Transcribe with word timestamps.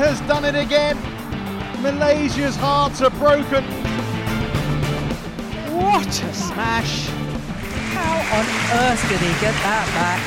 has 0.00 0.18
done 0.22 0.46
it 0.46 0.54
again. 0.54 0.96
Malaysia's 1.82 2.56
hearts 2.56 3.02
are 3.02 3.10
broken. 3.10 3.62
What 5.76 6.08
a 6.08 6.32
smash! 6.32 7.08
How 7.92 8.16
on 8.38 8.46
earth 8.80 9.02
did 9.10 9.20
he 9.20 9.32
get 9.44 9.54
that 9.60 9.86
back? 9.98 10.20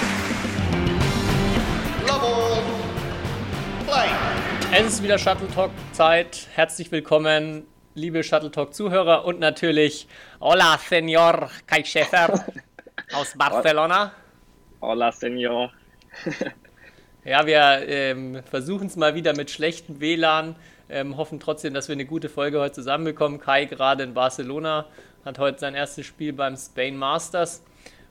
Love 2.07 2.23
all. 2.23 2.61
Play. 3.85 4.09
Es 4.77 4.93
ist 4.93 5.01
wieder 5.01 5.17
Shuttle 5.17 5.47
Talk 5.47 5.71
Zeit. 5.91 6.47
Herzlich 6.53 6.91
willkommen, 6.91 7.65
liebe 7.95 8.23
Shuttle 8.23 8.51
Talk 8.51 8.75
Zuhörer 8.75 9.25
und 9.25 9.39
natürlich 9.39 10.07
Hola, 10.39 10.77
Senor 10.77 11.49
Kai 11.65 11.83
Schäfer 11.83 12.45
aus 13.13 13.33
Barcelona. 13.35 14.11
Hola, 14.81 15.11
Senor. 15.11 15.71
Ja, 17.25 17.45
wir 17.45 17.87
ähm, 17.87 18.43
versuchen 18.43 18.87
es 18.87 18.97
mal 18.97 19.15
wieder 19.15 19.33
mit 19.33 19.49
schlechtem 19.49 20.01
WLAN. 20.01 20.57
Ähm, 20.89 21.15
hoffen 21.15 21.39
trotzdem, 21.39 21.73
dass 21.73 21.87
wir 21.87 21.93
eine 21.93 22.05
gute 22.05 22.27
Folge 22.27 22.59
heute 22.59 22.75
zusammenbekommen. 22.75 23.39
Kai 23.39 23.63
gerade 23.63 24.03
in 24.03 24.13
Barcelona 24.13 24.87
hat 25.23 25.39
heute 25.39 25.57
sein 25.57 25.73
erstes 25.73 26.05
Spiel 26.05 26.33
beim 26.33 26.57
Spain 26.57 26.97
Masters. 26.97 27.63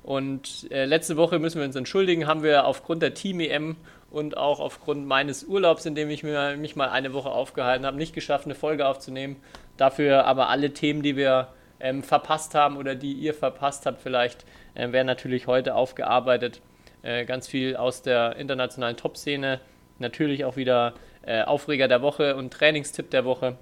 Und 0.03 0.67
äh, 0.71 0.87
letzte 0.87 1.19
Woche 1.19 1.39
müssen 1.39 1.59
wir 1.59 1.67
uns 1.67 1.77
entschuldigen, 1.77 2.27
haben 2.27 2.43
wir 2.43 2.65
aufgrund 2.65 3.03
der 3.03 3.13
Team-EM 3.13 3.77
und 4.11 4.39
auch 4.39 4.61
aufgrund 4.61 5.07
meines 5.07 5.45
Urlaubs, 5.45 5.85
in 5.85 5.95
dem 5.95 6.09
ich 6.09 6.23
mir, 6.23 6.57
mich 6.57 6.75
mal 6.75 6.89
eine 6.89 7.13
Woche 7.13 7.29
aufgehalten 7.29 7.85
habe, 7.85 7.99
nicht 7.99 8.15
geschafft, 8.15 8.47
eine 8.47 8.55
Folge 8.55 8.87
aufzunehmen. 8.87 9.37
Dafür 9.77 10.25
aber 10.25 10.49
alle 10.49 10.73
Themen, 10.73 11.03
die 11.03 11.17
wir 11.17 11.49
ähm, 11.81 12.03
verpasst 12.03 12.55
haben 12.55 12.79
oder 12.79 12.95
die 12.95 13.13
ihr 13.13 13.35
verpasst 13.35 13.85
habt, 13.85 14.01
vielleicht, 14.01 14.47
äh, 14.75 14.91
werden 14.91 15.07
natürlich 15.07 15.47
heute 15.47 15.75
aufgearbeitet. 15.75 16.63
Äh, 17.03 17.25
ganz 17.25 17.49
viel 17.49 17.77
aus 17.77 18.03
der 18.03 18.37
internationalen 18.37 18.97
Top-Szene. 18.97 19.61
Natürlich 19.99 20.45
auch 20.45 20.57
wieder 20.57 20.95
äh, 21.23 21.43
Aufreger 21.43 21.89
der 21.89 22.03
Woche 22.03 22.37
und 22.37 22.53
Trainingstipp 22.53 23.11
der 23.11 23.25
Woche. 23.25 23.57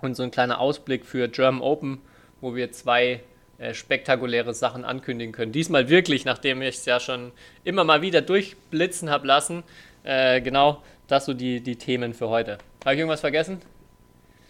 Und 0.00 0.14
so 0.14 0.22
ein 0.22 0.30
kleiner 0.30 0.60
Ausblick 0.60 1.04
für 1.04 1.28
German 1.28 1.60
Open, 1.60 2.00
wo 2.40 2.54
wir 2.54 2.70
zwei 2.70 3.20
äh, 3.58 3.74
spektakuläre 3.74 4.54
Sachen 4.54 4.84
ankündigen 4.84 5.32
können. 5.32 5.50
Diesmal 5.50 5.88
wirklich, 5.88 6.24
nachdem 6.24 6.62
ich 6.62 6.76
es 6.76 6.84
ja 6.84 7.00
schon 7.00 7.32
immer 7.64 7.82
mal 7.82 8.00
wieder 8.00 8.20
durchblitzen 8.20 9.10
habe 9.10 9.26
lassen. 9.26 9.64
Äh, 10.04 10.40
genau, 10.40 10.80
das 11.08 11.26
so 11.26 11.34
die, 11.34 11.60
die 11.60 11.76
Themen 11.76 12.14
für 12.14 12.28
heute. 12.28 12.58
Habe 12.84 12.94
ich 12.94 13.00
irgendwas 13.00 13.20
vergessen? 13.20 13.60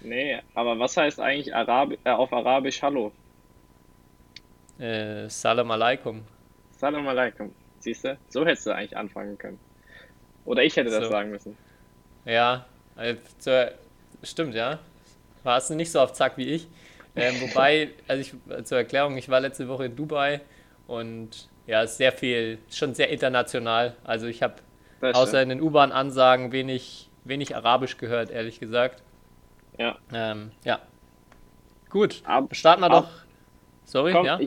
Nee, 0.03 0.39
aber 0.55 0.79
was 0.79 0.97
heißt 0.97 1.19
eigentlich 1.19 1.55
Arabi 1.55 1.99
äh, 2.05 2.11
auf 2.11 2.33
Arabisch 2.33 2.83
Hallo? 2.83 3.11
Salam 4.79 5.71
alaikum. 5.73 6.23
Salam 6.71 7.09
alaikum. 7.09 7.53
Siehst 7.81 8.05
du? 8.05 8.17
So 8.29 8.45
hättest 8.45 8.67
du 8.67 8.71
eigentlich 8.73 8.97
anfangen 8.97 9.39
können. 9.39 9.59
Oder 10.45 10.63
ich 10.63 10.77
hätte 10.77 10.91
das 10.91 11.05
So. 11.05 11.11
sagen 11.11 11.31
müssen. 11.31 11.57
Ja, 12.25 12.67
zur, 13.39 13.71
stimmt, 14.23 14.55
ja. 14.55 14.79
Warst 15.45 15.71
du 15.71 15.75
nicht 15.75 15.91
so 15.91 16.01
auf 16.01 16.13
Zack 16.13 16.37
wie 16.37 16.49
ich. 16.49 16.67
Ähm, 17.17 17.35
wobei, 17.41 17.91
also 18.09 18.21
ich, 18.21 18.65
zur 18.67 18.79
Erklärung, 18.79 19.17
ich 19.17 19.29
war 19.29 19.41
letzte 19.41 19.69
Woche 19.69 19.87
in 19.87 19.97
Dubai 19.97 20.41
und 20.87 21.49
ja, 21.67 21.83
ist 21.83 21.97
sehr 21.99 22.13
viel, 22.13 22.59
schon 22.71 22.95
sehr 22.95 23.11
international. 23.11 23.95
Also 24.05 24.27
ich 24.27 24.43
habe 24.43 24.55
außer 25.01 25.43
in 25.43 25.51
den 25.51 25.61
U-Bahn-Ansagen 25.61 26.51
wenig, 26.53 27.09
wenig 27.25 27.55
Arabisch 27.55 27.99
gehört, 27.99 28.31
ehrlich 28.31 28.59
gesagt. 28.59 29.03
Ja. 29.79 29.97
Ähm, 30.13 30.51
ja. 30.65 30.81
Gut, 31.91 32.23
Ab- 32.25 32.55
starten 32.55 32.83
wir 32.83 32.91
ab- 32.91 33.05
doch. 33.05 33.28
Sorry, 33.89 34.13
Komm, 34.13 34.27
ja? 34.27 34.39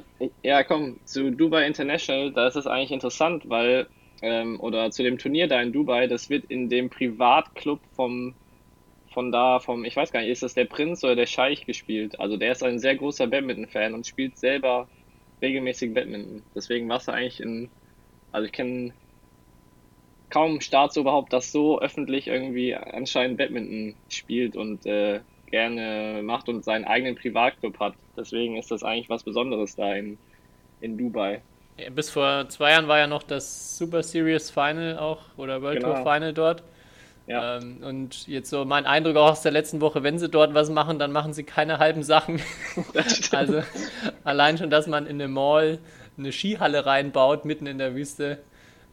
ja, 0.43 0.63
komm, 0.63 0.99
zu 1.03 1.31
Dubai 1.31 1.65
International, 1.65 2.31
da 2.31 2.47
ist 2.47 2.55
es 2.55 2.67
eigentlich 2.67 2.91
interessant, 2.91 3.49
weil, 3.49 3.87
ähm, 4.21 4.59
oder 4.59 4.91
zu 4.91 5.01
dem 5.01 5.17
Turnier 5.17 5.47
da 5.47 5.59
in 5.59 5.73
Dubai, 5.73 6.05
das 6.05 6.29
wird 6.29 6.45
in 6.45 6.69
dem 6.69 6.91
Privatclub 6.91 7.79
vom, 7.95 8.35
von 9.11 9.31
da, 9.31 9.59
vom, 9.59 9.83
ich 9.83 9.95
weiß 9.95 10.11
gar 10.11 10.21
nicht, 10.21 10.29
ist 10.29 10.43
das 10.43 10.53
der 10.53 10.65
Prinz 10.65 11.03
oder 11.03 11.15
der 11.15 11.25
Scheich 11.25 11.65
gespielt? 11.65 12.19
Also 12.19 12.37
der 12.37 12.51
ist 12.51 12.61
ein 12.61 12.77
sehr 12.77 12.95
großer 12.95 13.25
Badminton-Fan 13.25 13.95
und 13.95 14.05
spielt 14.05 14.37
selber 14.37 14.87
regelmäßig 15.41 15.91
Badminton. 15.95 16.43
Deswegen 16.55 16.87
war 16.87 16.97
es 16.97 17.09
eigentlich 17.09 17.39
in, 17.39 17.71
also 18.31 18.45
ich 18.45 18.51
kenne 18.51 18.93
kaum 20.29 20.61
Staats 20.61 20.97
überhaupt, 20.97 21.33
das 21.33 21.51
so 21.51 21.79
öffentlich 21.81 22.27
irgendwie 22.27 22.75
anscheinend 22.75 23.37
Badminton 23.37 23.95
spielt 24.07 24.55
und 24.55 24.85
äh, 24.85 25.21
gerne 25.51 26.21
macht 26.23 26.49
und 26.49 26.63
seinen 26.63 26.85
eigenen 26.85 27.15
Privatclub 27.15 27.79
hat. 27.79 27.93
Deswegen 28.17 28.57
ist 28.57 28.71
das 28.71 28.83
eigentlich 28.83 29.09
was 29.09 29.23
Besonderes 29.23 29.75
da 29.75 29.93
in, 29.93 30.17
in 30.79 30.97
Dubai. 30.97 31.41
Ja, 31.77 31.89
Bis 31.89 32.09
vor 32.09 32.49
zwei 32.49 32.71
Jahren 32.71 32.87
war 32.87 32.99
ja 32.99 33.07
noch 33.07 33.23
das 33.23 33.77
Super 33.77 34.03
Series 34.03 34.49
Final 34.49 34.97
auch 34.97 35.19
oder 35.37 35.61
World 35.61 35.81
Genau. 35.81 35.93
Tour 35.93 36.03
Final 36.03 36.33
dort. 36.33 36.63
Ja. 37.27 37.57
Ähm, 37.57 37.77
und 37.83 38.27
jetzt 38.27 38.49
so 38.49 38.65
mein 38.65 38.85
Eindruck 38.85 39.15
auch 39.15 39.31
aus 39.31 39.41
der 39.41 39.51
letzten 39.51 39.79
Woche, 39.79 40.03
wenn 40.03 40.19
sie 40.19 40.27
dort 40.27 40.53
was 40.53 40.69
machen, 40.69 40.99
dann 40.99 41.11
machen 41.11 41.33
sie 41.33 41.43
keine 41.43 41.79
halben 41.79 42.03
Sachen. 42.03 42.41
also 43.31 43.61
allein 44.23 44.57
schon, 44.57 44.69
dass 44.69 44.87
man 44.87 45.05
in 45.05 45.21
eine 45.21 45.27
Mall 45.27 45.79
eine 46.17 46.31
Skihalle 46.31 46.85
reinbaut, 46.85 47.45
mitten 47.45 47.67
in 47.67 47.77
der 47.77 47.95
Wüste, 47.95 48.39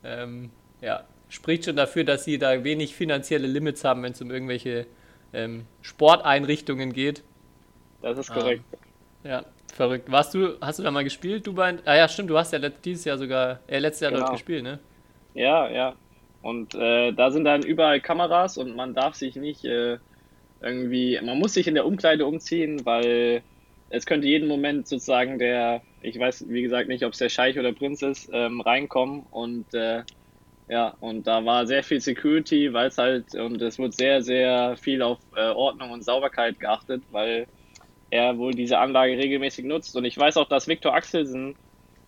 ähm, 0.04 0.50
ja, 0.80 1.04
spricht 1.28 1.64
schon 1.64 1.76
dafür, 1.76 2.04
dass 2.04 2.24
sie 2.24 2.38
da 2.38 2.62
wenig 2.64 2.94
finanzielle 2.94 3.46
Limits 3.46 3.84
haben, 3.84 4.02
wenn 4.02 4.12
es 4.12 4.22
um 4.22 4.30
irgendwelche 4.30 4.86
ähm, 5.32 5.66
Sporteinrichtungen 5.82 6.92
geht. 6.92 7.22
Das 8.02 8.18
ist 8.18 8.32
korrekt. 8.32 8.64
Ja, 9.24 9.44
verrückt. 9.72 10.10
Warst 10.10 10.34
du, 10.34 10.58
hast 10.60 10.78
du 10.78 10.82
da 10.82 10.90
mal 10.90 11.04
gespielt, 11.04 11.46
Dubai? 11.46 11.78
Ah 11.84 11.96
ja, 11.96 12.08
stimmt, 12.08 12.30
du 12.30 12.38
hast 12.38 12.52
ja 12.52 12.58
dieses 12.58 13.04
Jahr 13.04 13.18
sogar, 13.18 13.60
äh, 13.66 13.78
letztes 13.78 14.00
Jahr 14.02 14.12
dort 14.12 14.22
Genau. 14.24 14.32
gespielt, 14.32 14.62
ne? 14.62 14.78
Ja, 15.34 15.68
ja. 15.68 15.94
Und 16.40 16.74
äh, 16.74 17.12
da 17.12 17.30
sind 17.30 17.44
dann 17.44 17.62
überall 17.64 18.00
Kameras 18.00 18.58
und 18.58 18.76
man 18.76 18.94
darf 18.94 19.14
sich 19.14 19.36
nicht 19.36 19.64
äh, 19.64 19.98
irgendwie, 20.60 21.20
man 21.22 21.38
muss 21.38 21.54
sich 21.54 21.66
in 21.66 21.74
der 21.74 21.84
Umkleide 21.86 22.26
umziehen, 22.26 22.84
weil 22.86 23.42
es 23.90 24.06
könnte 24.06 24.26
jeden 24.28 24.48
Moment 24.48 24.86
sozusagen 24.86 25.38
der, 25.38 25.82
ich 26.00 26.18
weiß 26.18 26.46
wie 26.48 26.62
gesagt 26.62 26.88
nicht, 26.88 27.04
ob 27.04 27.12
es 27.12 27.18
der 27.18 27.28
Scheich 27.28 27.58
oder 27.58 27.72
Prinz 27.72 28.02
ist, 28.02 28.30
ähm, 28.32 28.60
reinkommen 28.60 29.24
und 29.30 29.72
äh, 29.74 30.02
ja, 30.68 30.90
und 31.00 31.26
da 31.26 31.44
war 31.44 31.66
sehr 31.66 31.82
viel 31.82 32.00
Security, 32.00 32.72
weil 32.72 32.88
es 32.88 32.98
halt, 32.98 33.34
und 33.34 33.60
es 33.62 33.78
wurde 33.78 33.92
sehr, 33.92 34.22
sehr 34.22 34.76
viel 34.76 35.02
auf 35.02 35.18
äh, 35.34 35.48
Ordnung 35.50 35.90
und 35.92 36.04
Sauberkeit 36.04 36.58
geachtet, 36.60 37.04
weil 37.10 37.48
er 38.10 38.38
wohl 38.38 38.52
diese 38.54 38.78
Anlage 38.78 39.18
regelmäßig 39.18 39.64
nutzt. 39.66 39.96
Und 39.96 40.04
ich 40.04 40.16
weiß 40.18 40.36
auch, 40.38 40.48
dass 40.48 40.68
Viktor 40.68 40.94
Axelsen 40.94 41.56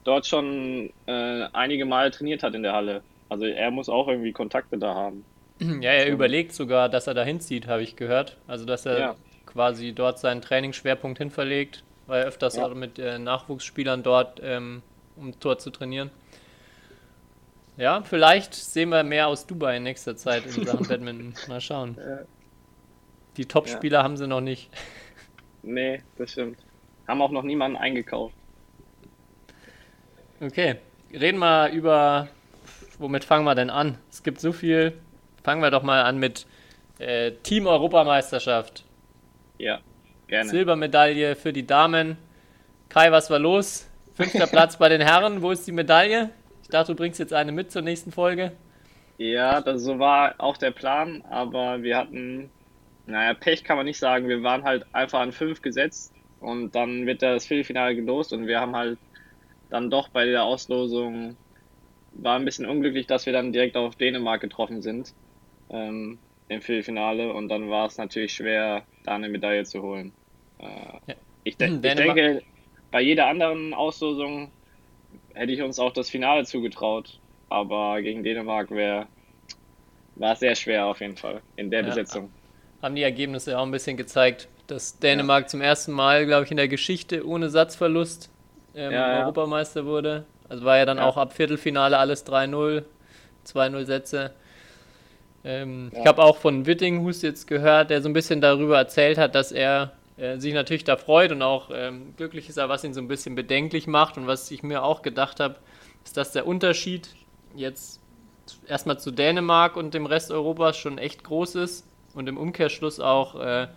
dort 0.05 0.27
schon 0.27 0.91
äh, 1.07 1.49
einige 1.53 1.87
Mal 1.87 2.11
trainiert 2.13 2.43
hat 2.43 2.55
in 2.55 2.63
der 2.65 2.75
Halle. 2.75 3.05
Also 3.29 3.47
er 3.47 3.71
muss 3.73 3.89
auch 3.89 4.09
irgendwie 4.09 4.33
Kontakte 4.33 4.79
da 4.79 4.95
haben. 4.95 5.27
Ja, 5.61 5.91
er 5.93 6.11
überlegt 6.11 6.53
sogar, 6.53 6.89
dass 6.89 7.07
er 7.07 7.15
da 7.15 7.25
hinzieht, 7.25 7.67
habe 7.67 7.83
ich 7.83 7.97
gehört. 7.97 8.43
Also, 8.47 8.65
dass 8.65 8.87
er 8.87 8.99
Ja. 8.99 9.17
quasi 9.47 9.95
dort 9.95 10.19
seinen 10.19 10.43
Trainingsschwerpunkt 10.43 11.19
hinverlegt, 11.19 11.85
weil 12.07 12.23
er 12.23 12.29
öfters 12.29 12.59
Ja. 12.59 12.59
auch 12.59 12.75
mit 12.75 12.99
äh, 12.99 13.19
Nachwuchsspielern 13.19 14.03
dort, 14.03 14.41
ähm, 14.43 14.83
um 15.15 15.39
dort 15.39 15.61
zu 15.61 15.71
trainieren. 15.71 16.11
Ja, 17.81 18.03
vielleicht 18.03 18.53
sehen 18.53 18.91
wir 18.91 19.03
mehr 19.05 19.27
aus 19.27 19.47
Dubai 19.47 19.79
in 19.79 19.85
nächster 19.85 20.15
Zeit 20.15 20.45
in 20.45 20.67
Sachen 20.67 20.87
Badminton. 20.87 21.33
Mal 21.49 21.63
schauen. 21.63 21.97
Ja. 21.99 22.19
Die 23.39 23.47
Top-Spieler 23.47 24.03
haben 24.03 24.19
sie 24.19 24.27
noch 24.27 24.43
nicht. 24.43 24.71
Nee, 25.63 26.03
das 26.19 26.33
stimmt. 26.33 26.59
Haben 27.09 27.23
auch 27.23 27.31
noch 27.31 27.43
niemanden 27.43 27.79
eingekauft. 27.79 28.35
Okay, 30.43 30.77
reden 31.11 31.39
wir 31.39 31.71
über, 31.71 32.29
womit 32.99 33.25
fangen 33.25 33.47
wir 33.47 33.55
denn 33.55 33.71
an? 33.71 33.97
Es 34.11 34.23
gibt 34.23 34.41
so 34.41 34.53
viel. 34.53 34.93
Fangen 35.43 35.63
wir 35.63 35.71
doch 35.71 35.83
mal 35.83 36.03
an 36.03 36.19
mit 36.19 36.47
äh, 36.99 37.33
Team-Europameisterschaft. 37.33 38.85
Ja, 39.57 39.81
gerne. 40.27 40.51
Silbermedaille 40.51 41.35
für 41.35 41.55
die 41.55 41.67
Damen. 41.67 42.19
Kai, 42.91 43.11
was 43.11 43.31
war 43.31 43.39
los? 43.39 43.89
Fünfter 44.17 44.47
Platz 44.49 44.77
bei 44.77 44.91
den 44.91 45.01
Herren. 45.01 45.41
Wo 45.41 45.51
ist 45.51 45.67
die 45.67 45.73
Medaille? 45.73 46.29
Ich 46.71 46.73
dachte, 46.73 46.93
du 46.93 46.97
bringst 46.97 47.19
jetzt 47.19 47.33
eine 47.33 47.51
mit 47.51 47.73
zur 47.73 47.83
nächsten 47.83 48.13
Folge. 48.13 48.53
Ja, 49.19 49.61
das 49.61 49.83
so 49.83 49.99
war 49.99 50.35
auch 50.39 50.57
der 50.57 50.71
Plan, 50.71 51.23
aber 51.23 51.83
wir 51.83 51.97
hatten, 51.99 52.53
naja, 53.07 53.35
Pech 53.35 53.65
kann 53.65 53.77
man 53.77 53.85
nicht 53.87 53.99
sagen. 53.99 54.29
Wir 54.29 54.43
waren 54.43 54.65
halt 54.65 54.87
einfach 54.95 55.21
an 55.21 55.33
fünf 55.33 55.61
gesetzt 55.63 56.15
und 56.39 56.75
dann 56.75 57.07
wird 57.07 57.21
das 57.23 57.47
Viertelfinale 57.47 57.95
gelost 57.97 58.33
und 58.33 58.47
wir 58.47 58.61
haben 58.61 58.75
halt 58.77 58.99
dann 59.71 59.91
doch 59.91 60.09
bei 60.11 60.27
der 60.27 60.45
Auslosung, 60.45 61.39
war 62.13 62.37
ein 62.39 62.45
bisschen 62.47 62.67
unglücklich, 62.67 63.07
dass 63.09 63.27
wir 63.27 63.33
dann 63.35 63.53
direkt 63.53 63.77
auf 63.77 63.97
Dänemark 63.97 64.41
getroffen 64.43 64.83
sind 64.83 65.15
ähm, 65.71 66.23
im 66.49 66.63
Viertelfinale 66.63 67.33
und 67.35 67.49
dann 67.49 67.71
war 67.71 67.87
es 67.87 67.99
natürlich 67.99 68.35
schwer, 68.35 68.89
da 69.05 69.17
eine 69.17 69.29
Medaille 69.31 69.65
zu 69.65 69.83
holen. 69.83 70.17
Äh, 70.59 71.01
Ja. 71.07 71.15
ich, 71.45 71.59
de 71.59 71.73
ich 71.83 71.95
Dänemark- 71.95 71.97
denke, 71.97 72.45
bei 72.91 73.01
jeder 73.03 73.27
anderen 73.29 73.75
Auslosung 73.75 74.55
hätte 75.35 75.53
ich 75.53 75.63
uns 75.63 75.79
auch 75.79 75.93
das 75.93 76.11
Finale 76.11 76.45
zugetraut. 76.45 77.19
Aber 77.49 78.01
gegen 78.03 78.23
Dänemark 78.23 78.71
wäre 78.71 79.07
war 80.17 80.35
es 80.35 80.41
sehr 80.41 80.55
schwer 80.55 80.87
auf 80.87 81.01
jeden 81.01 81.17
Fall 81.17 81.41
in 81.57 81.71
der 81.71 81.81
Ja. 81.81 81.87
Besetzung. 81.87 82.31
Haben 82.83 82.95
die 82.95 83.03
Ergebnisse 83.03 83.59
auch 83.59 83.63
ein 83.65 83.71
bisschen 83.71 83.97
gezeigt, 83.97 84.49
dass 84.67 84.99
Dänemark 84.99 85.49
zum 85.51 85.61
ersten 85.61 85.93
Mal, 85.93 86.27
glaube 86.27 86.45
ich, 86.45 86.51
in 86.51 86.57
der 86.57 86.69
Geschichte 86.69 87.27
ohne 87.27 87.51
Satzverlust 87.51 88.31
ähm, 88.75 88.93
Ja, 88.93 89.13
ja. 89.13 89.21
Europameister 89.21 89.85
wurde. 89.85 90.25
Also 90.49 90.65
war 90.65 90.77
ja 90.79 90.87
dann 90.87 90.99
Ja. 90.99 91.07
auch 91.07 91.17
ab 91.17 91.33
Viertelfinale 91.33 91.99
alles 91.99 92.25
3-0, 92.27 92.85
2-0 93.45 93.85
Sätze. 93.85 94.33
Ähm, 95.45 95.91
ja. 95.95 96.01
Ich 96.01 96.07
habe 96.07 96.23
auch 96.23 96.37
von 96.37 96.67
Wittinghus 96.67 97.23
jetzt 97.23 97.47
gehört, 97.47 97.91
der 97.91 98.03
so 98.03 98.09
ein 98.09 98.13
bisschen 98.13 98.41
darüber 98.41 98.77
erzählt 98.79 99.19
hat, 99.19 99.35
dass 99.35 99.53
er 99.53 99.93
äh, 100.21 100.39
sich 100.39 100.53
natürlich 100.53 100.85
da 100.85 100.97
freut 100.97 101.33
und 101.33 101.41
auch 101.41 101.71
ähm, 101.73 102.15
glücklich 102.17 102.49
ist, 102.49 102.59
aber 102.59 102.75
was 102.75 102.85
ihn 102.85 102.93
so 102.93 103.01
ein 103.01 103.09
bisschen 103.09 103.35
bedenklich 103.35 103.87
macht 103.87 104.19
und 104.19 104.27
was 104.27 104.51
ich 104.51 104.63
mir 104.63 104.83
auch 104.83 105.01
gedacht 105.01 105.41
habe, 105.41 105.57
ist, 106.05 106.17
dass 106.17 106.33
der 106.33 106.47
Unterschied 106.47 107.09
jetzt 107.55 108.01
erstmal 108.67 108.99
zu 108.99 109.13
Dänemark 109.13 109.77
und 109.77 109.95
dem 109.95 110.05
Rest 110.05 110.31
Europas 110.31 110.77
schon 110.77 110.99
echt 110.99 111.25
groß 111.25 111.55
ist 111.55 111.87
und 112.15 112.29
im 112.29 112.37
Umkehrschluss 112.37 113.01
auch 113.01 113.41
äh, 113.41 113.69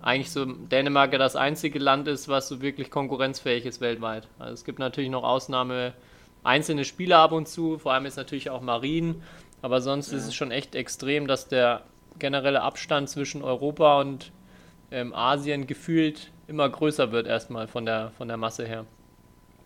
eigentlich 0.00 0.30
so 0.30 0.44
Dänemark 0.44 1.12
ja 1.12 1.18
das 1.18 1.34
einzige 1.34 1.80
Land 1.80 2.06
ist, 2.06 2.28
was 2.28 2.46
so 2.48 2.62
wirklich 2.62 2.90
konkurrenzfähig 2.90 3.66
ist 3.66 3.80
weltweit. 3.80 4.28
Also 4.38 4.54
es 4.54 4.64
gibt 4.64 4.78
natürlich 4.78 5.10
noch 5.10 5.24
Ausnahme 5.24 5.94
einzelne 6.44 6.84
Spieler 6.84 7.18
ab 7.18 7.32
und 7.32 7.48
zu, 7.48 7.78
vor 7.78 7.92
allem 7.92 8.06
ist 8.06 8.16
natürlich 8.16 8.50
auch 8.50 8.60
Marien, 8.60 9.22
aber 9.62 9.80
sonst 9.80 10.12
ja. 10.12 10.18
ist 10.18 10.28
es 10.28 10.34
schon 10.36 10.52
echt 10.52 10.76
extrem, 10.76 11.26
dass 11.26 11.48
der 11.48 11.82
generelle 12.20 12.62
Abstand 12.62 13.08
zwischen 13.08 13.42
Europa 13.42 14.00
und 14.00 14.30
ähm, 14.90 15.14
Asien 15.14 15.66
gefühlt 15.66 16.32
immer 16.46 16.68
größer 16.68 17.12
wird 17.12 17.26
erstmal 17.26 17.66
von 17.66 17.84
der 17.84 18.10
von 18.16 18.28
der 18.28 18.36
Masse 18.36 18.66
her. 18.66 18.86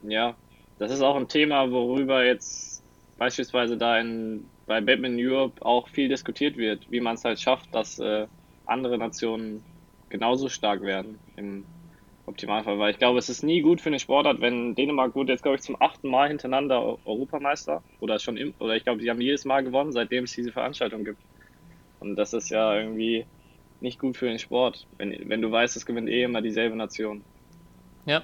Ja, 0.03 0.35
das 0.79 0.91
ist 0.91 1.03
auch 1.03 1.17
ein 1.17 1.29
Thema, 1.29 1.71
worüber 1.71 2.25
jetzt 2.25 2.83
beispielsweise 3.19 3.77
da 3.77 3.99
in, 3.99 4.45
bei 4.67 4.81
Batman 4.81 5.17
Europe 5.17 5.65
auch 5.65 5.89
viel 5.89 6.09
diskutiert 6.09 6.57
wird, 6.57 6.91
wie 6.91 7.01
man 7.01 7.15
es 7.15 7.25
halt 7.25 7.41
schafft, 7.41 7.73
dass 7.73 7.99
äh, 8.01 8.27
andere 8.67 8.99
Nationen 8.99 9.63
genauso 10.09 10.49
stark 10.49 10.83
werden 10.83 11.19
im 11.37 11.65
Optimalfall. 12.27 12.79
Weil 12.79 12.91
ich 12.91 12.99
glaube, 12.99 13.19
es 13.19 13.29
ist 13.29 13.45
nie 13.45 13.61
gut 13.61 13.81
für 13.81 13.91
eine 13.91 14.01
Sportart, 14.01 14.41
wenn 14.41 14.75
Dänemark 14.75 15.15
wurde 15.15 15.33
jetzt, 15.33 15.43
glaube 15.43 15.57
ich, 15.57 15.63
zum 15.63 15.81
achten 15.81 16.09
Mal 16.09 16.29
hintereinander 16.29 16.99
Europameister 17.07 17.83
oder 18.01 18.19
schon 18.19 18.37
im, 18.37 18.55
oder 18.59 18.75
ich 18.75 18.83
glaube, 18.85 19.01
sie 19.01 19.11
haben 19.11 19.21
jedes 19.21 19.45
Mal 19.45 19.63
gewonnen, 19.63 19.93
seitdem 19.93 20.25
es 20.25 20.33
diese 20.33 20.53
Veranstaltung 20.53 21.05
gibt. 21.05 21.21
Und 22.01 22.17
das 22.17 22.33
ist 22.33 22.51
ja 22.51 22.77
irgendwie 22.77 23.25
nicht 23.83 23.99
gut 23.99 24.17
für 24.17 24.27
den 24.27 24.39
Sport, 24.39 24.87
wenn, 24.99 25.29
wenn 25.29 25.43
du 25.43 25.51
weißt, 25.51 25.77
es 25.77 25.87
gewinnt 25.87 26.09
eh 26.09 26.23
immer 26.23 26.43
dieselbe 26.43 26.77
Nation. 26.77 27.23
Ja. 28.07 28.23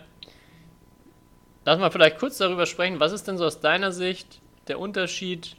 Lass 1.65 1.79
mal 1.79 1.91
vielleicht 1.91 2.19
kurz 2.19 2.39
darüber 2.39 2.67
sprechen, 2.67 3.01
was 3.01 3.13
ist 3.13 3.29
denn 3.29 3.37
so 3.37 3.45
aus 3.45 3.61
deiner 3.61 3.93
Sicht 3.93 4.41
der 4.69 4.79
Unterschied, 4.79 5.57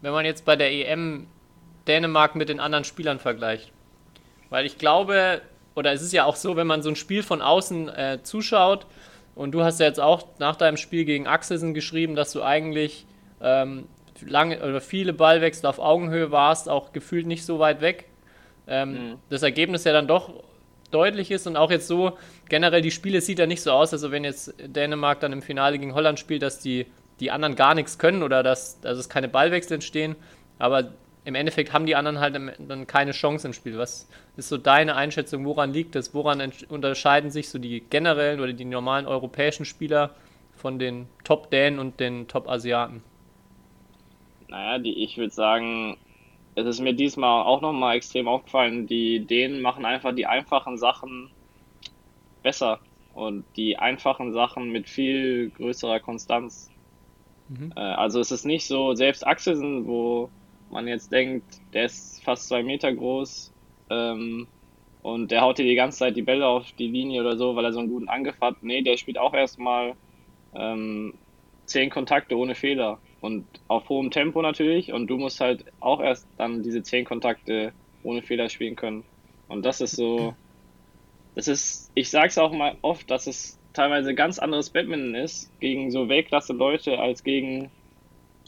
wenn 0.00 0.12
man 0.12 0.24
jetzt 0.24 0.44
bei 0.44 0.56
der 0.56 0.72
EM 0.72 1.26
Dänemark 1.86 2.34
mit 2.34 2.48
den 2.48 2.60
anderen 2.60 2.84
Spielern 2.84 3.18
vergleicht? 3.18 3.72
Weil 4.50 4.66
ich 4.66 4.78
glaube, 4.78 5.42
oder 5.74 5.92
es 5.92 6.02
ist 6.02 6.12
ja 6.12 6.24
auch 6.24 6.36
so, 6.36 6.56
wenn 6.56 6.66
man 6.66 6.82
so 6.82 6.88
ein 6.88 6.96
Spiel 6.96 7.22
von 7.22 7.42
außen 7.42 7.88
äh, 7.88 8.18
zuschaut, 8.22 8.86
und 9.34 9.52
du 9.52 9.62
hast 9.62 9.80
ja 9.80 9.86
jetzt 9.86 10.00
auch 10.00 10.26
nach 10.38 10.56
deinem 10.56 10.76
Spiel 10.76 11.04
gegen 11.04 11.26
Axelsen 11.26 11.74
geschrieben, 11.74 12.14
dass 12.14 12.32
du 12.32 12.42
eigentlich 12.42 13.06
ähm, 13.40 13.86
lange 14.26 14.62
oder 14.62 14.80
viele 14.80 15.12
Ballwechsel 15.12 15.66
auf 15.66 15.78
Augenhöhe 15.78 16.30
warst, 16.30 16.68
auch 16.68 16.92
gefühlt 16.92 17.26
nicht 17.26 17.44
so 17.44 17.58
weit 17.58 17.80
weg. 17.80 18.06
Ähm, 18.66 18.92
mhm. 18.92 19.18
Das 19.28 19.42
Ergebnis 19.42 19.84
ja 19.84 19.92
dann 19.92 20.06
doch 20.06 20.30
deutlich 20.90 21.30
ist 21.30 21.46
und 21.46 21.56
auch 21.56 21.70
jetzt 21.70 21.86
so 21.86 22.18
generell 22.48 22.82
die 22.82 22.90
Spiele 22.90 23.20
sieht 23.20 23.38
ja 23.38 23.46
nicht 23.46 23.62
so 23.62 23.72
aus, 23.72 23.92
also 23.92 24.10
wenn 24.10 24.24
jetzt 24.24 24.54
Dänemark 24.58 25.20
dann 25.20 25.32
im 25.32 25.42
Finale 25.42 25.78
gegen 25.78 25.94
Holland 25.94 26.18
spielt, 26.18 26.42
dass 26.42 26.60
die, 26.60 26.86
die 27.20 27.30
anderen 27.30 27.56
gar 27.56 27.74
nichts 27.74 27.98
können 27.98 28.22
oder 28.22 28.42
dass, 28.42 28.80
dass 28.80 28.98
es 28.98 29.08
keine 29.08 29.28
Ballwechsel 29.28 29.74
entstehen, 29.74 30.16
aber 30.58 30.92
im 31.24 31.34
Endeffekt 31.34 31.72
haben 31.72 31.86
die 31.86 31.94
anderen 31.94 32.18
halt 32.18 32.34
dann 32.34 32.86
keine 32.86 33.12
Chance 33.12 33.46
im 33.46 33.52
Spiel. 33.52 33.78
Was 33.78 34.08
ist 34.36 34.48
so 34.48 34.58
deine 34.58 34.96
Einschätzung? 34.96 35.44
Woran 35.44 35.72
liegt 35.72 35.94
das? 35.94 36.14
Woran 36.14 36.52
unterscheiden 36.68 37.30
sich 37.30 37.48
so 37.48 37.58
die 37.58 37.80
generellen 37.80 38.40
oder 38.40 38.52
die 38.52 38.64
normalen 38.64 39.06
europäischen 39.06 39.64
Spieler 39.64 40.14
von 40.56 40.80
den 40.80 41.08
Top-Dänen 41.22 41.78
und 41.78 42.00
den 42.00 42.26
Top-Asiaten? 42.26 43.04
Naja, 44.48 44.78
die, 44.78 45.04
ich 45.04 45.16
würde 45.16 45.32
sagen, 45.32 45.96
es 46.54 46.66
ist 46.66 46.80
mir 46.80 46.92
diesmal 46.92 47.44
auch 47.44 47.60
nochmal 47.60 47.96
extrem 47.96 48.28
aufgefallen, 48.28 48.86
die 48.86 49.26
Dänen 49.26 49.62
machen 49.62 49.84
einfach 49.84 50.14
die 50.14 50.26
einfachen 50.26 50.76
Sachen 50.76 51.30
besser 52.42 52.80
und 53.14 53.44
die 53.56 53.78
einfachen 53.78 54.32
Sachen 54.32 54.70
mit 54.70 54.88
viel 54.88 55.50
größerer 55.50 56.00
Konstanz. 56.00 56.70
Mhm. 57.48 57.72
Äh, 57.76 57.80
also 57.80 58.20
es 58.20 58.30
ist 58.30 58.44
nicht 58.44 58.66
so, 58.66 58.94
selbst 58.94 59.26
Axelsen, 59.26 59.86
wo 59.86 60.30
man 60.70 60.88
jetzt 60.88 61.12
denkt, 61.12 61.44
der 61.72 61.84
ist 61.86 62.22
fast 62.22 62.48
zwei 62.48 62.62
Meter 62.62 62.92
groß 62.92 63.52
ähm, 63.90 64.46
und 65.02 65.30
der 65.30 65.42
haut 65.42 65.58
dir 65.58 65.64
die 65.64 65.74
ganze 65.74 65.98
Zeit 65.98 66.16
die 66.16 66.22
Bälle 66.22 66.46
auf 66.46 66.70
die 66.72 66.88
Linie 66.88 67.20
oder 67.20 67.36
so, 67.36 67.56
weil 67.56 67.64
er 67.64 67.72
so 67.72 67.80
einen 67.80 67.90
guten 67.90 68.08
Angriff 68.08 68.40
hat. 68.40 68.62
Nee, 68.62 68.82
der 68.82 68.96
spielt 68.96 69.18
auch 69.18 69.34
erstmal 69.34 69.94
ähm, 70.54 71.14
zehn 71.66 71.90
Kontakte 71.90 72.36
ohne 72.36 72.54
Fehler 72.54 72.98
und 73.22 73.46
auf 73.68 73.88
hohem 73.88 74.10
Tempo 74.10 74.42
natürlich 74.42 74.92
und 74.92 75.06
du 75.06 75.16
musst 75.16 75.40
halt 75.40 75.64
auch 75.80 76.00
erst 76.00 76.26
dann 76.36 76.62
diese 76.62 76.82
zehn 76.82 77.06
Kontakte 77.06 77.72
ohne 78.02 78.20
Fehler 78.20 78.50
spielen 78.50 78.76
können. 78.76 79.04
Und 79.48 79.64
das 79.64 79.80
ist 79.80 79.96
so, 79.96 80.34
das 81.34 81.48
ist, 81.48 81.90
ich 81.94 82.10
sag's 82.10 82.36
auch 82.36 82.52
mal 82.52 82.76
oft, 82.82 83.10
dass 83.10 83.26
es 83.26 83.58
teilweise 83.72 84.14
ganz 84.14 84.38
anderes 84.38 84.70
Badminton 84.70 85.14
ist 85.14 85.50
gegen 85.60 85.90
so 85.90 86.08
Weltklasse 86.08 86.52
Leute 86.52 86.98
als 86.98 87.24
gegen 87.24 87.70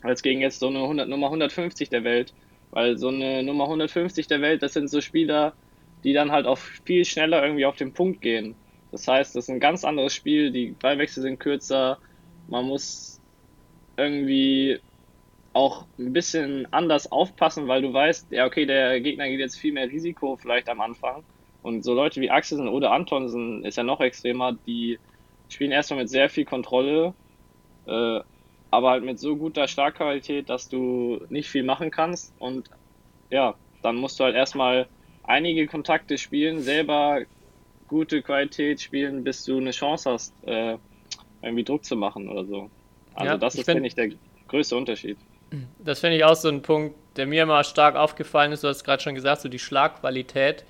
als 0.03 0.23
gegen 0.23 0.41
jetzt 0.41 0.61
so 0.61 0.69
eine 0.69 0.81
100, 0.83 1.09
Nummer 1.09 1.27
150 1.27 1.89
der 1.89 2.05
Welt. 2.05 2.35
Weil 2.71 2.99
so 2.99 3.09
eine 3.09 3.43
Nummer 3.43 3.65
150 3.65 4.27
der 4.27 4.41
Welt, 4.41 4.63
das 4.63 4.75
sind 4.75 4.91
so 4.91 5.01
Spieler, 5.01 5.55
die 6.03 6.13
dann 6.13 6.33
halt 6.33 6.47
auch 6.47 6.59
viel 6.59 7.05
schneller 7.05 7.43
irgendwie 7.43 7.65
auf 7.65 7.77
den 7.77 7.95
Punkt 7.95 8.21
gehen. 8.21 8.55
Das 8.93 9.09
heißt, 9.09 9.35
das 9.35 9.45
ist 9.45 9.51
ein 9.51 9.61
ganz 9.61 9.85
anderes 9.85 10.13
Spiel, 10.13 10.51
die 10.51 10.75
Ballwechsel 10.79 11.23
sind 11.23 11.41
kürzer, 11.41 11.99
man 12.49 12.67
muss 12.67 13.14
irgendwie 13.97 14.81
auch 15.53 15.87
ein 15.99 16.13
bisschen 16.13 16.67
anders 16.73 17.11
aufpassen, 17.11 17.69
weil 17.69 17.83
du 17.83 17.93
weißt, 17.93 18.33
ja, 18.33 18.47
okay, 18.47 18.67
der 18.67 19.01
Gegner 19.01 19.29
geht 19.29 19.39
jetzt 19.39 19.57
viel 19.57 19.73
mehr 19.73 19.89
Risiko 19.89 20.37
vielleicht 20.37 20.69
am 20.69 20.81
Anfang. 20.81 21.25
Und 21.63 21.83
so 21.83 21.95
Leute 21.95 22.21
wie 22.21 22.31
Axelsen 22.31 22.69
oder 22.69 22.93
Antonsen 22.93 23.65
ist 23.65 23.77
ja 23.77 23.85
noch 23.85 24.01
extremer, 24.01 24.53
die 24.67 24.99
spielen 25.49 25.73
erstmal 25.73 26.01
mit 26.01 26.11
sehr 26.11 26.29
viel 26.29 26.45
Kontrolle, 26.45 27.15
äh, 27.87 28.21
aber 28.71 28.91
halt 28.91 29.05
mit 29.05 29.21
so 29.21 29.37
guter 29.37 29.69
Starkqualität, 29.69 30.51
dass 30.51 30.69
du 30.69 31.25
nicht 31.29 31.49
viel 31.49 31.63
machen 31.63 31.91
kannst. 31.91 32.35
Und 32.39 32.69
ja, 33.31 33.55
dann 33.83 33.97
musst 33.97 34.19
du 34.19 34.25
halt 34.25 34.35
erstmal 34.35 34.89
einige 35.23 35.67
Kontakte 35.67 36.19
spielen, 36.19 36.61
selber 36.63 37.23
gute 37.87 38.23
Qualität 38.23 38.81
spielen, 38.81 39.25
bis 39.25 39.45
du 39.45 39.59
eine 39.59 39.71
Chance 39.71 40.11
hast, 40.11 40.35
äh, 40.43 40.79
irgendwie 41.43 41.65
Druck 41.65 41.85
zu 41.85 41.97
machen 41.97 42.29
oder 42.29 42.45
so. 42.45 42.71
Also 43.15 43.33
ja, 43.33 43.39
das 43.39 43.55
ist, 43.55 43.65
finde 43.65 43.87
ich, 43.87 43.95
der 43.95 44.11
größte 44.49 44.77
Unterschied. 44.77 45.17
Das 45.79 46.01
finde 46.01 46.17
ich 46.17 46.25
auch 46.25 46.35
so 46.35 46.49
ein 46.49 46.63
Punkt, 46.63 46.97
der 47.17 47.27
mir 47.27 47.45
immer 47.45 47.63
stark 47.65 47.97
aufgefallen 47.97 48.53
ist. 48.53 48.65
Du 48.65 48.69
hast 48.69 48.85
gerade 48.85 49.03
schon 49.03 49.15
gesagt, 49.15 49.43
so 49.43 49.49
die 49.49 49.59
Schlagqualität. 49.59 50.65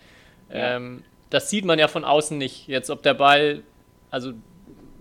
Ja. 0.51 0.77
Ähm, 0.77 1.05
das 1.31 1.51
sieht 1.51 1.65
man 1.65 1.79
ja 1.79 1.89
von 1.89 2.05
außen 2.05 2.37
nicht. 2.37 2.69
Jetzt, 2.69 2.91
ob 2.91 3.03
der 3.03 3.15
Ball, 3.15 3.63
also 4.11 4.35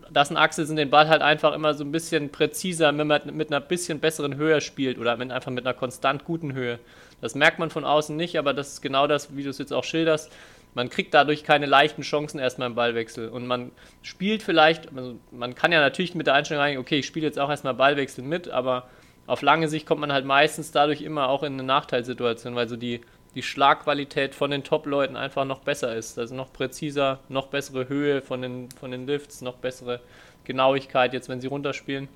dass 0.09 0.29
ein 0.29 0.37
Axelsen 0.37 0.75
den 0.75 0.89
Ball 0.89 1.09
halt 1.09 1.21
einfach 1.21 1.53
immer 1.53 1.73
so 1.73 1.83
ein 1.83 1.91
bisschen 1.91 2.29
präziser, 2.29 2.95
wenn 2.95 3.07
man 3.07 3.21
mit 3.35 3.49
einer 3.49 3.59
bisschen 3.59 3.99
besseren 3.99 4.35
Höhe 4.35 4.61
spielt 4.61 4.99
oder 4.99 5.17
wenn 5.17 5.31
einfach 5.31 5.51
mit 5.51 5.65
einer 5.65 5.73
konstant 5.73 6.23
guten 6.23 6.53
Höhe. 6.53 6.79
Das 7.19 7.35
merkt 7.35 7.57
man 7.57 7.69
von 7.69 7.83
außen 7.83 8.15
nicht, 8.15 8.37
aber 8.37 8.53
das 8.53 8.73
ist 8.73 8.81
genau 8.81 9.07
das, 9.07 9.35
wie 9.35 9.43
du 9.43 9.49
es 9.49 9.57
jetzt 9.57 9.73
auch 9.73 9.83
schilderst. 9.83 10.31
Man 10.75 10.89
kriegt 10.89 11.13
dadurch 11.13 11.43
keine 11.43 11.65
leichten 11.65 12.01
Chancen 12.01 12.39
erstmal 12.39 12.69
im 12.69 12.75
Ballwechsel. 12.75 13.29
Und 13.29 13.45
man 13.47 13.71
spielt 14.01 14.43
vielleicht, 14.43 14.95
also 14.95 15.15
man 15.31 15.55
kann 15.55 15.71
ja 15.71 15.79
natürlich 15.79 16.15
mit 16.15 16.27
der 16.27 16.33
Einstellung 16.33 16.63
rein, 16.63 16.77
okay, 16.77 16.99
ich 16.99 17.05
spiele 17.05 17.25
jetzt 17.25 17.39
auch 17.39 17.49
erstmal 17.49 17.73
Ballwechsel 17.73 18.23
mit, 18.23 18.49
aber 18.49 18.89
auf 19.27 19.41
lange 19.41 19.67
Sicht 19.67 19.85
kommt 19.85 20.01
man 20.01 20.11
halt 20.11 20.25
meistens 20.25 20.71
dadurch 20.71 21.01
immer 21.01 21.29
auch 21.29 21.43
in 21.43 21.53
eine 21.53 21.63
Nachteilssituation, 21.63 22.55
weil 22.55 22.67
so 22.67 22.75
die 22.75 23.01
die 23.35 23.41
Schlagqualität 23.41 24.35
von 24.35 24.51
den 24.51 24.63
Top-Leuten 24.63 25.15
einfach 25.15 25.45
noch 25.45 25.59
besser 25.59 25.95
ist. 25.95 26.19
Also 26.19 26.35
noch 26.35 26.53
präziser, 26.53 27.19
noch 27.29 27.47
bessere 27.47 27.87
Höhe 27.89 28.21
von 28.21 28.41
den, 28.41 28.69
von 28.71 28.91
den 28.91 29.07
Lifts, 29.07 29.41
noch 29.41 29.55
bessere 29.55 30.01
Genauigkeit 30.43 31.13
jetzt, 31.13 31.29
wenn 31.29 31.41
sie 31.41 31.47
runterspielen. 31.47 32.09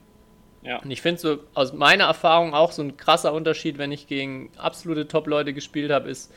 Ja. 0.61 0.79
Und 0.79 0.91
ich 0.91 1.01
finde 1.01 1.19
so 1.19 1.39
aus 1.53 1.73
meiner 1.73 2.05
Erfahrung 2.05 2.53
auch 2.53 2.71
so 2.71 2.81
ein 2.81 2.97
krasser 2.97 3.33
Unterschied, 3.33 3.77
wenn 3.77 3.91
ich 3.91 4.07
gegen 4.07 4.51
absolute 4.57 5.07
Top-Leute 5.07 5.53
gespielt 5.53 5.91
habe, 5.91 6.09
ist, 6.09 6.31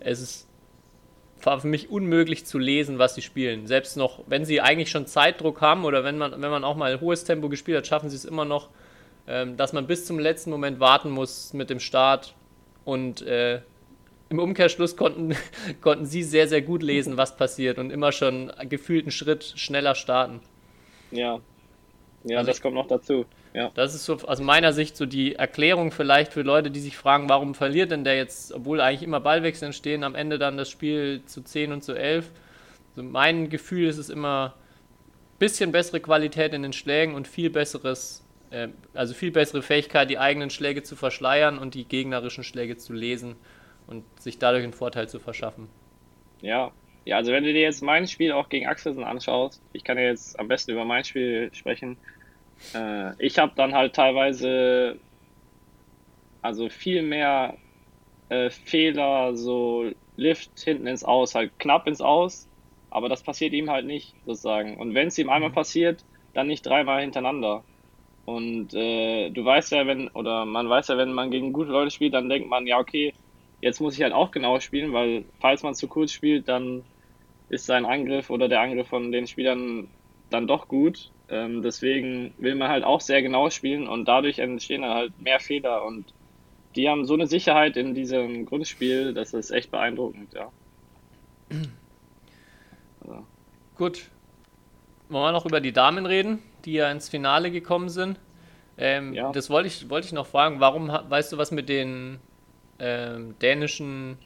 es 0.00 0.20
ist 0.20 0.45
für 1.38 1.66
mich 1.66 1.90
unmöglich 1.90 2.46
zu 2.46 2.58
lesen, 2.58 2.98
was 2.98 3.14
sie 3.14 3.22
spielen. 3.22 3.66
Selbst 3.66 3.96
noch, 3.96 4.24
wenn 4.26 4.44
sie 4.44 4.60
eigentlich 4.60 4.90
schon 4.90 5.06
Zeitdruck 5.06 5.60
haben 5.60 5.84
oder 5.84 6.02
wenn 6.04 6.18
man, 6.18 6.32
wenn 6.32 6.50
man 6.50 6.64
auch 6.64 6.76
mal 6.76 7.00
hohes 7.00 7.24
Tempo 7.24 7.48
gespielt 7.48 7.78
hat, 7.78 7.86
schaffen 7.86 8.10
sie 8.10 8.16
es 8.16 8.24
immer 8.24 8.44
noch, 8.44 8.68
ähm, 9.28 9.56
dass 9.56 9.72
man 9.72 9.86
bis 9.86 10.06
zum 10.06 10.18
letzten 10.18 10.50
Moment 10.50 10.80
warten 10.80 11.10
muss 11.10 11.52
mit 11.52 11.70
dem 11.70 11.80
Start 11.80 12.34
und 12.84 13.22
äh, 13.22 13.60
im 14.28 14.38
Umkehrschluss 14.38 14.96
konnten, 14.96 15.36
konnten 15.80 16.06
sie 16.06 16.22
sehr, 16.22 16.48
sehr 16.48 16.62
gut 16.62 16.82
lesen, 16.82 17.16
was 17.16 17.36
passiert 17.36 17.78
und 17.78 17.90
immer 17.90 18.12
schon 18.12 18.52
gefühlt 18.68 19.04
einen 19.04 19.12
Schritt 19.12 19.52
schneller 19.56 19.94
starten. 19.94 20.40
Ja, 21.10 21.40
ja, 22.24 22.38
also 22.38 22.50
das 22.50 22.60
kommt 22.60 22.74
noch 22.74 22.88
dazu. 22.88 23.24
Ja. 23.56 23.70
Das 23.72 23.94
ist 23.94 24.04
so 24.04 24.18
aus 24.18 24.40
meiner 24.40 24.74
Sicht 24.74 24.98
so 24.98 25.06
die 25.06 25.34
Erklärung 25.34 25.90
vielleicht 25.90 26.34
für 26.34 26.42
Leute, 26.42 26.70
die 26.70 26.78
sich 26.78 26.98
fragen, 26.98 27.30
warum 27.30 27.54
verliert 27.54 27.90
denn 27.90 28.04
der 28.04 28.14
jetzt, 28.14 28.52
obwohl 28.52 28.82
eigentlich 28.82 29.02
immer 29.02 29.18
Ballwechsel 29.18 29.64
entstehen, 29.64 30.04
am 30.04 30.14
Ende 30.14 30.38
dann 30.38 30.58
das 30.58 30.68
Spiel 30.68 31.22
zu 31.24 31.40
10 31.40 31.72
und 31.72 31.82
zu 31.82 31.94
11. 31.94 32.30
So 32.94 33.02
mein 33.02 33.48
Gefühl 33.48 33.88
ist 33.88 33.96
es 33.96 34.10
immer 34.10 34.54
ein 34.58 35.38
bisschen 35.38 35.72
bessere 35.72 36.00
Qualität 36.00 36.52
in 36.52 36.62
den 36.62 36.74
Schlägen 36.74 37.14
und 37.14 37.26
viel 37.26 37.48
besseres, 37.48 38.22
äh, 38.50 38.68
also 38.92 39.14
viel 39.14 39.30
bessere 39.30 39.62
Fähigkeit, 39.62 40.10
die 40.10 40.18
eigenen 40.18 40.50
Schläge 40.50 40.82
zu 40.82 40.94
verschleiern 40.94 41.58
und 41.58 41.72
die 41.72 41.86
gegnerischen 41.86 42.44
Schläge 42.44 42.76
zu 42.76 42.92
lesen 42.92 43.36
und 43.86 44.04
sich 44.20 44.38
dadurch 44.38 44.64
einen 44.64 44.74
Vorteil 44.74 45.08
zu 45.08 45.18
verschaffen. 45.18 45.68
Ja, 46.42 46.72
ja, 47.06 47.16
also 47.16 47.32
wenn 47.32 47.44
du 47.44 47.54
dir 47.54 47.62
jetzt 47.62 47.82
mein 47.82 48.06
Spiel 48.06 48.32
auch 48.32 48.50
gegen 48.50 48.66
Axelsen 48.66 49.04
anschaust, 49.04 49.62
ich 49.72 49.82
kann 49.82 49.96
ja 49.96 50.04
jetzt 50.04 50.38
am 50.38 50.48
besten 50.48 50.72
über 50.72 50.84
mein 50.84 51.04
Spiel 51.04 51.48
sprechen. 51.54 51.96
Äh, 52.74 53.12
ich 53.24 53.38
habe 53.38 53.52
dann 53.56 53.74
halt 53.74 53.94
teilweise 53.94 54.98
also 56.42 56.68
viel 56.68 57.02
mehr 57.02 57.56
äh, 58.28 58.50
Fehler, 58.50 59.36
so 59.36 59.90
Lift 60.16 60.60
hinten 60.60 60.86
ins 60.86 61.04
Aus, 61.04 61.34
halt 61.34 61.58
knapp 61.58 61.86
ins 61.86 62.00
Aus, 62.00 62.48
aber 62.90 63.08
das 63.08 63.22
passiert 63.22 63.52
ihm 63.52 63.70
halt 63.70 63.84
nicht, 63.84 64.14
sozusagen. 64.24 64.76
Und 64.78 64.94
wenn 64.94 65.08
es 65.08 65.18
ihm 65.18 65.28
einmal 65.28 65.50
passiert, 65.50 66.04
dann 66.34 66.46
nicht 66.46 66.64
dreimal 66.64 67.02
hintereinander. 67.02 67.64
Und 68.24 68.74
äh, 68.74 69.30
du 69.30 69.44
weißt 69.44 69.72
ja, 69.72 69.86
wenn, 69.86 70.08
oder 70.08 70.44
man 70.44 70.68
weiß 70.68 70.88
ja, 70.88 70.96
wenn 70.96 71.12
man 71.12 71.30
gegen 71.30 71.52
gute 71.52 71.70
Leute 71.70 71.90
spielt, 71.90 72.14
dann 72.14 72.28
denkt 72.28 72.48
man, 72.48 72.66
ja, 72.66 72.78
okay, 72.78 73.14
jetzt 73.60 73.80
muss 73.80 73.94
ich 73.96 74.02
halt 74.02 74.12
auch 74.12 74.30
genau 74.30 74.60
spielen, 74.60 74.92
weil 74.92 75.24
falls 75.40 75.62
man 75.62 75.74
zu 75.74 75.88
kurz 75.88 76.12
spielt, 76.12 76.48
dann 76.48 76.84
ist 77.48 77.66
sein 77.66 77.84
Angriff 77.84 78.30
oder 78.30 78.48
der 78.48 78.60
Angriff 78.60 78.88
von 78.88 79.12
den 79.12 79.26
Spielern 79.26 79.88
dann 80.30 80.46
doch 80.46 80.68
gut. 80.68 81.10
Ähm, 81.28 81.62
deswegen 81.62 82.34
will 82.38 82.54
man 82.54 82.68
halt 82.68 82.84
auch 82.84 83.00
sehr 83.00 83.20
genau 83.22 83.50
spielen 83.50 83.88
und 83.88 84.06
dadurch 84.06 84.38
entstehen 84.38 84.82
dann 84.82 84.94
halt 84.94 85.20
mehr 85.20 85.40
Fehler 85.40 85.84
und 85.84 86.12
die 86.76 86.88
haben 86.88 87.04
so 87.04 87.14
eine 87.14 87.26
Sicherheit 87.26 87.76
in 87.76 87.94
diesem 87.94 88.46
Grundspiel, 88.46 89.14
das 89.14 89.32
ist 89.32 89.50
echt 89.50 89.70
beeindruckend, 89.70 90.34
ja. 90.34 90.52
Also. 93.00 93.24
Gut. 93.76 94.10
Wollen 95.08 95.24
wir 95.24 95.32
noch 95.32 95.46
über 95.46 95.60
die 95.60 95.72
Damen 95.72 96.06
reden, 96.06 96.42
die 96.64 96.74
ja 96.74 96.90
ins 96.90 97.08
Finale 97.08 97.50
gekommen 97.50 97.88
sind? 97.88 98.18
Ähm, 98.78 99.14
ja. 99.14 99.32
Das 99.32 99.48
wollte 99.50 99.68
ich, 99.68 99.88
wollte 99.88 100.06
ich 100.06 100.12
noch 100.12 100.26
fragen. 100.26 100.60
Warum, 100.60 100.88
weißt 100.88 101.32
du, 101.32 101.38
was 101.38 101.50
mit 101.50 101.68
den 101.68 102.18
ähm, 102.78 103.36
dänischen 103.40 104.18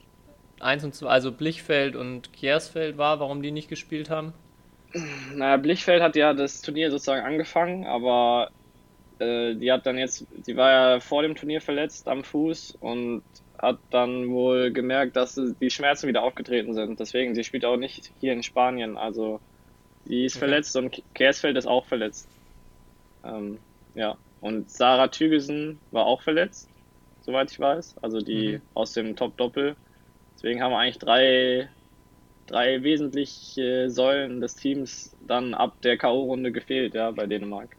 1 0.59 0.83
und 0.83 0.95
2, 0.95 1.07
also 1.07 1.31
Blichfeld 1.31 1.95
und 1.95 2.33
Kiersfeld 2.33 2.97
war, 2.97 3.19
warum 3.19 3.41
die 3.41 3.51
nicht 3.51 3.69
gespielt 3.69 4.09
haben? 4.09 4.33
Naja, 5.35 5.57
Blichfeld 5.57 6.01
hat 6.01 6.15
ja 6.15 6.33
das 6.33 6.61
Turnier 6.61 6.91
sozusagen 6.91 7.25
angefangen, 7.25 7.85
aber 7.85 8.51
äh, 9.19 9.55
die 9.55 9.71
hat 9.71 9.85
dann 9.85 9.97
jetzt, 9.97 10.25
die 10.47 10.55
war 10.57 10.71
ja 10.71 10.99
vor 10.99 11.21
dem 11.21 11.35
Turnier 11.35 11.61
verletzt 11.61 12.07
am 12.07 12.23
Fuß 12.23 12.77
und 12.79 13.23
hat 13.57 13.77
dann 13.91 14.29
wohl 14.29 14.71
gemerkt, 14.71 15.15
dass 15.15 15.39
die 15.61 15.69
Schmerzen 15.69 16.07
wieder 16.07 16.23
aufgetreten 16.23 16.73
sind. 16.73 16.99
Deswegen, 16.99 17.35
sie 17.35 17.43
spielt 17.43 17.63
auch 17.63 17.77
nicht 17.77 18.11
hier 18.19 18.33
in 18.33 18.43
Spanien. 18.43 18.97
Also, 18.97 19.39
die 20.05 20.25
ist 20.25 20.35
okay. 20.35 20.47
verletzt 20.47 20.75
und 20.75 21.03
Kersfeld 21.13 21.57
ist 21.57 21.67
auch 21.67 21.85
verletzt. 21.85 22.27
Ähm, 23.23 23.59
ja, 23.93 24.17
und 24.41 24.71
Sarah 24.71 25.09
Tügesen 25.09 25.79
war 25.91 26.05
auch 26.05 26.23
verletzt, 26.23 26.67
soweit 27.21 27.51
ich 27.51 27.59
weiß. 27.59 27.95
Also 28.01 28.19
die 28.19 28.53
mhm. 28.53 28.61
aus 28.73 28.93
dem 28.93 29.15
Top-Doppel. 29.15 29.75
Deswegen 30.35 30.63
haben 30.63 30.71
wir 30.71 30.79
eigentlich 30.79 30.97
drei, 30.97 31.69
drei 32.51 32.83
wesentliche 32.83 33.89
Säulen 33.89 34.41
des 34.41 34.55
Teams 34.55 35.15
dann 35.27 35.53
ab 35.53 35.73
der 35.83 35.97
K.O.-Runde 35.97 36.51
gefehlt, 36.51 36.93
ja, 36.93 37.11
bei 37.11 37.25
Dänemark. 37.25 37.69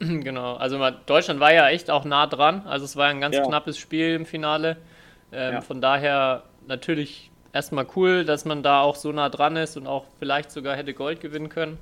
Ähm. 0.00 0.24
Genau, 0.24 0.54
also 0.54 0.78
Deutschland 1.06 1.40
war 1.40 1.52
ja 1.52 1.68
echt 1.68 1.90
auch 1.90 2.04
nah 2.04 2.26
dran. 2.26 2.62
Also 2.66 2.84
es 2.84 2.96
war 2.96 3.08
ein 3.08 3.20
ganz 3.20 3.36
ja. 3.36 3.42
knappes 3.42 3.78
Spiel 3.78 4.14
im 4.14 4.26
Finale. 4.26 4.78
Ähm, 5.32 5.54
ja. 5.54 5.60
Von 5.60 5.80
daher 5.80 6.44
natürlich 6.66 7.30
erstmal 7.52 7.86
cool, 7.96 8.24
dass 8.24 8.44
man 8.44 8.62
da 8.62 8.80
auch 8.80 8.96
so 8.96 9.12
nah 9.12 9.28
dran 9.28 9.56
ist 9.56 9.76
und 9.76 9.86
auch 9.86 10.04
vielleicht 10.18 10.50
sogar 10.50 10.76
hätte 10.76 10.94
Gold 10.94 11.20
gewinnen 11.20 11.48
können. 11.48 11.78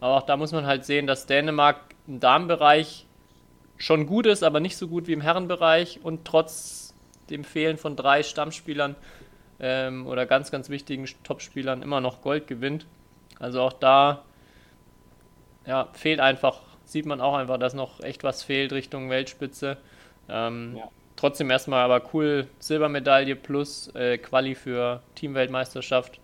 Aber 0.00 0.16
auch 0.16 0.22
da 0.22 0.36
muss 0.36 0.52
man 0.52 0.66
halt 0.66 0.84
sehen, 0.84 1.06
dass 1.06 1.26
Dänemark 1.26 1.76
im 2.06 2.20
Damenbereich 2.20 3.06
schon 3.76 4.06
gut 4.06 4.26
ist, 4.26 4.42
aber 4.42 4.60
nicht 4.60 4.76
so 4.76 4.88
gut 4.88 5.06
wie 5.06 5.12
im 5.12 5.20
Herrenbereich 5.20 6.00
und 6.02 6.24
trotz 6.24 6.94
dem 7.30 7.44
Fehlen 7.44 7.78
von 7.78 7.96
drei 7.96 8.22
Stammspielern 8.22 8.94
ähm, 9.62 10.06
oder 10.06 10.26
ganz, 10.26 10.50
ganz 10.50 10.68
wichtigen 10.68 11.06
Topspielern 11.24 11.80
immer 11.82 12.00
noch 12.00 12.20
Gold 12.20 12.46
gewinnt. 12.46 12.86
Also 13.38 13.62
auch 13.62 13.72
da 13.72 14.24
ja, 15.66 15.88
fehlt 15.92 16.20
einfach, 16.20 16.60
sieht 16.84 17.06
man 17.06 17.20
auch 17.20 17.34
einfach, 17.34 17.58
dass 17.58 17.72
noch 17.72 18.00
echt 18.00 18.24
was 18.24 18.42
fehlt 18.42 18.72
Richtung 18.72 19.08
Weltspitze. 19.08 19.78
Ähm, 20.28 20.76
ja. 20.76 20.90
Trotzdem 21.16 21.50
erstmal 21.50 21.84
aber 21.84 22.02
cool, 22.12 22.48
Silbermedaille 22.58 23.36
plus 23.36 23.88
äh, 23.94 24.18
Quali 24.18 24.54
für 24.54 25.02
Teamweltmeisterschaft. 25.14 26.18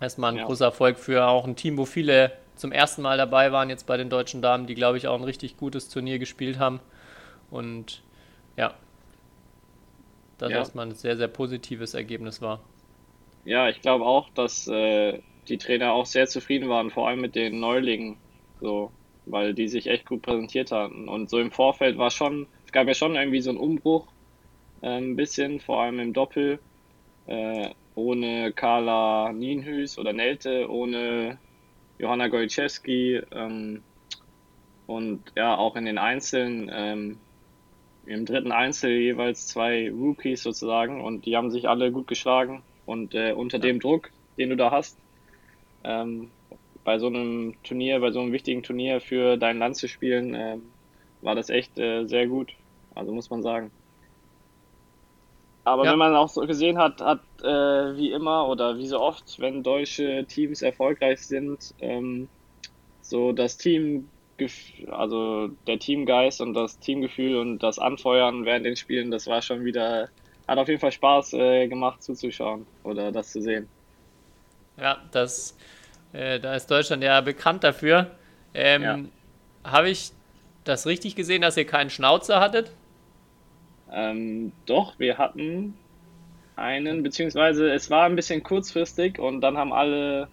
Erstmal 0.00 0.32
ein 0.32 0.38
ja. 0.38 0.44
großer 0.44 0.66
Erfolg 0.66 0.98
für 0.98 1.26
auch 1.26 1.46
ein 1.46 1.56
Team, 1.56 1.78
wo 1.78 1.86
viele 1.86 2.32
zum 2.56 2.72
ersten 2.72 3.02
Mal 3.02 3.16
dabei 3.16 3.52
waren, 3.52 3.70
jetzt 3.70 3.86
bei 3.86 3.96
den 3.96 4.10
deutschen 4.10 4.42
Damen, 4.42 4.66
die 4.66 4.74
glaube 4.74 4.98
ich 4.98 5.08
auch 5.08 5.18
ein 5.18 5.24
richtig 5.24 5.56
gutes 5.56 5.88
Turnier 5.88 6.18
gespielt 6.18 6.58
haben. 6.58 6.80
Und 7.50 8.02
ja, 8.56 8.74
das 10.42 10.50
ja. 10.50 10.58
erstmal 10.58 10.86
ein 10.86 10.94
sehr, 10.94 11.16
sehr 11.16 11.28
positives 11.28 11.94
Ergebnis 11.94 12.42
war. 12.42 12.60
Ja, 13.44 13.68
ich 13.68 13.80
glaube 13.80 14.04
auch, 14.04 14.28
dass 14.30 14.66
äh, 14.68 15.20
die 15.48 15.58
Trainer 15.58 15.92
auch 15.92 16.06
sehr 16.06 16.26
zufrieden 16.26 16.68
waren, 16.68 16.90
vor 16.90 17.08
allem 17.08 17.20
mit 17.20 17.34
den 17.34 17.60
Neulingen, 17.60 18.16
so, 18.60 18.90
weil 19.26 19.54
die 19.54 19.68
sich 19.68 19.86
echt 19.86 20.06
gut 20.06 20.22
präsentiert 20.22 20.72
hatten. 20.72 21.08
Und 21.08 21.30
so 21.30 21.38
im 21.38 21.50
Vorfeld 21.50 21.96
war 21.96 22.10
schon, 22.10 22.46
es 22.66 22.72
gab 22.72 22.88
ja 22.88 22.94
schon 22.94 23.14
irgendwie 23.14 23.40
so 23.40 23.50
einen 23.50 23.58
Umbruch, 23.58 24.06
äh, 24.80 24.88
ein 24.88 25.16
bisschen, 25.16 25.60
vor 25.60 25.80
allem 25.80 26.00
im 26.00 26.12
Doppel, 26.12 26.58
äh, 27.26 27.70
ohne 27.94 28.52
Carla 28.52 29.32
Nienhüß 29.32 29.98
oder 29.98 30.12
Nelte, 30.12 30.68
ohne 30.70 31.38
Johanna 31.98 32.28
Gojczewski 32.28 33.20
ähm, 33.32 33.82
und 34.86 35.22
ja, 35.36 35.56
auch 35.56 35.76
in 35.76 35.84
den 35.84 35.98
Einzelnen 35.98 36.70
ähm, 36.72 37.18
im 38.06 38.26
dritten 38.26 38.52
Einzel 38.52 38.90
jeweils 38.90 39.46
zwei 39.46 39.90
Rookies 39.90 40.42
sozusagen 40.42 41.00
und 41.02 41.26
die 41.26 41.36
haben 41.36 41.50
sich 41.50 41.68
alle 41.68 41.92
gut 41.92 42.06
geschlagen 42.06 42.62
und 42.86 43.14
äh, 43.14 43.32
unter 43.32 43.58
ja. 43.58 43.62
dem 43.62 43.80
Druck, 43.80 44.10
den 44.38 44.50
du 44.50 44.56
da 44.56 44.70
hast, 44.70 44.98
ähm, 45.84 46.30
bei 46.84 46.98
so 46.98 47.06
einem 47.06 47.54
Turnier, 47.62 48.00
bei 48.00 48.10
so 48.10 48.20
einem 48.20 48.32
wichtigen 48.32 48.62
Turnier 48.62 49.00
für 49.00 49.36
dein 49.36 49.58
Land 49.58 49.76
zu 49.76 49.88
spielen, 49.88 50.34
äh, 50.34 50.58
war 51.20 51.34
das 51.34 51.48
echt 51.50 51.78
äh, 51.78 52.06
sehr 52.06 52.26
gut. 52.26 52.52
Also 52.94 53.12
muss 53.12 53.30
man 53.30 53.42
sagen. 53.42 53.70
Aber 55.64 55.84
ja. 55.84 55.92
wenn 55.92 55.98
man 55.98 56.16
auch 56.16 56.28
so 56.28 56.40
gesehen 56.42 56.78
hat, 56.78 57.00
hat 57.00 57.20
äh, 57.42 57.96
wie 57.96 58.10
immer 58.10 58.48
oder 58.48 58.78
wie 58.78 58.86
so 58.86 59.00
oft, 59.00 59.38
wenn 59.38 59.62
deutsche 59.62 60.24
Teams 60.26 60.60
erfolgreich 60.60 61.20
sind, 61.20 61.72
ähm, 61.78 62.28
so 63.00 63.32
das 63.32 63.56
Team 63.58 64.08
also 64.90 65.48
der 65.66 65.78
Teamgeist 65.78 66.40
und 66.40 66.54
das 66.54 66.78
Teamgefühl 66.78 67.36
und 67.36 67.58
das 67.58 67.78
Anfeuern 67.78 68.44
während 68.44 68.66
den 68.66 68.76
Spielen, 68.76 69.10
das 69.10 69.26
war 69.26 69.42
schon 69.42 69.64
wieder, 69.64 70.08
hat 70.46 70.58
auf 70.58 70.68
jeden 70.68 70.80
Fall 70.80 70.92
Spaß 70.92 71.34
äh, 71.34 71.68
gemacht 71.68 72.02
zuzuschauen 72.02 72.66
oder 72.84 73.12
das 73.12 73.32
zu 73.32 73.42
sehen. 73.42 73.68
Ja, 74.78 74.98
das, 75.12 75.56
äh, 76.12 76.40
da 76.40 76.54
ist 76.54 76.70
Deutschland 76.70 77.02
ja 77.02 77.20
bekannt 77.20 77.64
dafür. 77.64 78.10
Ähm, 78.54 78.82
ja. 78.82 78.98
Habe 79.64 79.90
ich 79.90 80.10
das 80.64 80.86
richtig 80.86 81.16
gesehen, 81.16 81.42
dass 81.42 81.56
ihr 81.56 81.66
keinen 81.66 81.90
Schnauzer 81.90 82.40
hattet? 82.40 82.72
Ähm, 83.90 84.52
doch, 84.66 84.98
wir 84.98 85.18
hatten 85.18 85.74
einen, 86.56 87.02
beziehungsweise 87.02 87.70
es 87.72 87.90
war 87.90 88.04
ein 88.04 88.16
bisschen 88.16 88.42
kurzfristig 88.42 89.18
und 89.18 89.40
dann 89.40 89.56
haben 89.56 89.72
alle 89.72 90.28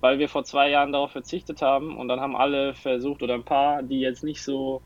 weil 0.00 0.18
wir 0.18 0.28
vor 0.28 0.44
zwei 0.44 0.70
Jahren 0.70 0.92
darauf 0.92 1.12
verzichtet 1.12 1.62
haben 1.62 1.96
und 1.96 2.08
dann 2.08 2.20
haben 2.20 2.36
alle 2.36 2.74
versucht 2.74 3.22
oder 3.22 3.34
ein 3.34 3.44
paar, 3.44 3.82
die 3.82 4.00
jetzt 4.00 4.24
nicht 4.24 4.42
so 4.42 4.82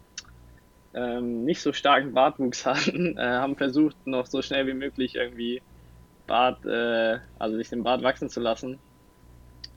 ähm, 0.94 1.44
nicht 1.44 1.62
so 1.62 1.72
starken 1.72 2.12
Bartwuchs 2.12 2.66
hatten, 2.66 3.16
äh, 3.16 3.22
haben 3.22 3.56
versucht 3.56 4.06
noch 4.06 4.26
so 4.26 4.42
schnell 4.42 4.66
wie 4.66 4.74
möglich 4.74 5.14
irgendwie 5.14 5.62
Bart, 6.26 6.64
äh, 6.66 7.18
also 7.38 7.56
sich 7.56 7.70
den 7.70 7.82
Bart 7.82 8.02
wachsen 8.02 8.28
zu 8.28 8.40
lassen. 8.40 8.78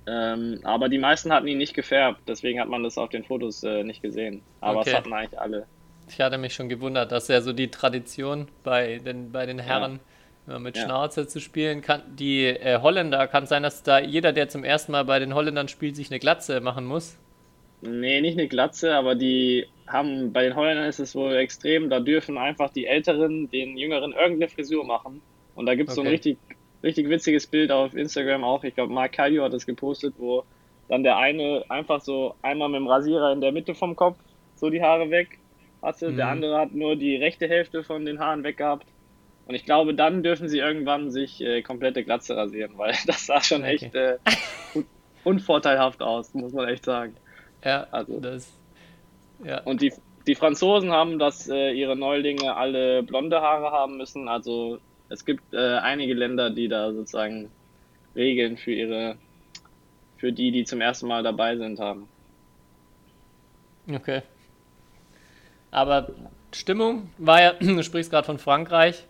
Ähm, 0.08 0.60
aber 0.64 0.88
die 0.88 1.00
meisten 1.00 1.34
hatten 1.34 1.48
ihn 1.48 1.58
nicht 1.58 1.74
gefärbt, 1.74 2.22
deswegen 2.28 2.60
hat 2.60 2.68
man 2.68 2.84
das 2.84 2.98
auf 2.98 3.10
den 3.10 3.24
Fotos 3.24 3.64
äh, 3.64 3.84
nicht 3.84 4.02
gesehen. 4.02 4.42
Aber 4.62 4.82
okay. 4.82 4.92
es 4.92 4.96
hatten 4.96 5.14
eigentlich 5.14 5.40
alle. 5.40 5.66
Ich 6.08 6.22
hatte 6.22 6.38
mich 6.38 6.54
schon 6.54 6.70
gewundert, 6.70 7.12
dass 7.12 7.28
ja 7.28 7.42
so 7.42 7.54
die 7.54 7.72
Tradition 7.72 8.48
bei 8.64 9.00
den, 9.00 9.32
bei 9.32 9.48
den 9.48 9.58
Herren 9.58 9.94
ja 9.94 10.15
mit 10.60 10.78
ja. 10.78 10.84
Schnauze 10.84 11.28
zu 11.28 11.40
spielen. 11.40 11.82
Kann, 11.82 12.02
die 12.16 12.46
äh, 12.46 12.80
Holländer, 12.82 13.28
kann 13.28 13.48
sein, 13.48 13.64
dass 13.64 13.84
da 13.84 14.00
jeder, 14.00 14.32
der 14.32 14.50
zum 14.50 14.64
ersten 14.64 14.92
Mal 14.92 15.06
bei 15.06 15.20
den 15.20 15.34
Holländern 15.34 15.68
spielt, 15.68 15.96
sich 15.96 16.12
eine 16.12 16.20
Glatze 16.20 16.62
machen 16.62 16.86
muss? 16.86 17.18
Nee, 17.82 18.22
nicht 18.22 18.38
eine 18.38 18.48
Glatze, 18.48 18.96
aber 18.96 19.16
die 19.16 19.68
haben, 19.88 20.32
bei 20.34 20.44
den 20.44 20.56
Holländern 20.56 20.88
ist 20.88 21.00
es 21.00 21.16
wohl 21.16 21.36
extrem, 21.36 21.90
da 21.90 22.00
dürfen 22.00 22.38
einfach 22.38 22.72
die 22.72 22.86
Älteren 22.86 23.50
den 23.50 23.78
Jüngeren 23.78 24.14
irgendeine 24.14 24.50
Frisur 24.50 24.86
machen. 24.86 25.22
Und 25.56 25.66
da 25.66 25.76
gibt 25.76 25.90
es 25.90 25.98
okay. 25.98 26.04
so 26.04 26.08
ein 26.08 26.12
richtig, 26.12 26.38
richtig 26.84 27.10
witziges 27.10 27.48
Bild 27.48 27.72
auf 27.72 27.96
Instagram 27.96 28.44
auch. 28.44 28.64
Ich 28.64 28.76
glaube, 28.76 28.94
Mark 28.94 29.14
Cadio 29.14 29.44
hat 29.44 29.54
das 29.54 29.66
gepostet, 29.66 30.16
wo 30.18 30.44
dann 30.88 31.04
der 31.04 31.18
eine 31.18 31.64
einfach 31.70 32.02
so 32.02 32.36
einmal 32.42 32.70
mit 32.70 32.80
dem 32.80 32.88
Rasierer 32.88 33.32
in 33.32 33.42
der 33.42 33.52
Mitte 33.52 33.74
vom 33.74 33.96
Kopf 33.96 34.18
so 34.56 34.70
die 34.70 34.82
Haare 34.82 35.10
weg 35.10 35.40
hatte. 35.82 36.12
Mhm. 36.12 36.18
Der 36.18 36.28
andere 36.28 36.58
hat 36.58 36.74
nur 36.74 36.96
die 36.96 37.16
rechte 37.16 37.48
Hälfte 37.48 37.84
von 37.84 38.06
den 38.06 38.20
Haaren 38.20 38.44
weg 38.44 38.58
gehabt. 38.58 38.88
Und 39.48 39.56
ich 39.56 39.66
glaube, 39.66 39.94
dann 39.94 40.24
dürfen 40.24 40.50
sie 40.50 40.60
irgendwann 40.60 41.12
sich 41.12 41.42
äh, 41.42 41.62
komplette 41.62 42.04
Glatze 42.04 42.36
rasieren, 42.36 42.78
weil 42.78 42.96
das 43.08 43.26
sah 43.26 43.42
schon 43.42 43.62
okay. 43.62 43.76
echt 43.76 43.96
äh, 43.96 44.18
unvorteilhaft 45.24 46.02
aus, 46.02 46.34
muss 46.34 46.54
man 46.54 46.68
echt 46.68 46.86
sagen. 46.86 47.16
Ja, 47.64 47.88
also 47.92 48.20
das. 48.20 48.52
Ja. 49.44 49.62
Und 49.62 49.82
die, 49.82 49.94
die 50.28 50.36
Franzosen 50.36 50.92
haben, 50.92 51.20
dass 51.20 51.50
äh, 51.50 51.72
ihre 51.72 51.96
Neulinge 51.96 52.56
alle 52.56 53.04
blonde 53.04 53.42
Haare 53.42 53.72
haben 53.72 53.98
müssen. 53.98 54.28
Also 54.28 54.80
es 55.10 55.26
gibt 55.26 55.54
äh, 55.54 55.78
einige 55.78 56.14
Länder, 56.14 56.50
die 56.50 56.68
da 56.68 56.92
sozusagen 56.92 57.50
Regeln 58.16 58.58
für 58.58 58.72
ihre, 58.72 59.18
für 60.18 60.32
die, 60.32 60.52
die 60.52 60.64
zum 60.64 60.82
ersten 60.82 61.08
Mal 61.08 61.22
dabei 61.22 61.58
sind, 61.58 61.80
haben. 61.80 62.08
Okay. 63.92 64.22
Aber 65.72 66.10
Stimmung 66.54 67.10
war 67.18 67.42
ja, 67.42 67.54
du 67.60 67.84
sprichst 67.84 68.10
gerade 68.10 68.26
von 68.26 68.40
Frankreich, 68.40 69.06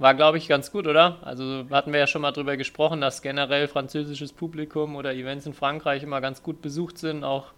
war 0.00 0.14
glaube 0.14 0.38
ich 0.38 0.48
ganz 0.48 0.72
gut, 0.72 0.86
oder? 0.86 1.18
Also 1.22 1.66
hatten 1.70 1.92
wir 1.92 2.00
ja 2.00 2.06
schon 2.06 2.22
mal 2.22 2.32
drüber 2.32 2.56
gesprochen, 2.56 3.02
dass 3.02 3.20
generell 3.20 3.68
französisches 3.68 4.32
Publikum 4.32 4.96
oder 4.96 5.14
Events 5.14 5.44
in 5.44 5.52
Frankreich 5.52 6.02
immer 6.02 6.22
ganz 6.22 6.42
gut 6.42 6.62
besucht 6.62 6.96
sind, 6.96 7.22
auch 7.22 7.52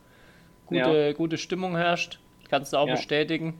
gute, 0.66 0.80
ja. 0.80 1.12
gute 1.12 1.38
Stimmung 1.38 1.76
herrscht. 1.76 2.18
Kannst 2.50 2.72
du 2.72 2.78
auch 2.78 2.88
ja. 2.88 2.94
bestätigen? 2.94 3.54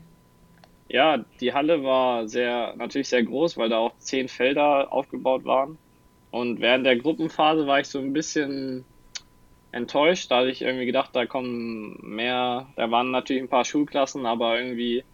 Ja, 0.89 1.23
die 1.39 1.53
Halle 1.53 1.83
war 1.83 2.27
sehr, 2.27 2.75
natürlich 2.75 3.07
sehr 3.07 3.23
groß, 3.23 3.57
weil 3.57 3.69
da 3.69 3.77
auch 3.77 3.97
zehn 3.99 4.27
Felder 4.27 4.91
aufgebaut 4.91 5.45
waren. 5.45 5.77
Und 6.29 6.59
während 6.59 6.85
der 6.85 6.97
Gruppenphase 6.97 7.65
war 7.65 7.79
ich 7.79 7.87
so 7.87 7.99
ein 7.99 8.11
bisschen 8.11 8.83
enttäuscht. 9.71 10.29
Da 10.29 10.39
hatte 10.39 10.49
ich 10.49 10.61
irgendwie 10.61 10.85
gedacht, 10.85 11.11
da 11.13 11.25
kommen 11.25 11.97
mehr, 12.01 12.67
da 12.75 12.91
waren 12.91 13.11
natürlich 13.11 13.43
ein 13.43 13.49
paar 13.49 13.65
Schulklassen, 13.65 14.25
aber 14.25 14.59
irgendwie 14.59 15.05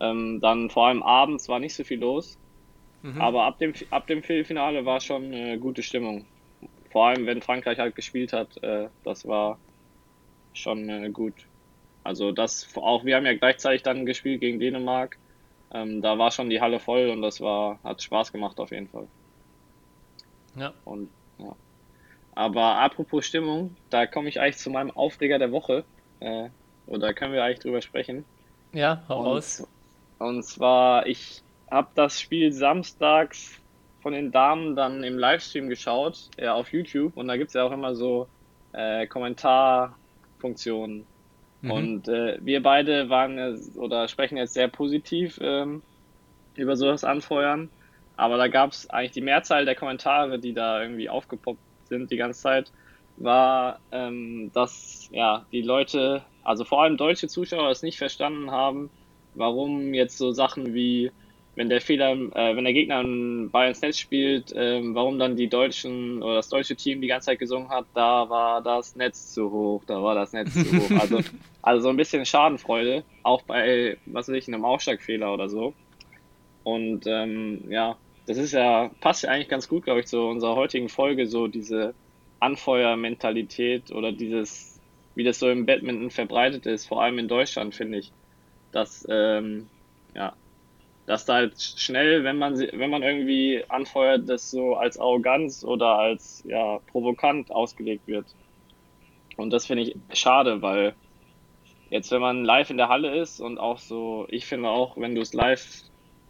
ähm, 0.00 0.40
dann 0.40 0.70
vor 0.70 0.86
allem 0.86 1.02
abends 1.02 1.48
war 1.48 1.58
nicht 1.58 1.74
so 1.74 1.82
viel 1.82 1.98
los. 1.98 2.38
Mhm. 3.06 3.20
Aber 3.20 3.44
ab 3.44 3.58
dem, 3.58 3.72
ab 3.90 4.08
dem 4.08 4.22
Viertelfinale 4.22 4.84
war 4.84 5.00
schon 5.00 5.26
eine 5.26 5.58
gute 5.58 5.84
Stimmung. 5.84 6.26
Vor 6.90 7.06
allem, 7.06 7.26
wenn 7.26 7.40
Frankreich 7.40 7.78
halt 7.78 7.94
gespielt 7.94 8.32
hat, 8.32 8.60
äh, 8.64 8.88
das 9.04 9.26
war 9.26 9.58
schon 10.54 10.88
äh, 10.88 11.10
gut. 11.10 11.34
Also 12.02 12.32
das 12.32 12.68
auch, 12.74 13.04
wir 13.04 13.14
haben 13.14 13.26
ja 13.26 13.34
gleichzeitig 13.34 13.82
dann 13.82 14.06
gespielt 14.06 14.40
gegen 14.40 14.58
Dänemark. 14.58 15.18
Ähm, 15.72 16.02
da 16.02 16.18
war 16.18 16.32
schon 16.32 16.50
die 16.50 16.60
Halle 16.60 16.80
voll 16.80 17.08
und 17.10 17.22
das 17.22 17.40
war, 17.40 17.78
hat 17.84 18.02
Spaß 18.02 18.32
gemacht 18.32 18.58
auf 18.58 18.72
jeden 18.72 18.88
Fall. 18.88 19.06
Ja. 20.56 20.74
Und 20.84 21.08
ja. 21.38 21.54
Aber 22.34 22.80
apropos 22.80 23.24
Stimmung, 23.24 23.76
da 23.90 24.06
komme 24.06 24.28
ich 24.28 24.40
eigentlich 24.40 24.58
zu 24.58 24.70
meinem 24.70 24.90
Aufreger 24.90 25.38
der 25.38 25.52
Woche. 25.52 25.84
Äh, 26.18 26.48
oder 26.88 27.14
können 27.14 27.32
wir 27.32 27.44
eigentlich 27.44 27.60
drüber 27.60 27.82
sprechen? 27.82 28.24
Ja, 28.72 29.04
hau 29.08 29.20
und, 29.20 29.26
raus. 29.26 29.68
Und 30.18 30.42
zwar, 30.44 31.06
ich 31.06 31.42
habe 31.70 31.88
das 31.94 32.20
Spiel 32.20 32.52
samstags 32.52 33.60
von 34.00 34.12
den 34.12 34.30
Damen 34.30 34.76
dann 34.76 35.02
im 35.02 35.18
Livestream 35.18 35.68
geschaut, 35.68 36.30
ja, 36.38 36.54
auf 36.54 36.72
YouTube. 36.72 37.16
Und 37.16 37.28
da 37.28 37.36
gibt 37.36 37.48
es 37.48 37.54
ja 37.54 37.64
auch 37.64 37.72
immer 37.72 37.94
so 37.94 38.28
äh, 38.72 39.06
Kommentarfunktionen. 39.06 41.04
Mhm. 41.62 41.70
Und 41.70 42.08
äh, 42.08 42.38
wir 42.40 42.62
beide 42.62 43.08
waren 43.10 43.58
oder 43.76 44.06
sprechen 44.08 44.36
jetzt 44.36 44.54
sehr 44.54 44.68
positiv 44.68 45.38
ähm, 45.42 45.82
über 46.54 46.76
sowas 46.76 47.04
anfeuern. 47.04 47.68
Aber 48.16 48.36
da 48.36 48.48
gab 48.48 48.70
es 48.70 48.88
eigentlich 48.88 49.12
die 49.12 49.20
Mehrzahl 49.20 49.64
der 49.64 49.74
Kommentare, 49.74 50.38
die 50.38 50.54
da 50.54 50.80
irgendwie 50.80 51.08
aufgepoppt 51.08 51.60
sind 51.84 52.10
die 52.10 52.16
ganze 52.16 52.40
Zeit, 52.40 52.72
war, 53.16 53.80
ähm, 53.92 54.50
dass 54.54 55.08
ja 55.10 55.46
die 55.52 55.62
Leute, 55.62 56.22
also 56.42 56.64
vor 56.64 56.82
allem 56.82 56.96
deutsche 56.96 57.28
Zuschauer, 57.28 57.70
es 57.70 57.82
nicht 57.82 57.98
verstanden 57.98 58.50
haben, 58.50 58.90
warum 59.34 59.94
jetzt 59.94 60.18
so 60.18 60.32
Sachen 60.32 60.74
wie 60.74 61.10
wenn 61.56 61.70
der 61.70 61.80
Fehler, 61.80 62.12
äh, 62.12 62.54
wenn 62.54 62.64
der 62.64 62.74
Gegner 62.74 62.98
einen 62.98 63.50
Ball 63.50 63.68
ins 63.68 63.80
Netz 63.80 63.98
spielt, 63.98 64.52
äh, 64.52 64.80
warum 64.94 65.18
dann 65.18 65.36
die 65.36 65.48
Deutschen 65.48 66.22
oder 66.22 66.36
das 66.36 66.50
deutsche 66.50 66.76
Team 66.76 67.00
die 67.00 67.08
ganze 67.08 67.26
Zeit 67.26 67.38
gesungen 67.38 67.70
hat, 67.70 67.86
da 67.94 68.28
war 68.28 68.62
das 68.62 68.94
Netz 68.94 69.32
zu 69.32 69.50
hoch, 69.50 69.82
da 69.86 70.02
war 70.02 70.14
das 70.14 70.32
Netz 70.32 70.52
zu 70.52 70.64
hoch. 70.64 70.90
Also, 71.00 71.20
also 71.62 71.82
so 71.82 71.88
ein 71.88 71.96
bisschen 71.96 72.24
Schadenfreude, 72.26 73.04
auch 73.22 73.42
bei, 73.42 73.96
was 74.06 74.28
weiß 74.28 74.36
ich, 74.36 74.48
einem 74.48 74.64
Aufschlagfehler 74.64 75.32
oder 75.32 75.48
so. 75.48 75.74
Und 76.62 77.06
ähm, 77.06 77.64
ja, 77.70 77.96
das 78.26 78.36
ist 78.36 78.52
ja, 78.52 78.90
passt 79.00 79.22
ja 79.22 79.30
eigentlich 79.30 79.48
ganz 79.48 79.68
gut, 79.68 79.84
glaube 79.84 80.00
ich, 80.00 80.06
zu 80.06 80.20
unserer 80.20 80.56
heutigen 80.56 80.88
Folge, 80.88 81.26
so 81.26 81.46
diese 81.48 81.94
Anfeuermentalität 82.40 83.90
oder 83.92 84.12
dieses, 84.12 84.78
wie 85.14 85.24
das 85.24 85.38
so 85.38 85.48
im 85.48 85.64
Badminton 85.64 86.10
verbreitet 86.10 86.66
ist, 86.66 86.86
vor 86.86 87.02
allem 87.02 87.18
in 87.18 87.28
Deutschland, 87.28 87.74
finde 87.74 87.98
ich. 87.98 88.12
Dass, 88.72 89.06
ähm, 89.08 89.68
ja, 90.14 90.34
dass 91.06 91.24
da 91.24 91.34
halt 91.34 91.60
schnell, 91.60 92.24
wenn 92.24 92.36
man 92.36 92.58
wenn 92.58 92.90
man 92.90 93.02
irgendwie 93.02 93.64
anfeuert, 93.68 94.28
das 94.28 94.50
so 94.50 94.74
als 94.74 94.98
Arroganz 94.98 95.64
oder 95.64 95.98
als 95.98 96.42
ja 96.46 96.80
provokant 96.90 97.50
ausgelegt 97.50 98.06
wird. 98.06 98.26
Und 99.36 99.50
das 99.50 99.66
finde 99.66 99.84
ich 99.84 99.96
schade, 100.12 100.62
weil 100.62 100.94
jetzt, 101.90 102.10
wenn 102.10 102.20
man 102.20 102.44
live 102.44 102.70
in 102.70 102.76
der 102.76 102.88
Halle 102.88 103.16
ist 103.16 103.40
und 103.40 103.58
auch 103.58 103.78
so, 103.78 104.26
ich 104.30 104.46
finde 104.46 104.68
auch, 104.68 104.96
wenn 104.96 105.14
du 105.14 105.20
es 105.20 105.32
live 105.32 105.82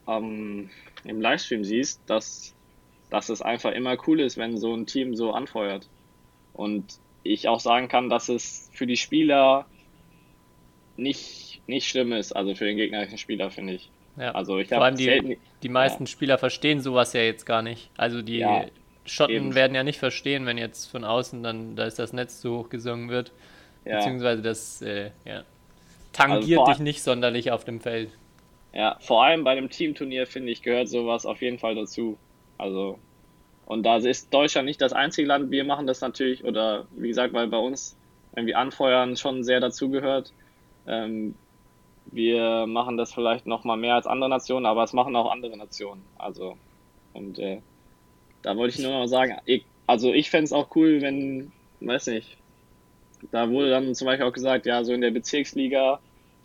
ähm, 0.06 0.70
im 1.04 1.20
Livestream 1.20 1.64
siehst, 1.64 2.00
dass, 2.06 2.54
dass 3.10 3.28
es 3.28 3.42
einfach 3.42 3.72
immer 3.72 3.96
cool 4.06 4.20
ist, 4.20 4.36
wenn 4.36 4.58
so 4.58 4.74
ein 4.74 4.86
Team 4.86 5.14
so 5.14 5.32
anfeuert. 5.32 5.88
Und 6.52 6.98
ich 7.22 7.48
auch 7.48 7.60
sagen 7.60 7.88
kann, 7.88 8.08
dass 8.08 8.28
es 8.28 8.70
für 8.72 8.86
die 8.86 8.96
Spieler 8.96 9.66
nicht, 10.96 11.62
nicht 11.66 11.88
schlimm 11.88 12.12
ist, 12.12 12.32
also 12.32 12.54
für 12.54 12.64
den 12.64 12.76
gegnerischen 12.76 13.18
Spieler, 13.18 13.50
finde 13.50 13.74
ich. 13.74 13.90
Ja. 14.18 14.32
Also 14.32 14.58
ich 14.58 14.68
Vor 14.68 14.82
allem 14.82 14.96
die, 14.96 15.38
die 15.62 15.68
meisten 15.68 16.04
ja. 16.04 16.06
Spieler 16.06 16.38
verstehen 16.38 16.80
sowas 16.80 17.12
ja 17.12 17.20
jetzt 17.20 17.44
gar 17.44 17.62
nicht. 17.62 17.90
Also 17.96 18.22
die 18.22 18.38
ja, 18.38 18.64
Schotten 19.04 19.34
eben. 19.34 19.54
werden 19.54 19.74
ja 19.74 19.82
nicht 19.82 19.98
verstehen, 19.98 20.46
wenn 20.46 20.58
jetzt 20.58 20.86
von 20.86 21.04
außen 21.04 21.42
dann, 21.42 21.76
da 21.76 21.84
ist 21.84 21.98
das 21.98 22.12
Netz 22.12 22.40
zu 22.40 22.58
hoch 22.58 22.68
gesungen 22.68 23.08
wird. 23.08 23.32
Ja. 23.84 23.98
Beziehungsweise 23.98 24.42
das 24.42 24.82
äh, 24.82 25.10
ja, 25.24 25.44
tangiert 26.12 26.60
also 26.60 26.72
dich 26.72 26.80
nicht 26.80 27.02
sonderlich 27.02 27.52
auf 27.52 27.64
dem 27.64 27.80
Feld. 27.80 28.10
Ja, 28.72 28.96
vor 29.00 29.24
allem 29.24 29.44
bei 29.44 29.52
einem 29.52 29.70
Teamturnier, 29.70 30.26
finde 30.26 30.52
ich, 30.52 30.62
gehört 30.62 30.88
sowas 30.88 31.24
auf 31.24 31.40
jeden 31.40 31.58
Fall 31.58 31.74
dazu. 31.74 32.18
Also, 32.58 32.98
und 33.64 33.84
da 33.84 33.96
ist 33.96 34.32
Deutschland 34.34 34.66
nicht 34.66 34.80
das 34.80 34.92
einzige 34.92 35.28
Land. 35.28 35.50
Wir 35.50 35.64
machen 35.64 35.86
das 35.86 36.00
natürlich, 36.00 36.44
oder 36.44 36.86
wie 36.96 37.08
gesagt, 37.08 37.32
weil 37.32 37.46
bei 37.46 37.58
uns 37.58 37.96
irgendwie 38.34 38.54
Anfeuern 38.54 39.16
schon 39.16 39.44
sehr 39.44 39.60
dazugehört. 39.60 40.32
Ähm, 40.86 41.34
wir 42.12 42.66
machen 42.66 42.96
das 42.96 43.12
vielleicht 43.12 43.46
noch 43.46 43.64
mal 43.64 43.76
mehr 43.76 43.94
als 43.94 44.06
andere 44.06 44.30
Nationen, 44.30 44.66
aber 44.66 44.84
es 44.84 44.92
machen 44.92 45.16
auch 45.16 45.30
andere 45.30 45.56
Nationen. 45.56 46.02
Also, 46.18 46.56
und 47.12 47.38
äh, 47.38 47.60
da 48.42 48.56
wollte 48.56 48.76
ich 48.76 48.82
nur 48.82 48.92
noch 48.92 49.00
mal 49.00 49.08
sagen, 49.08 49.36
ich, 49.44 49.64
also 49.86 50.12
ich 50.12 50.30
fände 50.30 50.44
es 50.44 50.52
auch 50.52 50.74
cool, 50.76 51.00
wenn, 51.02 51.52
weiß 51.80 52.08
nicht, 52.08 52.36
da 53.30 53.50
wurde 53.50 53.70
dann 53.70 53.94
zum 53.94 54.06
Beispiel 54.06 54.26
auch 54.26 54.32
gesagt, 54.32 54.66
ja, 54.66 54.84
so 54.84 54.92
in 54.92 55.00
der 55.00 55.10
Bezirksliga 55.10 56.00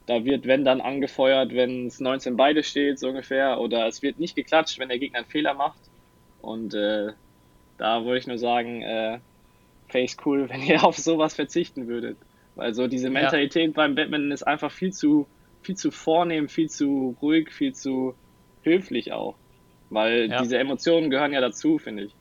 da 0.08 0.26
wird, 0.26 0.48
wenn 0.48 0.66
dann 0.66 0.82
angefeuert, 0.82 1.54
wenn 1.54 1.88
es 1.88 2.00
19 2.00 2.36
beide 2.36 2.64
steht, 2.64 3.00
so 3.00 3.10
ungefähr. 3.10 3.60
Oder 3.60 3.88
es 3.88 4.02
wird 4.02 4.20
nicht 4.20 4.36
geklatscht, 4.36 4.80
wenn 4.80 4.90
der 4.90 5.00
Gegner 5.00 5.20
einen 5.20 5.28
Fehler 5.28 5.54
macht. 5.54 5.80
Und 6.42 6.74
äh, 6.74 7.14
da 7.78 8.04
würde 8.04 8.18
ich 8.18 8.28
nur 8.28 8.38
sagen, 8.38 8.82
äh, 8.82 9.20
fände 9.88 10.12
cool, 10.26 10.50
wenn 10.50 10.64
ihr 10.64 10.84
auf 10.84 10.98
sowas 10.98 11.36
verzichten 11.36 11.88
würdet. 11.88 12.18
Weil 12.56 12.74
so 12.74 12.88
diese 12.88 13.10
Mentalität 13.10 13.68
ja. 13.68 13.74
beim 13.74 13.96
Badminton 13.96 14.32
ist 14.32 14.44
einfach 14.44 14.72
viel 14.72 14.92
zu, 14.92 15.28
viel 15.62 15.76
zu 15.76 15.92
vornehm, 15.92 16.50
viel 16.50 16.70
zu 16.70 17.16
ruhig, 17.22 17.52
viel 17.52 17.74
zu 17.74 18.16
höflich 18.64 19.12
auch. 19.14 19.36
Weil 19.90 20.30
ja. 20.30 20.42
diese 20.42 20.58
Emotionen 20.58 21.10
gehören 21.10 21.34
ja 21.34 21.42
dazu, 21.42 21.78
finde 21.78 22.04
ich. 22.04 22.16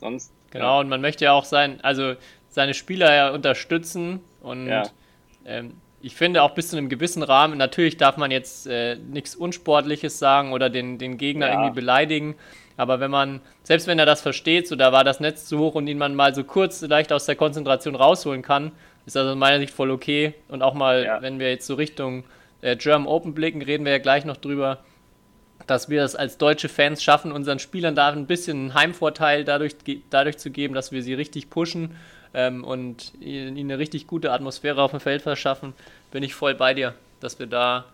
Sonst. 0.00 0.32
Genau, 0.50 0.74
ja. 0.74 0.80
und 0.80 0.88
man 0.88 1.00
möchte 1.00 1.24
ja 1.24 1.32
auch 1.32 1.44
sein, 1.44 1.80
also 1.82 2.14
seine 2.48 2.74
Spieler 2.74 3.14
ja 3.14 3.30
unterstützen 3.30 4.20
und 4.40 4.70
ähm, 5.44 5.72
ich 6.00 6.14
finde 6.14 6.42
auch 6.42 6.50
bis 6.50 6.68
zu 6.68 6.76
einem 6.76 6.88
gewissen 6.88 7.22
Rahmen, 7.22 7.56
natürlich 7.56 7.96
darf 7.96 8.18
man 8.18 8.30
jetzt 8.30 8.66
äh, 8.66 8.96
nichts 8.96 9.34
Unsportliches 9.34 10.18
sagen 10.18 10.52
oder 10.52 10.68
den, 10.68 10.98
den 10.98 11.16
Gegner 11.16 11.46
ja. 11.46 11.52
irgendwie 11.54 11.74
beleidigen. 11.74 12.34
Aber 12.76 13.00
wenn 13.00 13.10
man, 13.10 13.40
selbst 13.62 13.86
wenn 13.86 13.98
er 13.98 14.04
das 14.04 14.20
versteht, 14.20 14.68
so 14.68 14.76
da 14.76 14.92
war 14.92 15.02
das 15.02 15.20
Netz 15.20 15.46
zu 15.46 15.58
hoch 15.58 15.74
und 15.74 15.86
ihn 15.86 15.96
man 15.96 16.14
mal 16.14 16.34
so 16.34 16.44
kurz 16.44 16.82
leicht 16.82 17.12
aus 17.12 17.24
der 17.24 17.36
Konzentration 17.36 17.94
rausholen 17.94 18.42
kann, 18.42 18.72
ist 19.06 19.16
das 19.16 19.26
aus 19.26 19.36
meiner 19.36 19.58
Sicht 19.58 19.72
voll 19.72 19.90
okay. 19.90 20.34
Und 20.48 20.62
auch 20.62 20.74
mal, 20.74 21.04
ja. 21.04 21.22
wenn 21.22 21.38
wir 21.38 21.50
jetzt 21.50 21.66
so 21.66 21.74
Richtung 21.74 22.24
äh, 22.62 22.76
German 22.76 23.06
Open 23.06 23.34
blicken, 23.34 23.62
reden 23.62 23.84
wir 23.84 23.92
ja 23.92 23.98
gleich 23.98 24.24
noch 24.24 24.36
drüber, 24.36 24.78
dass 25.66 25.88
wir 25.88 26.02
es 26.02 26.14
als 26.14 26.38
deutsche 26.38 26.68
Fans 26.68 27.02
schaffen, 27.02 27.32
unseren 27.32 27.58
Spielern 27.58 27.94
da 27.94 28.10
ein 28.10 28.26
bisschen 28.26 28.58
einen 28.58 28.74
Heimvorteil 28.74 29.44
dadurch, 29.44 29.76
dadurch 30.10 30.38
zu 30.38 30.50
geben, 30.50 30.74
dass 30.74 30.92
wir 30.92 31.02
sie 31.02 31.14
richtig 31.14 31.50
pushen 31.50 31.96
ähm, 32.34 32.64
und 32.64 33.12
ihnen 33.20 33.56
eine 33.58 33.78
richtig 33.78 34.06
gute 34.06 34.32
Atmosphäre 34.32 34.82
auf 34.82 34.90
dem 34.90 35.00
Feld 35.00 35.22
verschaffen, 35.22 35.72
bin 36.10 36.22
ich 36.22 36.34
voll 36.34 36.54
bei 36.54 36.74
dir, 36.74 36.94
dass 37.20 37.38
wir 37.38 37.46
da 37.46 37.86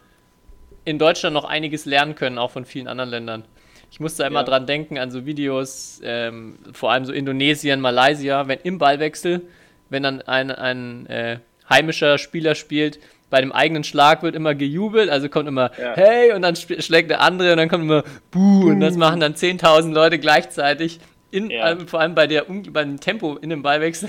in 0.85 0.99
Deutschland 0.99 1.35
noch 1.35 1.45
einiges 1.45 1.85
lernen 1.85 2.15
können, 2.15 2.39
auch 2.39 2.51
von 2.51 2.65
vielen 2.65 2.89
anderen 2.89 3.11
Ländern. 3.11 3.45
Ich 3.93 4.01
musste 4.01 4.25
immer 4.25 4.41
ja. 4.41 4.45
dran 4.47 4.67
denken 4.67 4.99
an 4.99 5.11
so 5.11 5.27
Videos, 5.27 6.01
ähm, 6.05 6.59
vor 6.73 6.93
allem 6.93 7.05
so 7.05 7.13
Indonesien, 7.13 7.81
Malaysia, 7.81 8.47
wenn 8.47 8.61
im 8.61 8.79
Ballwechsel, 8.79 9.43
wenn 9.91 10.03
dann 10.03 10.23
ein, 10.23 10.51
ein 10.51 11.07
äh, 11.07 11.39
heimischer 11.69 12.19
Spieler 12.19 12.55
spielt, 12.55 12.99
bei 13.29 13.41
dem 13.41 13.53
eigenen 13.53 13.85
Schlag 13.85 14.23
wird 14.23 14.35
immer 14.35 14.57
gejubelt, 14.57 15.09
also 15.09 15.29
kommt 15.29 15.47
immer 15.47 15.71
ja. 15.79 15.95
hey 15.95 16.33
und 16.33 16.43
dann 16.43 16.57
schlägt 16.57 17.11
der 17.11 17.21
andere 17.21 17.53
und 17.53 17.59
dann 17.59 17.69
kommt 17.69 17.85
immer 17.85 18.03
buh 18.33 18.71
und 18.71 18.81
das 18.81 18.97
machen 18.97 19.21
dann 19.21 19.35
10.000 19.35 19.93
Leute 19.93 20.19
gleichzeitig 20.19 20.99
in, 21.31 21.51
ja. 21.51 21.71
ähm, 21.71 21.87
vor 21.87 22.01
allem 22.01 22.15
bei 22.15 22.27
der 22.27 22.47
beim 22.49 22.99
Tempo 22.99 23.37
in 23.37 23.51
dem 23.51 23.63
Ballwechsel, 23.63 24.09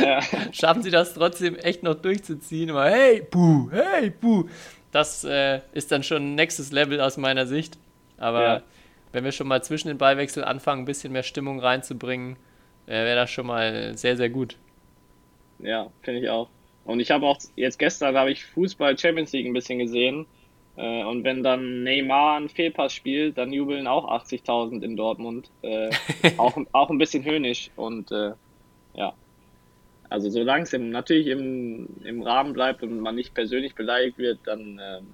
ja. 0.00 0.20
schaffen 0.52 0.82
sie 0.82 0.90
das 0.90 1.14
trotzdem 1.14 1.56
echt 1.56 1.82
noch 1.82 1.94
durchzuziehen. 1.94 2.68
Immer, 2.68 2.84
hey, 2.84 3.22
buh, 3.28 3.70
hey, 3.70 4.10
buh. 4.10 4.44
Das 4.92 5.24
äh, 5.24 5.60
ist 5.72 5.92
dann 5.92 6.02
schon 6.02 6.34
nächstes 6.34 6.72
Level 6.72 7.00
aus 7.00 7.16
meiner 7.16 7.46
Sicht. 7.46 7.78
Aber 8.16 8.42
ja. 8.42 8.62
wenn 9.12 9.24
wir 9.24 9.32
schon 9.32 9.48
mal 9.48 9.62
zwischen 9.62 9.88
den 9.88 9.98
Ballwechseln 9.98 10.44
anfangen, 10.44 10.82
ein 10.82 10.86
bisschen 10.86 11.12
mehr 11.12 11.22
Stimmung 11.22 11.60
reinzubringen, 11.60 12.36
äh, 12.86 12.92
wäre 12.92 13.16
das 13.16 13.30
schon 13.30 13.46
mal 13.46 13.96
sehr, 13.96 14.16
sehr 14.16 14.30
gut. 14.30 14.56
Ja, 15.60 15.90
finde 16.02 16.20
ich 16.20 16.28
auch. 16.28 16.48
Und 16.84 17.00
ich 17.00 17.10
habe 17.10 17.26
auch 17.26 17.38
jetzt 17.56 17.78
gestern 17.78 18.16
habe 18.16 18.30
ich 18.30 18.44
Fußball 18.44 18.98
Champions 18.98 19.32
League 19.32 19.46
ein 19.46 19.52
bisschen 19.52 19.78
gesehen. 19.78 20.26
Äh, 20.76 21.04
und 21.04 21.24
wenn 21.24 21.42
dann 21.42 21.82
Neymar 21.82 22.36
einen 22.36 22.48
Fehlpass 22.48 22.92
spielt, 22.92 23.36
dann 23.36 23.52
jubeln 23.52 23.86
auch 23.86 24.08
80.000 24.08 24.82
in 24.82 24.96
Dortmund. 24.96 25.50
Äh, 25.62 25.90
auch, 26.38 26.56
auch 26.72 26.90
ein 26.90 26.98
bisschen 26.98 27.24
höhnisch. 27.24 27.70
Und 27.76 28.10
äh, 28.12 28.32
ja, 28.94 29.12
also 30.08 30.30
solange 30.30 30.62
es 30.62 30.72
natürlich 30.72 31.26
im, 31.26 31.88
im 32.04 32.22
Rahmen 32.22 32.52
bleibt 32.52 32.82
und 32.82 33.00
man 33.00 33.14
nicht 33.14 33.34
persönlich 33.34 33.74
beleidigt 33.74 34.18
wird, 34.18 34.38
dann 34.44 34.80
ähm, 34.82 35.06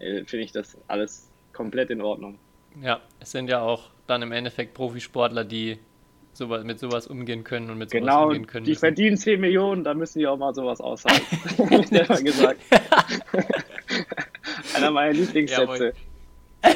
äh, 0.00 0.24
finde 0.24 0.44
ich 0.44 0.52
das 0.52 0.76
alles 0.88 1.30
komplett 1.52 1.90
in 1.90 2.00
Ordnung. 2.00 2.38
Ja, 2.82 3.00
es 3.20 3.30
sind 3.30 3.48
ja 3.48 3.62
auch 3.62 3.90
dann 4.06 4.22
im 4.22 4.32
Endeffekt 4.32 4.74
Profisportler, 4.74 5.44
die 5.44 5.78
sowas, 6.36 6.64
mit 6.64 6.78
sowas 6.78 7.06
umgehen 7.06 7.44
können 7.44 7.70
und 7.70 7.78
mit 7.78 7.90
sowas 7.90 8.00
genau, 8.00 8.26
umgehen 8.26 8.46
können. 8.46 8.64
Die 8.64 8.72
müssen. 8.72 8.80
verdienen 8.80 9.16
10 9.16 9.40
Millionen, 9.40 9.84
da 9.84 9.94
müssen 9.94 10.18
die 10.18 10.26
auch 10.26 10.36
mal 10.36 10.54
sowas 10.54 10.80
aushalten. 10.80 11.24
Selber 11.86 12.22
gesagt. 12.22 12.60
Einer 14.74 14.90
meiner 14.90 15.12
Lieblingssätze. 15.12 15.92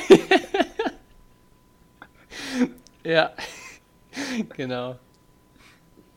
ja, 3.05 3.33
genau. 4.57 4.96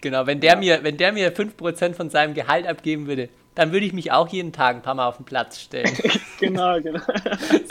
Genau, 0.01 0.27
wenn 0.27 0.41
der, 0.41 0.53
ja. 0.53 0.60
mir, 0.60 0.84
wenn 0.84 0.97
der 0.97 1.13
mir 1.13 1.34
5% 1.34 1.93
von 1.93 2.10
seinem 2.10 2.34
Gehalt 2.34 2.67
abgeben 2.67 3.08
würde, 3.08 3.29
dann 3.56 3.71
würde 3.71 3.86
ich 3.86 3.93
mich 3.93 4.12
auch 4.12 4.27
jeden 4.29 4.51
Tag 4.51 4.75
ein 4.75 4.82
paar 4.82 4.95
Mal 4.95 5.08
auf 5.08 5.17
den 5.17 5.25
Platz 5.25 5.62
stellen. 5.62 5.95
genau, 6.39 6.82
genau. 6.82 6.99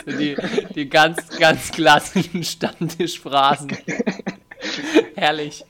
So 0.05 0.17
die, 0.17 0.35
die 0.73 0.89
ganz, 0.89 1.37
ganz 1.37 1.71
klassischen 1.71 2.43
Stammtischphrasen. 2.43 3.77
Herrlich. 5.23 5.63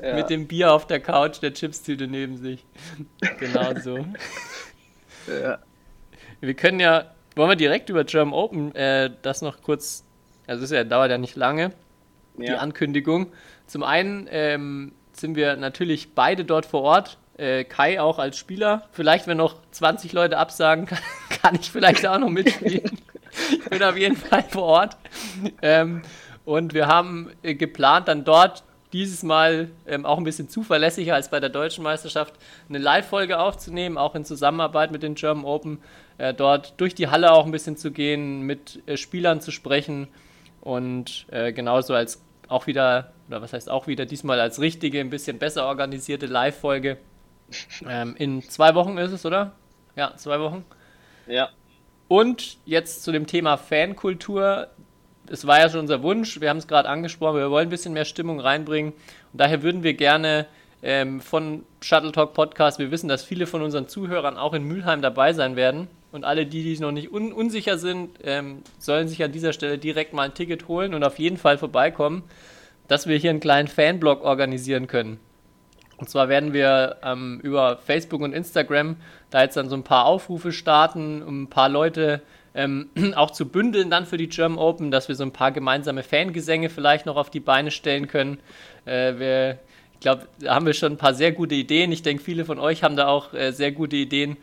Ja. 0.00 0.14
Mit 0.14 0.30
dem 0.30 0.46
Bier 0.46 0.72
auf 0.72 0.86
der 0.86 1.00
Couch, 1.00 1.42
der 1.42 1.52
Chipstüte 1.52 2.06
neben 2.06 2.36
sich. 2.36 2.64
Genau 3.40 3.74
so. 3.80 4.06
Ja. 5.26 5.58
Wir 6.40 6.54
können 6.54 6.78
ja, 6.78 7.12
wollen 7.34 7.48
wir 7.48 7.56
direkt 7.56 7.90
über 7.90 8.04
German 8.04 8.32
Open 8.32 8.72
äh, 8.76 9.10
das 9.22 9.42
noch 9.42 9.62
kurz, 9.62 10.04
also 10.46 10.62
es 10.62 10.70
ja, 10.70 10.84
dauert 10.84 11.10
ja 11.10 11.18
nicht 11.18 11.34
lange, 11.34 11.72
ja. 12.38 12.52
die 12.52 12.52
Ankündigung. 12.52 13.32
Zum 13.66 13.82
einen 13.82 14.28
ähm, 14.30 14.92
sind 15.12 15.34
wir 15.34 15.56
natürlich 15.56 16.14
beide 16.14 16.44
dort 16.44 16.64
vor 16.64 16.82
Ort. 16.82 17.18
Äh, 17.38 17.64
Kai 17.64 18.00
auch 18.00 18.20
als 18.20 18.38
Spieler. 18.38 18.88
Vielleicht, 18.92 19.26
wenn 19.26 19.38
noch 19.38 19.56
20 19.72 20.12
Leute 20.12 20.38
absagen, 20.38 20.86
kann, 20.86 20.98
kann 21.42 21.54
ich 21.56 21.68
vielleicht 21.68 22.06
auch 22.06 22.18
noch 22.18 22.30
mitspielen. 22.30 22.96
ich 23.50 23.64
bin 23.70 23.82
auf 23.82 23.96
jeden 23.96 24.16
Fall 24.16 24.44
vor 24.44 24.62
Ort. 24.62 24.96
Ähm, 25.62 26.02
und 26.44 26.74
wir 26.74 26.86
haben 26.86 27.30
äh, 27.42 27.54
geplant, 27.54 28.08
dann 28.08 28.24
dort 28.24 28.64
dieses 28.92 29.22
Mal 29.22 29.70
ähm, 29.86 30.04
auch 30.04 30.18
ein 30.18 30.24
bisschen 30.24 30.48
zuverlässiger 30.48 31.14
als 31.14 31.30
bei 31.30 31.40
der 31.40 31.48
deutschen 31.48 31.82
Meisterschaft 31.82 32.34
eine 32.68 32.78
Live-Folge 32.78 33.38
aufzunehmen, 33.38 33.96
auch 33.96 34.14
in 34.14 34.24
Zusammenarbeit 34.24 34.92
mit 34.92 35.02
den 35.02 35.14
German 35.14 35.44
Open. 35.44 35.78
Äh, 36.18 36.34
dort 36.34 36.74
durch 36.80 36.94
die 36.94 37.08
Halle 37.08 37.32
auch 37.32 37.46
ein 37.46 37.52
bisschen 37.52 37.76
zu 37.76 37.90
gehen, 37.90 38.42
mit 38.42 38.82
äh, 38.86 38.96
Spielern 38.96 39.40
zu 39.40 39.50
sprechen 39.50 40.08
und 40.60 41.26
äh, 41.30 41.52
genauso 41.52 41.94
als 41.94 42.22
auch 42.48 42.66
wieder, 42.66 43.12
oder 43.28 43.40
was 43.40 43.54
heißt 43.54 43.70
auch 43.70 43.86
wieder, 43.86 44.04
diesmal 44.04 44.38
als 44.38 44.60
richtige, 44.60 45.00
ein 45.00 45.10
bisschen 45.10 45.38
besser 45.38 45.66
organisierte 45.66 46.26
Live-Folge. 46.26 46.98
Ähm, 47.88 48.14
in 48.18 48.42
zwei 48.42 48.74
Wochen 48.74 48.98
ist 48.98 49.12
es, 49.12 49.26
oder? 49.26 49.52
Ja, 49.96 50.16
zwei 50.16 50.38
Wochen. 50.40 50.64
Ja. 51.26 51.48
Und 52.08 52.58
jetzt 52.66 53.02
zu 53.02 53.12
dem 53.12 53.26
Thema 53.26 53.56
Fankultur 53.56 54.68
es 55.28 55.46
war 55.46 55.60
ja 55.60 55.68
schon 55.68 55.80
unser 55.80 56.02
Wunsch, 56.02 56.40
wir 56.40 56.50
haben 56.50 56.58
es 56.58 56.66
gerade 56.66 56.88
angesprochen, 56.88 57.38
wir 57.38 57.50
wollen 57.50 57.68
ein 57.68 57.70
bisschen 57.70 57.92
mehr 57.92 58.04
Stimmung 58.04 58.40
reinbringen. 58.40 58.92
Und 58.92 59.40
daher 59.40 59.62
würden 59.62 59.82
wir 59.82 59.94
gerne 59.94 60.46
ähm, 60.82 61.20
von 61.20 61.64
Shuttle 61.80 62.12
Talk 62.12 62.34
Podcast, 62.34 62.78
wir 62.78 62.90
wissen, 62.90 63.08
dass 63.08 63.24
viele 63.24 63.46
von 63.46 63.62
unseren 63.62 63.88
Zuhörern 63.88 64.36
auch 64.36 64.52
in 64.52 64.64
Mülheim 64.64 65.00
dabei 65.02 65.32
sein 65.32 65.56
werden. 65.56 65.88
Und 66.10 66.24
alle, 66.24 66.44
die, 66.44 66.62
die 66.62 66.78
noch 66.78 66.92
nicht 66.92 67.10
un 67.10 67.32
unsicher 67.32 67.78
sind, 67.78 68.18
ähm, 68.22 68.62
sollen 68.78 69.08
sich 69.08 69.22
an 69.24 69.32
dieser 69.32 69.52
Stelle 69.52 69.78
direkt 69.78 70.12
mal 70.12 70.24
ein 70.24 70.34
Ticket 70.34 70.68
holen 70.68 70.92
und 70.92 71.04
auf 71.04 71.18
jeden 71.18 71.38
Fall 71.38 71.56
vorbeikommen, 71.56 72.22
dass 72.88 73.06
wir 73.06 73.16
hier 73.16 73.30
einen 73.30 73.40
kleinen 73.40 73.68
Fanblog 73.68 74.22
organisieren 74.22 74.88
können. 74.88 75.18
Und 75.96 76.10
zwar 76.10 76.28
werden 76.28 76.52
wir 76.52 76.96
ähm, 77.02 77.40
über 77.42 77.78
Facebook 77.78 78.20
und 78.20 78.32
Instagram 78.32 78.96
da 79.30 79.42
jetzt 79.42 79.56
dann 79.56 79.68
so 79.68 79.76
ein 79.76 79.84
paar 79.84 80.04
Aufrufe 80.04 80.52
starten, 80.52 81.22
um 81.22 81.44
ein 81.44 81.48
paar 81.48 81.68
Leute 81.68 82.20
ähm, 82.54 82.90
auch 83.16 83.30
zu 83.30 83.48
bündeln 83.48 83.90
dann 83.90 84.06
für 84.06 84.16
die 84.16 84.28
German 84.28 84.58
Open, 84.58 84.90
dass 84.90 85.08
wir 85.08 85.14
so 85.14 85.24
ein 85.24 85.32
paar 85.32 85.52
gemeinsame 85.52 86.02
Fangesänge 86.02 86.68
vielleicht 86.68 87.06
noch 87.06 87.16
auf 87.16 87.30
die 87.30 87.40
Beine 87.40 87.70
stellen 87.70 88.08
können. 88.08 88.38
Äh, 88.84 89.18
wir, 89.18 89.58
ich 89.94 90.00
glaube, 90.00 90.26
da 90.40 90.54
haben 90.54 90.66
wir 90.66 90.74
schon 90.74 90.92
ein 90.92 90.98
paar 90.98 91.14
sehr 91.14 91.32
gute 91.32 91.54
Ideen. 91.54 91.92
Ich 91.92 92.02
denke, 92.02 92.22
viele 92.22 92.44
von 92.44 92.58
euch 92.58 92.82
haben 92.82 92.96
da 92.96 93.08
auch 93.08 93.32
äh, 93.34 93.52
sehr 93.52 93.72
gute 93.72 93.96
Ideen. 93.96 94.36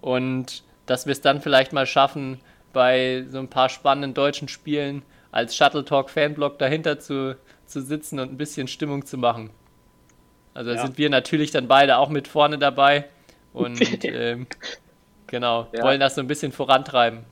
Und 0.00 0.62
dass 0.86 1.06
wir 1.06 1.12
es 1.12 1.20
dann 1.20 1.40
vielleicht 1.40 1.72
mal 1.72 1.86
schaffen, 1.86 2.40
bei 2.74 3.24
so 3.30 3.38
ein 3.38 3.48
paar 3.48 3.70
spannenden 3.70 4.12
deutschen 4.12 4.48
Spielen 4.48 5.02
als 5.30 5.56
Shuttle 5.56 5.84
Talk 5.84 6.10
Fanblock 6.10 6.58
dahinter 6.58 6.98
zu, 6.98 7.38
zu 7.64 7.80
sitzen 7.80 8.18
und 8.18 8.32
ein 8.32 8.36
bisschen 8.36 8.68
Stimmung 8.68 9.06
zu 9.06 9.16
machen. 9.16 9.50
Also 10.52 10.70
da 10.70 10.76
ja. 10.76 10.82
sind 10.82 10.98
wir 10.98 11.08
natürlich 11.08 11.50
dann 11.50 11.66
beide 11.66 11.96
auch 11.96 12.10
mit 12.10 12.28
vorne 12.28 12.58
dabei 12.58 13.08
und 13.54 13.80
ähm, 14.04 14.46
genau, 15.26 15.68
ja. 15.72 15.82
wollen 15.82 16.00
das 16.00 16.16
so 16.16 16.20
ein 16.20 16.26
bisschen 16.26 16.52
vorantreiben. 16.52 17.24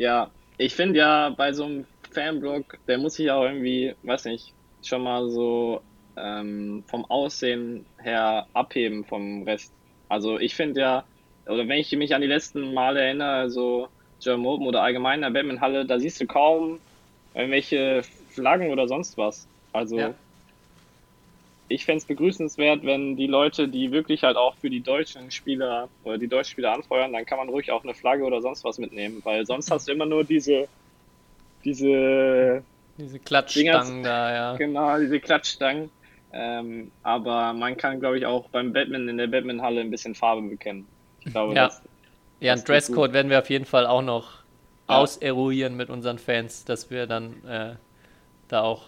Ja, 0.00 0.30
ich 0.56 0.74
finde 0.74 0.98
ja 0.98 1.28
bei 1.28 1.52
so 1.52 1.64
einem 1.64 1.86
Fanblog, 2.10 2.78
der 2.88 2.96
muss 2.96 3.16
sich 3.16 3.30
auch 3.30 3.44
irgendwie, 3.44 3.94
weiß 4.02 4.24
nicht, 4.24 4.54
schon 4.82 5.02
mal 5.02 5.28
so 5.28 5.82
ähm, 6.16 6.84
vom 6.88 7.04
Aussehen 7.04 7.84
her 7.98 8.46
abheben 8.54 9.04
vom 9.04 9.42
Rest. 9.42 9.74
Also 10.08 10.38
ich 10.38 10.54
finde 10.54 10.80
ja, 10.80 11.04
oder 11.44 11.68
wenn 11.68 11.78
ich 11.78 11.92
mich 11.92 12.14
an 12.14 12.22
die 12.22 12.28
letzten 12.28 12.72
Male 12.72 13.02
erinnere, 13.02 13.50
so 13.50 13.88
German 14.22 14.46
Open 14.46 14.66
oder 14.66 14.80
allgemein 14.80 15.22
in 15.22 15.34
der 15.34 15.38
Batman-Halle, 15.38 15.84
da 15.84 15.98
siehst 15.98 16.18
du 16.18 16.26
kaum 16.26 16.80
irgendwelche 17.34 18.02
Flaggen 18.30 18.70
oder 18.70 18.88
sonst 18.88 19.18
was. 19.18 19.46
Also 19.74 19.98
ja 19.98 20.14
ich 21.70 21.84
fände 21.84 21.98
es 21.98 22.04
begrüßenswert, 22.04 22.84
wenn 22.84 23.16
die 23.16 23.28
Leute, 23.28 23.68
die 23.68 23.92
wirklich 23.92 24.24
halt 24.24 24.36
auch 24.36 24.56
für 24.56 24.68
die 24.68 24.80
deutschen 24.80 25.30
Spieler 25.30 25.88
oder 26.02 26.18
die 26.18 26.26
deutschen 26.26 26.50
Spieler 26.50 26.72
anfeuern, 26.72 27.12
dann 27.12 27.24
kann 27.24 27.38
man 27.38 27.48
ruhig 27.48 27.70
auch 27.70 27.84
eine 27.84 27.94
Flagge 27.94 28.24
oder 28.24 28.42
sonst 28.42 28.64
was 28.64 28.78
mitnehmen, 28.78 29.20
weil 29.22 29.46
sonst 29.46 29.70
hast 29.70 29.86
du 29.86 29.92
immer 29.92 30.04
nur 30.04 30.24
diese, 30.24 30.66
diese, 31.64 32.64
diese 32.98 33.20
Klatschstangen 33.20 34.02
da, 34.02 34.34
ja. 34.34 34.56
Genau, 34.56 34.98
diese 34.98 35.20
Klatschstangen. 35.20 35.90
Ähm, 36.32 36.90
aber 37.04 37.52
man 37.52 37.76
kann, 37.76 38.00
glaube 38.00 38.18
ich, 38.18 38.26
auch 38.26 38.48
beim 38.48 38.72
Batman 38.72 39.08
in 39.08 39.18
der 39.18 39.28
Batman-Halle 39.28 39.80
ein 39.80 39.90
bisschen 39.90 40.16
Farbe 40.16 40.42
bekennen. 40.42 40.86
Ich 41.20 41.32
glaube, 41.32 41.54
ja. 41.54 41.66
Das, 41.66 41.82
ja, 42.40 42.52
einen 42.52 42.64
Dresscode 42.64 43.12
werden 43.12 43.30
wir 43.30 43.38
auf 43.38 43.50
jeden 43.50 43.64
Fall 43.64 43.86
auch 43.86 44.02
noch 44.02 44.42
ja. 44.88 44.98
auseruieren 44.98 45.76
mit 45.76 45.88
unseren 45.88 46.18
Fans, 46.18 46.64
dass 46.64 46.90
wir 46.90 47.06
dann 47.06 47.44
äh, 47.46 47.74
da 48.48 48.62
auch 48.62 48.86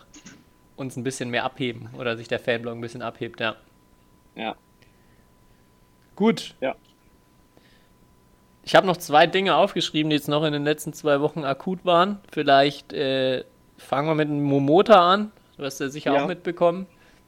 uns 0.77 0.97
ein 0.97 1.05
bisschen 1.05 1.31
mehr 1.31 1.45
abheben 1.45 1.91
oder 1.99 2.17
sich 2.17 2.29
der 2.29 2.41
Fanblog 2.41 2.75
ein 2.75 2.81
bisschen 2.81 3.03
abhebt, 3.03 3.41
ja. 3.41 3.57
Ja. 4.35 4.57
Gut. 6.17 6.55
Ja. 6.61 6.75
Ich 8.65 8.75
habe 8.75 8.87
noch 8.87 8.97
zwei 8.97 9.27
Dinge 9.27 9.57
aufgeschrieben, 9.57 10.11
die 10.11 10.17
jetzt 10.17 10.29
noch 10.29 10.45
in 10.45 10.53
den 10.53 10.65
letzten 10.65 10.93
zwei 10.93 11.21
Wochen 11.21 11.45
akut 11.45 11.85
waren. 11.85 12.21
Vielleicht 12.31 12.93
äh, 12.93 13.45
fangen 13.77 14.09
wir 14.09 14.15
mit 14.15 14.29
dem 14.29 14.43
Momota 14.43 15.13
an. 15.13 15.33
Du 15.57 15.65
hast 15.65 15.81
ja 15.81 15.89
sicher 15.89 16.15
ja. 16.15 16.23
auch 16.23 16.29
mitbekommen, 16.29 16.87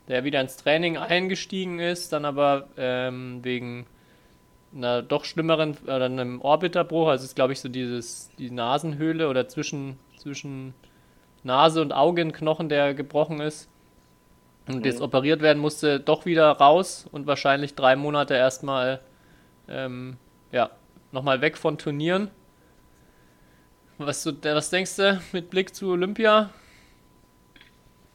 der 0.09 0.24
wieder 0.24 0.40
ins 0.40 0.57
Training 0.57 0.96
eingestiegen 0.96 1.80
ist, 1.80 2.12
dann 2.12 2.24
aber 2.24 2.68
ähm, 2.76 3.40
wegen 3.42 3.87
einer 4.74 5.02
doch 5.02 5.24
schlimmeren 5.24 5.76
oder 5.85 6.07
einem 6.07 6.40
Orbiterbruch, 6.40 7.09
also 7.09 7.24
ist 7.24 7.37
glaube 7.37 7.52
ich 7.52 7.61
so 7.61 7.68
dieses 7.68 8.30
die 8.38 8.50
Nasenhöhle 8.50 9.28
oder 9.28 9.48
zwischen 9.48 9.98
zwischen 10.16 10.74
Nase- 11.44 11.80
und 11.80 11.92
Augenknochen, 11.92 12.68
der 12.68 12.94
gebrochen 12.94 13.40
ist 13.40 13.68
und 14.66 14.78
mhm. 14.78 14.85
jetzt 14.85 15.00
operiert 15.00 15.42
werden 15.42 15.61
musste, 15.61 16.00
doch 16.00 16.26
wieder 16.26 16.50
raus 16.50 17.07
und 17.12 17.26
wahrscheinlich 17.26 17.74
drei 17.74 17.96
Monate 17.96 18.35
erstmal 18.35 19.00
ähm, 19.68 20.16
ja, 20.52 20.70
nochmal 21.12 21.40
weg 21.40 21.57
von 21.57 21.78
Turnieren. 21.78 22.30
Was, 23.98 24.22
du, 24.24 24.33
was 24.42 24.70
denkst 24.70 24.96
du 24.96 25.20
mit 25.33 25.50
Blick 25.50 25.74
zu 25.74 25.90
Olympia? 25.90 26.50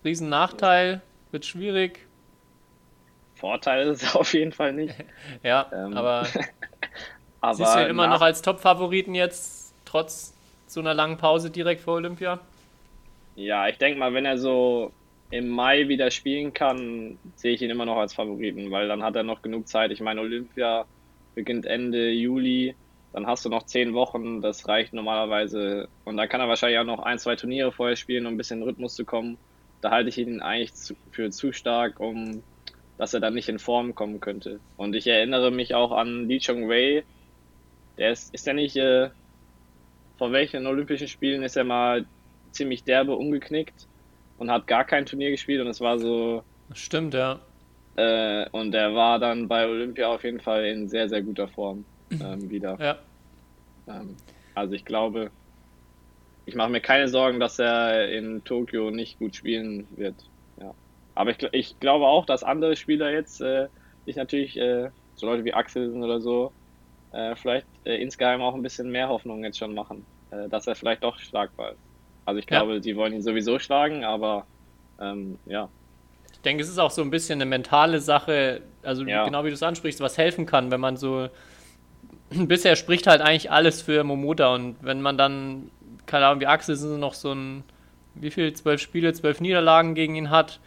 Riesennachteil, 0.03 1.01
wird 1.31 1.45
schwierig. 1.45 2.05
Vorteil 3.35 3.87
ist 3.87 4.03
es 4.03 4.15
auf 4.15 4.33
jeden 4.33 4.51
Fall 4.51 4.73
nicht. 4.73 4.93
ja, 5.43 5.69
ähm, 5.71 5.95
aber, 5.95 6.27
aber 7.41 7.53
siehst 7.53 7.75
du 7.75 7.81
ihn 7.81 7.87
immer 7.87 8.07
noch 8.07 8.21
als 8.21 8.41
Top-Favoriten 8.41 9.15
jetzt, 9.15 9.73
trotz 9.85 10.33
so 10.67 10.79
einer 10.79 10.93
langen 10.93 11.17
Pause 11.17 11.49
direkt 11.49 11.81
vor 11.81 11.95
Olympia? 11.95 12.39
Ja, 13.39 13.69
ich 13.69 13.77
denke 13.77 13.97
mal, 13.97 14.13
wenn 14.13 14.25
er 14.25 14.37
so 14.37 14.91
im 15.31 15.47
Mai 15.47 15.87
wieder 15.87 16.11
spielen 16.11 16.53
kann, 16.53 17.17
sehe 17.35 17.53
ich 17.53 17.61
ihn 17.61 17.69
immer 17.69 17.85
noch 17.85 17.95
als 17.95 18.13
Favoriten, 18.13 18.69
weil 18.69 18.89
dann 18.89 19.01
hat 19.01 19.15
er 19.15 19.23
noch 19.23 19.41
genug 19.41 19.65
Zeit. 19.69 19.91
Ich 19.91 20.01
meine, 20.01 20.19
Olympia 20.19 20.85
beginnt 21.35 21.65
Ende 21.65 22.11
Juli. 22.11 22.75
Dann 23.13 23.27
hast 23.27 23.45
du 23.45 23.49
noch 23.49 23.63
zehn 23.63 23.93
Wochen, 23.93 24.41
das 24.41 24.67
reicht 24.67 24.91
normalerweise. 24.93 25.87
Und 26.03 26.17
dann 26.17 26.27
kann 26.27 26.41
er 26.41 26.49
wahrscheinlich 26.49 26.79
auch 26.79 26.83
noch 26.83 26.99
ein, 26.99 27.17
zwei 27.17 27.37
Turniere 27.37 27.71
vorher 27.71 27.95
spielen, 27.95 28.25
um 28.25 28.33
ein 28.33 28.37
bisschen 28.37 28.59
in 28.61 28.67
Rhythmus 28.67 28.95
zu 28.95 29.05
kommen. 29.05 29.37
Da 29.79 29.91
halte 29.91 30.09
ich 30.09 30.17
ihn 30.17 30.41
eigentlich 30.41 30.73
für 31.11 31.29
zu 31.31 31.53
stark, 31.53 32.01
um 32.01 32.43
dass 32.97 33.13
er 33.13 33.21
dann 33.21 33.35
nicht 33.35 33.47
in 33.47 33.59
Form 33.59 33.95
kommen 33.95 34.19
könnte. 34.19 34.59
Und 34.75 34.93
ich 34.95 35.07
erinnere 35.07 35.51
mich 35.51 35.73
auch 35.75 35.93
an 35.93 36.27
Lee 36.27 36.41
Chong 36.45 36.67
Wei. 36.67 37.05
Der 37.97 38.11
ist, 38.11 38.33
ist 38.33 38.45
ja 38.47 38.53
nicht, 38.53 38.75
äh, 38.75 39.11
vor 40.17 40.33
welchen 40.33 40.67
Olympischen 40.67 41.07
Spielen 41.07 41.43
ist 41.43 41.55
er 41.55 41.63
mal 41.63 42.05
ziemlich 42.51 42.83
derbe 42.83 43.15
umgeknickt 43.15 43.87
und 44.37 44.51
hat 44.51 44.67
gar 44.67 44.85
kein 44.85 45.05
Turnier 45.05 45.31
gespielt 45.31 45.61
und 45.61 45.67
es 45.67 45.81
war 45.81 45.99
so. 45.99 46.43
Stimmt, 46.73 47.13
ja. 47.13 47.39
Äh, 47.95 48.47
und 48.51 48.73
er 48.73 48.95
war 48.95 49.19
dann 49.19 49.47
bei 49.47 49.67
Olympia 49.67 50.07
auf 50.07 50.23
jeden 50.23 50.39
Fall 50.39 50.65
in 50.65 50.87
sehr, 50.87 51.09
sehr 51.09 51.21
guter 51.21 51.47
Form 51.47 51.83
ähm, 52.11 52.49
wieder. 52.49 52.77
Ja. 52.79 52.97
Ähm, 53.87 54.15
also 54.55 54.73
ich 54.73 54.85
glaube, 54.85 55.31
ich 56.45 56.55
mache 56.55 56.69
mir 56.69 56.81
keine 56.81 57.07
Sorgen, 57.07 57.39
dass 57.39 57.59
er 57.59 58.09
in 58.11 58.43
Tokio 58.43 58.89
nicht 58.91 59.19
gut 59.19 59.35
spielen 59.35 59.87
wird. 59.95 60.15
Ja. 60.59 60.73
Aber 61.15 61.31
ich, 61.31 61.37
ich 61.51 61.79
glaube 61.79 62.05
auch, 62.05 62.25
dass 62.25 62.43
andere 62.43 62.75
Spieler 62.75 63.11
jetzt 63.11 63.41
äh, 63.41 63.67
sich 64.05 64.15
natürlich, 64.15 64.57
äh, 64.57 64.89
so 65.15 65.25
Leute 65.25 65.43
wie 65.43 65.53
Axelsen 65.53 66.03
oder 66.03 66.21
so, 66.21 66.51
äh, 67.11 67.35
vielleicht 67.35 67.67
äh, 67.85 68.01
insgeheim 68.01 68.41
auch 68.41 68.55
ein 68.55 68.61
bisschen 68.61 68.89
mehr 68.89 69.09
Hoffnung 69.09 69.43
jetzt 69.43 69.57
schon 69.57 69.73
machen, 69.73 70.05
äh, 70.31 70.47
dass 70.49 70.67
er 70.67 70.75
vielleicht 70.75 71.03
doch 71.03 71.19
schlagbar 71.19 71.71
ist. 71.71 71.88
Also 72.29 72.39
ich 72.39 72.47
glaube, 72.47 72.75
ja. 72.75 72.79
die 72.79 72.95
wollen 72.95 73.13
ihn 73.13 73.21
sowieso 73.21 73.59
schlagen, 73.59 74.03
aber 74.03 74.45
ähm, 74.99 75.37
ja. 75.45 75.69
Ich 76.31 76.41
denke, 76.41 76.63
es 76.63 76.69
ist 76.69 76.79
auch 76.79 76.91
so 76.91 77.01
ein 77.01 77.09
bisschen 77.09 77.41
eine 77.41 77.45
mentale 77.45 77.99
Sache, 77.99 78.61
also 78.83 79.03
ja. 79.03 79.25
genau 79.25 79.43
wie 79.43 79.49
du 79.49 79.55
es 79.55 79.63
ansprichst, 79.63 79.99
was 79.99 80.17
helfen 80.17 80.45
kann, 80.45 80.71
wenn 80.71 80.79
man 80.79 80.95
so 80.95 81.29
bisher 82.29 82.75
spricht 82.75 83.07
halt 83.07 83.21
eigentlich 83.21 83.51
alles 83.51 83.81
für 83.81 84.03
Momota 84.03 84.53
und 84.53 84.77
wenn 84.81 85.01
man 85.01 85.17
dann, 85.17 85.71
keine 86.05 86.27
Ahnung, 86.27 86.39
wie 86.39 86.47
Axelsen 86.47 86.99
noch 86.99 87.13
so 87.13 87.33
ein, 87.33 87.63
wie 88.15 88.31
viel, 88.31 88.53
zwölf 88.53 88.81
Spiele, 88.81 89.13
zwölf 89.13 89.41
Niederlagen 89.41 89.95
gegen 89.95 90.15
ihn 90.15 90.29
hat, 90.29 90.59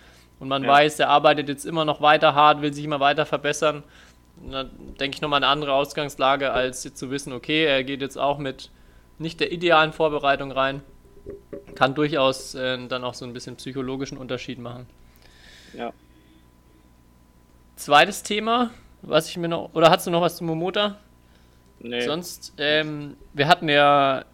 und 0.42 0.48
man 0.48 0.64
ja. 0.64 0.70
weiß, 0.70 0.98
er 0.98 1.08
arbeitet 1.08 1.48
jetzt 1.48 1.64
immer 1.64 1.84
noch 1.84 2.00
weiter 2.00 2.34
hart, 2.34 2.62
will 2.62 2.74
sich 2.74 2.84
immer 2.84 2.98
weiter 2.98 3.26
verbessern, 3.26 3.84
dann 4.50 4.70
denke 4.98 5.14
ich 5.14 5.22
nochmal 5.22 5.36
eine 5.36 5.46
andere 5.46 5.72
Ausgangslage, 5.72 6.50
als 6.50 6.82
jetzt 6.82 6.98
zu 6.98 7.12
wissen, 7.12 7.32
okay, 7.32 7.64
er 7.64 7.84
geht 7.84 8.00
jetzt 8.00 8.18
auch 8.18 8.38
mit 8.38 8.72
nicht 9.18 9.38
der 9.38 9.52
idealen 9.52 9.92
Vorbereitung 9.92 10.50
rein. 10.50 10.82
Kann 11.74 11.94
durchaus 11.94 12.54
äh, 12.54 12.86
dann 12.88 13.04
auch 13.04 13.14
so 13.14 13.24
ein 13.24 13.32
bisschen 13.32 13.56
psychologischen 13.56 14.18
Unterschied 14.18 14.58
machen. 14.58 14.86
Ja. 15.76 15.92
Zweites 17.76 18.22
Thema, 18.22 18.70
was 19.02 19.28
ich 19.28 19.36
mir 19.36 19.48
noch. 19.48 19.74
Oder 19.74 19.90
hast 19.90 20.06
du 20.06 20.10
noch 20.10 20.20
was 20.20 20.36
zu 20.36 20.44
Momota? 20.44 20.98
Nee. 21.80 22.02
Sonst, 22.02 22.52
ähm, 22.58 23.16
wir 23.32 23.48
hatten 23.48 23.68
ja. 23.68 24.24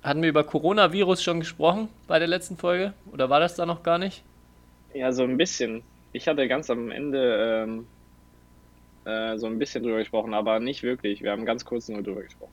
Hatten 0.00 0.22
wir 0.22 0.28
über 0.28 0.44
Coronavirus 0.44 1.22
schon 1.22 1.40
gesprochen 1.40 1.88
bei 2.06 2.20
der 2.20 2.28
letzten 2.28 2.56
Folge? 2.56 2.94
Oder 3.12 3.28
war 3.30 3.40
das 3.40 3.56
da 3.56 3.66
noch 3.66 3.82
gar 3.82 3.98
nicht? 3.98 4.22
Ja, 4.94 5.12
so 5.12 5.24
ein 5.24 5.36
bisschen. 5.36 5.82
Ich 6.12 6.28
hatte 6.28 6.46
ganz 6.46 6.70
am 6.70 6.92
Ende 6.92 7.66
ähm, 7.66 7.86
äh, 9.04 9.36
so 9.38 9.46
ein 9.46 9.58
bisschen 9.58 9.82
drüber 9.82 9.98
gesprochen, 9.98 10.34
aber 10.34 10.60
nicht 10.60 10.84
wirklich. 10.84 11.22
Wir 11.22 11.32
haben 11.32 11.44
ganz 11.44 11.64
kurz 11.64 11.88
nur 11.88 12.02
drüber 12.02 12.22
gesprochen. 12.22 12.52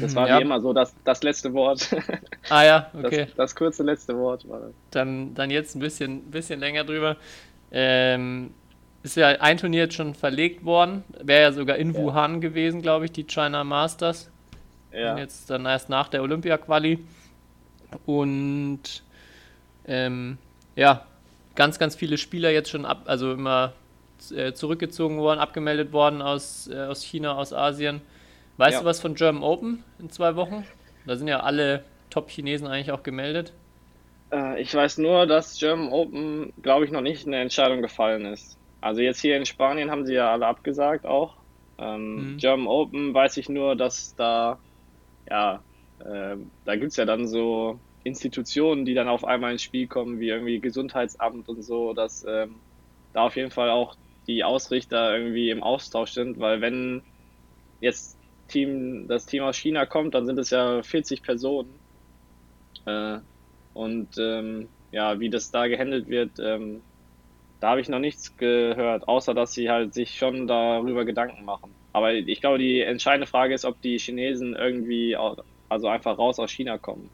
Das 0.00 0.14
war 0.14 0.28
ja. 0.28 0.38
wie 0.38 0.42
immer 0.42 0.60
so 0.60 0.72
das, 0.72 0.94
das 1.04 1.22
letzte 1.22 1.52
Wort. 1.52 1.88
Ah 2.50 2.64
ja, 2.64 2.90
okay. 2.94 3.26
Das, 3.26 3.34
das 3.34 3.54
kurze 3.54 3.82
letzte 3.82 4.16
Wort 4.16 4.48
war 4.48 4.60
das. 4.60 4.70
Dann, 4.90 5.34
dann 5.34 5.50
jetzt 5.50 5.76
ein 5.76 5.80
bisschen, 5.80 6.30
bisschen 6.30 6.58
länger 6.60 6.82
drüber. 6.84 7.16
Ähm, 7.70 8.54
ist 9.02 9.16
ja 9.16 9.28
ein 9.28 9.58
Turnier 9.58 9.82
jetzt 9.82 9.94
schon 9.94 10.14
verlegt 10.14 10.64
worden. 10.64 11.04
Wäre 11.22 11.42
ja 11.42 11.52
sogar 11.52 11.76
in 11.76 11.92
ja. 11.92 12.00
Wuhan 12.00 12.40
gewesen, 12.40 12.80
glaube 12.80 13.04
ich, 13.04 13.12
die 13.12 13.24
China 13.24 13.64
Masters. 13.64 14.30
Ja. 14.92 15.12
Und 15.12 15.18
jetzt 15.18 15.50
dann 15.50 15.66
erst 15.66 15.90
nach 15.90 16.08
der 16.08 16.22
Olympia-Quali. 16.22 16.98
Und 18.06 19.02
ähm, 19.86 20.38
ja, 20.74 21.04
ganz, 21.54 21.78
ganz 21.78 21.96
viele 21.96 22.18
Spieler 22.18 22.50
jetzt 22.50 22.70
schon 22.70 22.84
ab, 22.84 23.02
also 23.06 23.32
immer 23.32 23.72
äh, 24.34 24.52
zurückgezogen 24.52 25.18
worden, 25.18 25.40
abgemeldet 25.40 25.92
worden 25.92 26.22
aus, 26.22 26.68
äh, 26.68 26.84
aus 26.84 27.02
China, 27.02 27.34
aus 27.34 27.52
Asien. 27.52 28.00
Weißt 28.58 28.74
ja. 28.74 28.80
du 28.80 28.86
was 28.86 29.00
von 29.00 29.14
German 29.14 29.42
Open 29.42 29.84
in 29.98 30.10
zwei 30.10 30.36
Wochen? 30.36 30.66
Da 31.06 31.16
sind 31.16 31.28
ja 31.28 31.40
alle 31.40 31.84
Top-Chinesen 32.10 32.66
eigentlich 32.66 32.90
auch 32.90 33.02
gemeldet. 33.02 33.52
Äh, 34.32 34.60
ich 34.60 34.74
weiß 34.74 34.98
nur, 34.98 35.26
dass 35.26 35.58
German 35.58 35.90
Open, 35.90 36.52
glaube 36.60 36.84
ich, 36.84 36.90
noch 36.90 37.00
nicht 37.00 37.26
eine 37.26 37.40
Entscheidung 37.40 37.82
gefallen 37.82 38.26
ist. 38.26 38.58
Also 38.80 39.00
jetzt 39.00 39.20
hier 39.20 39.36
in 39.36 39.46
Spanien 39.46 39.90
haben 39.90 40.04
sie 40.04 40.14
ja 40.14 40.32
alle 40.32 40.46
abgesagt 40.46 41.06
auch. 41.06 41.36
Ähm, 41.78 42.32
mhm. 42.32 42.36
German 42.38 42.66
Open 42.66 43.14
weiß 43.14 43.36
ich 43.36 43.48
nur, 43.48 43.76
dass 43.76 44.14
da, 44.16 44.58
ja, 45.30 45.62
äh, 46.00 46.36
da 46.64 46.76
gibt 46.76 46.90
es 46.90 46.96
ja 46.96 47.04
dann 47.04 47.28
so 47.28 47.78
Institutionen, 48.02 48.84
die 48.84 48.94
dann 48.94 49.08
auf 49.08 49.24
einmal 49.24 49.52
ins 49.52 49.62
Spiel 49.62 49.86
kommen, 49.86 50.18
wie 50.18 50.28
irgendwie 50.28 50.58
Gesundheitsamt 50.58 51.48
und 51.48 51.62
so, 51.62 51.92
dass 51.92 52.24
ähm, 52.28 52.56
da 53.12 53.22
auf 53.22 53.36
jeden 53.36 53.50
Fall 53.50 53.70
auch 53.70 53.96
die 54.26 54.42
Ausrichter 54.42 55.16
irgendwie 55.16 55.50
im 55.50 55.62
Austausch 55.62 56.10
sind, 56.10 56.38
weil 56.40 56.60
wenn 56.60 57.02
jetzt 57.80 58.17
Team, 58.48 59.06
das 59.08 59.26
Team 59.26 59.42
aus 59.42 59.56
China 59.56 59.86
kommt, 59.86 60.14
dann 60.14 60.26
sind 60.26 60.38
es 60.38 60.50
ja 60.50 60.82
40 60.82 61.22
Personen. 61.22 61.72
Äh, 62.86 63.18
und 63.74 64.08
ähm, 64.18 64.68
ja, 64.90 65.20
wie 65.20 65.30
das 65.30 65.50
da 65.50 65.66
gehandelt 65.68 66.08
wird, 66.08 66.32
ähm, 66.40 66.80
da 67.60 67.70
habe 67.70 67.80
ich 67.80 67.88
noch 67.88 67.98
nichts 67.98 68.36
gehört, 68.36 69.06
außer 69.08 69.34
dass 69.34 69.52
sie 69.52 69.70
halt 69.70 69.94
sich 69.94 70.16
schon 70.16 70.46
darüber 70.46 71.04
Gedanken 71.04 71.44
machen. 71.44 71.74
Aber 71.92 72.12
ich 72.14 72.40
glaube, 72.40 72.58
die 72.58 72.80
entscheidende 72.80 73.26
Frage 73.26 73.54
ist, 73.54 73.64
ob 73.64 73.80
die 73.82 73.98
Chinesen 73.98 74.54
irgendwie, 74.54 75.16
also 75.68 75.88
einfach 75.88 76.18
raus 76.18 76.38
aus 76.38 76.50
China 76.50 76.78
kommen. 76.78 77.10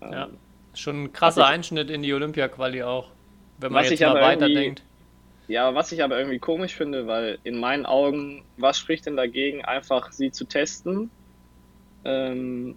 Ja, 0.00 0.26
ähm, 0.26 0.36
schon 0.74 1.04
ein 1.04 1.12
krasser 1.12 1.42
ich, 1.42 1.46
Einschnitt 1.46 1.90
in 1.90 2.02
die 2.02 2.12
Olympia-Quali 2.12 2.82
auch, 2.82 3.08
wenn 3.58 3.72
man 3.72 3.84
jetzt 3.84 4.00
mal 4.00 4.20
weiterdenkt. 4.20 4.82
Ja, 5.48 5.74
was 5.74 5.92
ich 5.92 6.02
aber 6.02 6.18
irgendwie 6.18 6.38
komisch 6.38 6.74
finde, 6.74 7.06
weil 7.06 7.38
in 7.44 7.58
meinen 7.58 7.86
Augen, 7.86 8.44
was 8.56 8.78
spricht 8.78 9.06
denn 9.06 9.16
dagegen, 9.16 9.64
einfach 9.64 10.10
sie 10.10 10.32
zu 10.32 10.44
testen? 10.44 11.10
Ähm, 12.04 12.76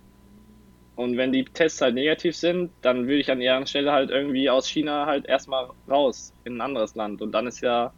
und 0.95 1.17
wenn 1.17 1.32
die 1.32 1.45
Tests 1.45 1.82
halt 1.82 1.95
negativ 1.95 2.36
sind, 2.36 2.71
dann 2.82 3.08
würde 3.08 3.19
ich 3.19 3.32
an 3.32 3.41
ihrer 3.41 3.65
Stelle 3.65 3.91
halt 3.91 4.10
irgendwie 4.10 4.49
aus 4.49 4.67
China 4.67 5.05
halt 5.05 5.25
erstmal 5.25 5.69
raus 5.89 6.34
in 6.43 6.58
ein 6.58 6.62
anderes 6.62 6.93
Land. 6.93 7.21
Und 7.21 7.32
dann 7.32 7.47
ist 7.47 7.62
ja, 7.62 7.93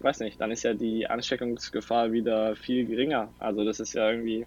weiß 0.00 0.20
nicht, 0.20 0.40
dann 0.40 0.50
ist 0.50 0.62
ja 0.62 0.74
die 0.74 1.06
Ansteckungsgefahr 1.06 2.12
wieder 2.12 2.54
viel 2.54 2.84
geringer. 2.84 3.30
Also 3.38 3.64
das 3.64 3.80
ist 3.80 3.94
ja 3.94 4.10
irgendwie, 4.10 4.46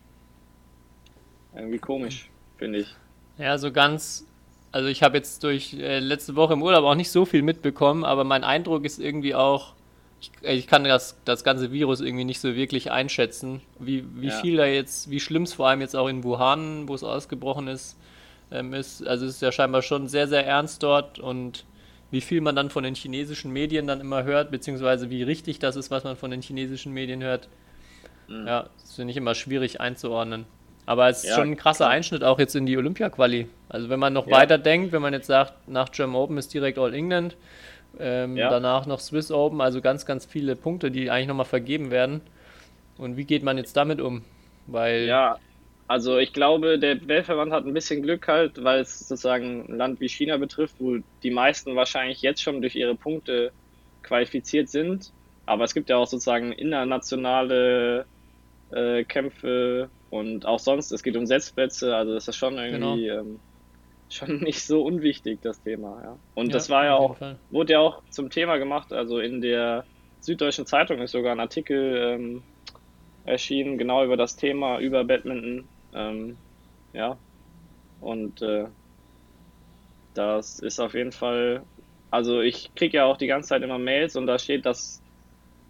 irgendwie 1.56 1.80
komisch, 1.80 2.30
finde 2.58 2.80
ich. 2.80 2.96
Ja, 3.38 3.58
so 3.58 3.72
ganz. 3.72 4.28
Also 4.72 4.88
ich 4.88 5.04
habe 5.04 5.18
jetzt 5.18 5.44
durch 5.44 5.74
äh, 5.74 6.00
letzte 6.00 6.36
Woche 6.36 6.54
im 6.54 6.64
Urlaub 6.64 6.86
auch 6.86 6.96
nicht 6.96 7.12
so 7.12 7.26
viel 7.26 7.42
mitbekommen, 7.42 8.06
aber 8.06 8.24
mein 8.24 8.44
Eindruck 8.44 8.86
ist 8.86 9.00
irgendwie 9.00 9.36
auch, 9.36 9.74
ich, 10.22 10.32
ich 10.44 10.68
kann 10.68 10.84
das, 10.84 11.18
das 11.26 11.44
ganze 11.44 11.72
Virus 11.72 12.00
irgendwie 12.00 12.24
nicht 12.24 12.40
so 12.40 12.56
wirklich 12.56 12.90
einschätzen, 12.90 13.62
wie, 13.80 14.06
wie 14.16 14.28
ja. 14.28 14.40
viel 14.40 14.58
da 14.58 14.66
jetzt, 14.66 15.10
wie 15.10 15.20
schlimm 15.20 15.44
es 15.44 15.54
vor 15.54 15.68
allem 15.68 15.82
jetzt 15.82 15.96
auch 15.96 16.08
in 16.08 16.24
Wuhan, 16.24 16.88
wo 16.88 16.96
es 16.96 17.04
ausgebrochen 17.04 17.68
ist, 17.68 17.98
ähm, 18.50 18.74
ist. 18.74 19.06
Also 19.06 19.26
es 19.26 19.36
ist 19.36 19.42
ja 19.42 19.52
scheinbar 19.52 19.82
schon 19.82 20.08
sehr, 20.08 20.28
sehr 20.28 20.46
ernst 20.46 20.84
dort 20.84 21.20
und 21.20 21.66
wie 22.12 22.22
viel 22.22 22.42
man 22.42 22.56
dann 22.56 22.70
von 22.70 22.84
den 22.84 22.96
chinesischen 22.96 23.52
Medien 23.52 23.88
dann 23.88 24.00
immer 24.00 24.24
hört, 24.24 24.52
beziehungsweise 24.52 25.10
wie 25.10 25.24
richtig 25.24 25.60
das 25.60 25.76
ist, 25.76 25.92
was 25.92 26.04
man 26.04 26.16
von 26.16 26.32
den 26.32 26.42
chinesischen 26.42 26.94
Medien 26.94 27.24
hört. 27.24 27.50
Mhm. 28.28 28.48
Ja, 28.48 28.70
das 28.82 28.96
finde 28.96 29.12
ich 29.12 29.18
immer 29.18 29.36
schwierig 29.36 29.82
einzuordnen. 29.82 30.46
Aber 30.86 31.10
es 31.10 31.24
ist 31.24 31.30
ja, 31.30 31.36
schon 31.36 31.52
ein 31.52 31.58
krasser 31.58 31.86
klar. 31.86 31.92
Einschnitt 31.92 32.24
auch 32.24 32.40
jetzt 32.40 32.56
in 32.56 32.66
die 32.66 32.78
Olympia-Quali. 32.78 33.48
Also 33.70 33.90
wenn 33.90 34.00
man 34.00 34.14
noch 34.14 34.28
ja. 34.28 34.38
weiter 34.38 34.58
denkt, 34.58 34.92
wenn 34.92 35.02
man 35.02 35.14
jetzt 35.14 35.28
sagt, 35.28 35.68
nach 35.68 35.92
German 35.92 36.16
Open 36.16 36.38
ist 36.38 36.54
direkt 36.54 36.78
All 36.78 36.94
England, 36.94 37.38
ähm, 38.00 38.38
ja. 38.38 38.50
danach 38.50 38.86
noch 38.86 39.00
Swiss 39.00 39.32
Open, 39.32 39.62
also 39.62 39.82
ganz, 39.82 40.06
ganz 40.06 40.26
viele 40.26 40.56
Punkte, 40.56 40.92
die 40.92 41.10
eigentlich 41.10 41.28
nochmal 41.28 41.46
vergeben 41.46 41.92
werden. 41.92 42.22
Und 42.98 43.18
wie 43.18 43.26
geht 43.26 43.44
man 43.44 43.58
jetzt 43.58 43.76
damit 43.78 44.02
um? 44.02 44.24
Weil 44.68 45.06
ja, 45.06 45.38
also 45.88 46.18
ich 46.18 46.32
glaube, 46.32 46.80
der 46.80 47.06
Weltverband 47.06 47.52
hat 47.52 47.66
ein 47.66 47.74
bisschen 47.74 48.02
Glück 48.02 48.28
halt, 48.28 48.64
weil 48.64 48.80
es 48.80 49.00
sozusagen 49.00 49.66
ein 49.68 49.78
Land 49.78 50.00
wie 50.00 50.08
China 50.08 50.38
betrifft, 50.38 50.76
wo 50.80 51.00
die 51.22 51.32
meisten 51.32 51.76
wahrscheinlich 51.76 52.22
jetzt 52.22 52.42
schon 52.42 52.62
durch 52.62 52.76
ihre 52.76 52.96
Punkte 52.96 53.52
qualifiziert 54.02 54.70
sind. 54.70 55.12
Aber 55.46 55.66
es 55.66 55.74
gibt 55.74 55.90
ja 55.90 55.98
auch 55.98 56.08
sozusagen 56.08 56.54
internationale 56.54 58.06
äh, 58.72 59.04
Kämpfe 59.04 59.90
und 60.12 60.46
auch 60.46 60.60
sonst, 60.60 60.92
es 60.92 61.04
geht 61.04 61.16
um 61.16 61.26
Setzplätze, 61.26 61.96
also 61.96 62.14
das 62.14 62.28
ist 62.28 62.36
schon 62.36 62.58
irgendwie 62.58 63.08
genau. 63.08 63.22
ähm, 63.22 63.40
schon 64.10 64.40
nicht 64.44 64.62
so 64.62 64.84
unwichtig, 64.84 65.42
das 65.42 65.62
Thema, 65.64 66.02
ja. 66.04 66.20
Und 66.34 66.48
ja, 66.48 66.52
das 66.52 66.70
war 66.70 66.84
ja 66.84 66.96
auch, 66.96 67.18
wurde 67.50 67.74
ja 67.74 67.80
auch 67.80 68.04
zum 68.10 68.30
Thema 68.30 68.58
gemacht, 68.58 68.92
also 68.92 69.20
in 69.20 69.40
der 69.40 69.86
Süddeutschen 70.20 70.66
Zeitung 70.66 71.00
ist 71.00 71.12
sogar 71.12 71.32
ein 71.32 71.40
Artikel 71.40 71.96
ähm, 71.98 72.44
erschienen, 73.24 73.78
genau 73.78 74.04
über 74.04 74.18
das 74.18 74.36
Thema, 74.36 74.80
über 74.80 75.06
Badminton, 75.06 75.70
ähm, 75.94 76.38
ja. 76.92 77.18
Und 78.02 78.42
äh, 78.42 78.68
das 80.14 80.60
ist 80.60 80.82
auf 80.82 80.94
jeden 80.94 81.14
Fall, 81.14 81.64
also 82.10 82.42
ich 82.42 82.76
kriege 82.76 82.98
ja 82.98 83.06
auch 83.06 83.16
die 83.16 83.28
ganze 83.28 83.48
Zeit 83.50 83.62
immer 83.62 83.80
Mails 83.80 84.18
und 84.18 84.28
da 84.28 84.38
steht, 84.38 84.66
dass 84.66 85.02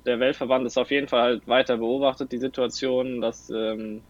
der 0.07 0.19
Weltverband 0.19 0.65
es 0.65 0.77
auf 0.77 0.89
jeden 0.89 1.07
Fall 1.07 1.21
halt 1.21 1.47
weiter 1.47 1.77
beobachtet, 1.77 2.31
die 2.31 2.39
Situation, 2.39 3.21
dass 3.21 3.51
ähm, 3.51 4.01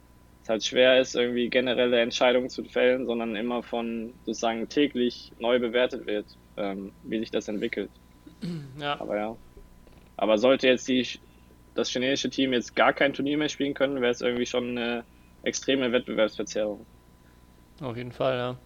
es 0.44 0.50
halt 0.50 0.64
schwer 0.64 1.00
ist, 1.00 1.16
irgendwie 1.16 1.50
generelle 1.50 2.00
Entscheidungen 2.02 2.50
zu 2.50 2.64
fällen, 2.64 3.06
sondern 3.06 3.36
immer 3.36 3.64
von 3.64 4.14
sozusagen 4.26 4.68
täglich 4.70 5.32
neu 5.40 5.60
bewertet 5.60 6.06
wird, 6.06 6.26
ähm, 6.58 6.92
wie 7.04 7.20
sich 7.20 7.32
das 7.32 7.48
entwickelt. 7.48 7.90
Ja. 8.80 9.00
Aber 9.00 9.18
ja. 9.18 9.38
Aber 10.18 10.38
sollte 10.38 10.68
jetzt 10.68 10.88
die, 10.88 11.08
das 11.76 11.90
chinesische 11.90 12.30
Team 12.30 12.54
jetzt 12.54 12.76
gar 12.76 12.94
kein 12.94 13.14
Turnier 13.14 13.38
mehr 13.38 13.50
spielen 13.50 13.74
können, 13.74 14.02
wäre 14.02 14.12
es 14.12 14.22
irgendwie 14.22 14.46
schon 14.46 14.78
eine 14.78 15.04
extreme 15.44 15.92
Wettbewerbsverzerrung. 15.92 16.86
Auf 17.82 17.98
jeden 17.98 18.12
Fall, 18.12 18.38
ja. 18.38 18.58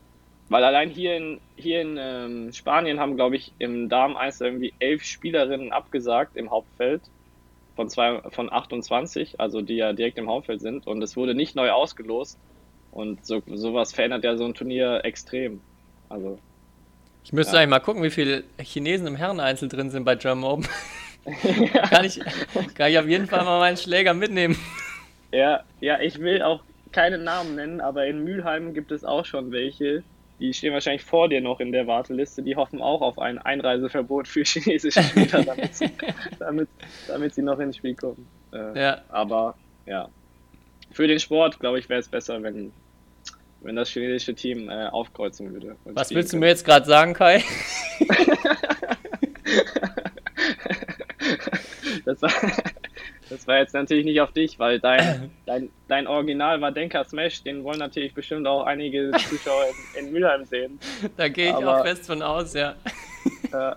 Weil 0.50 0.64
allein 0.64 0.90
hier 0.90 1.18
in, 1.18 1.42
hier 1.56 1.82
in 1.82 1.98
ähm, 2.00 2.54
Spanien 2.54 3.00
haben, 3.00 3.16
glaube 3.16 3.36
ich, 3.36 3.52
im 3.58 3.90
Damen 3.90 4.16
1 4.16 4.42
irgendwie 4.42 4.74
elf 4.80 5.04
Spielerinnen 5.04 5.72
abgesagt 5.72 6.38
im 6.38 6.52
Hauptfeld 6.52 7.02
von, 7.76 7.90
zwei, 7.90 8.22
von 8.30 8.52
28, 8.52 9.40
also 9.40 9.62
die 9.62 9.76
ja 9.76 9.94
direkt 9.94 10.18
im 10.18 10.28
Hauptfeld 10.30 10.62
sind. 10.62 10.88
Und 10.88 11.02
es 11.02 11.16
wurde 11.18 11.36
nicht 11.36 11.56
neu 11.56 11.72
ausgelost. 11.72 12.38
Und 12.92 13.26
so, 13.26 13.42
sowas 13.48 13.92
verändert 13.94 14.24
ja 14.24 14.38
so 14.38 14.46
ein 14.46 14.54
Turnier 14.54 15.02
extrem. 15.04 15.60
Also, 16.10 16.40
Ich 17.24 17.34
müsste 17.34 17.54
Ja. 17.56 17.60
eigentlich 17.60 17.70
mal 17.72 17.80
gucken, 17.80 18.04
wie 18.04 18.10
viele 18.10 18.44
Chinesen 18.62 19.08
im 19.08 19.16
Herreneinzel 19.16 19.68
drin 19.68 19.90
sind 19.90 20.06
bei 20.06 20.16
German 20.16 20.44
Open. 20.46 20.68
kann, 21.90 22.06
ich, 22.06 22.20
kann 22.76 22.92
ich 22.92 23.00
auf 23.00 23.08
jeden 23.08 23.26
Fall 23.28 23.44
mal 23.44 23.60
meinen 23.60 23.78
Schläger 23.78 24.14
mitnehmen. 24.14 24.56
ja, 25.32 25.64
ja, 25.82 26.00
ich 26.00 26.20
will 26.20 26.42
auch 26.44 26.62
keine 26.92 27.18
Namen 27.18 27.56
nennen, 27.56 27.82
aber 27.82 28.06
in 28.06 28.24
Mülheim 28.24 28.74
gibt 28.74 28.92
es 28.92 29.04
auch 29.04 29.26
schon 29.26 29.52
welche. 29.52 30.04
Die 30.40 30.54
stehen 30.54 30.74
wahrscheinlich 30.74 31.04
vor 31.04 31.30
dir 31.30 31.42
noch 31.42 31.60
in 31.60 31.72
der 31.72 31.88
Warteliste. 31.88 32.44
Die 32.44 32.56
hoffen 32.56 32.82
auch 32.82 33.02
auf 33.02 33.20
ein 33.20 33.38
Einreiseverbot 33.38 34.28
für 34.28 34.44
chinesische 34.44 35.02
Spieler, 35.02 35.44
damit 35.46 35.76
sie, 35.76 35.90
damit, 36.40 36.68
damit 37.08 37.34
sie 37.34 37.42
noch 37.42 37.60
ins 37.60 37.78
Spiel 37.78 37.96
kommen. 37.96 38.28
Äh, 38.52 38.80
Ja, 38.80 39.02
Aber 39.10 39.56
ja, 39.86 40.10
für 40.92 41.08
den 41.08 41.20
Sport, 41.20 41.60
glaube 41.60 41.80
ich, 41.80 41.88
wäre 41.88 42.02
es 42.02 42.10
besser, 42.10 42.42
wenn, 42.44 42.74
wenn 43.62 43.76
das 43.76 43.90
chinesische 43.90 44.36
Team 44.36 44.70
äh, 44.70 44.88
aufkreuzen 44.88 45.54
würde. 45.54 45.78
was 45.86 46.12
willst 46.12 46.34
du 46.34 46.38
mir 46.38 46.48
jetzt 46.48 46.66
gerade 46.66 46.86
sagen, 46.86 47.14
Kai? 47.14 47.42
Das 52.06 52.22
war, 52.22 52.32
das 53.30 53.48
war 53.48 53.58
jetzt 53.58 53.74
natürlich 53.74 54.06
nicht 54.06 54.22
auf 54.22 54.32
dich, 54.32 54.60
weil 54.60 54.80
dein, 54.80 55.32
dein, 55.46 55.70
dein 55.88 56.08
Original 56.08 56.62
war 56.62 56.72
Denker 56.72 57.04
Smash, 57.04 57.44
den 57.44 57.64
wollen 57.64 57.80
natürlich 57.80 58.14
bestimmt 58.14 58.48
auch 58.48 58.64
einige 58.66 59.12
Zuschauer 59.30 59.66
in, 59.98 60.06
in 60.08 60.14
Mülheim 60.14 60.46
sehen. 60.46 60.80
Da 61.18 61.28
gehe 61.28 61.50
ich 61.50 61.56
Aber- 61.56 61.82
auch 61.82 61.86
fest 61.86 62.06
von 62.08 62.22
aus, 62.22 62.54
ja. 62.54 62.76
Äh, 63.52 63.58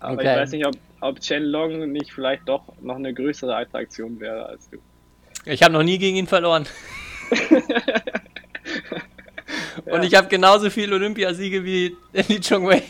Aber 0.00 0.14
Okay. 0.18 0.32
ich 0.32 0.38
weiß 0.38 0.50
nicht, 0.52 0.66
ob, 0.66 0.74
ob 1.00 1.18
Chen 1.20 1.44
Long 1.44 1.90
nicht 1.90 2.12
vielleicht 2.12 2.46
doch 2.46 2.62
noch 2.82 2.96
eine 2.96 3.14
größere 3.14 3.56
Attraktion 3.56 4.20
wäre 4.20 4.44
als 4.46 4.68
du. 4.68 4.76
Ich 5.46 5.62
habe 5.62 5.72
noch 5.72 5.82
nie 5.82 5.96
gegen 5.98 6.16
ihn 6.18 6.26
verloren. 6.26 6.66
Und 9.86 10.04
ich 10.04 10.14
habe 10.14 10.28
genauso 10.28 10.68
viele 10.70 10.94
Olympiasiege 10.94 11.64
wie 11.64 11.96
Li 12.12 12.40
Chongwei. 12.40 12.82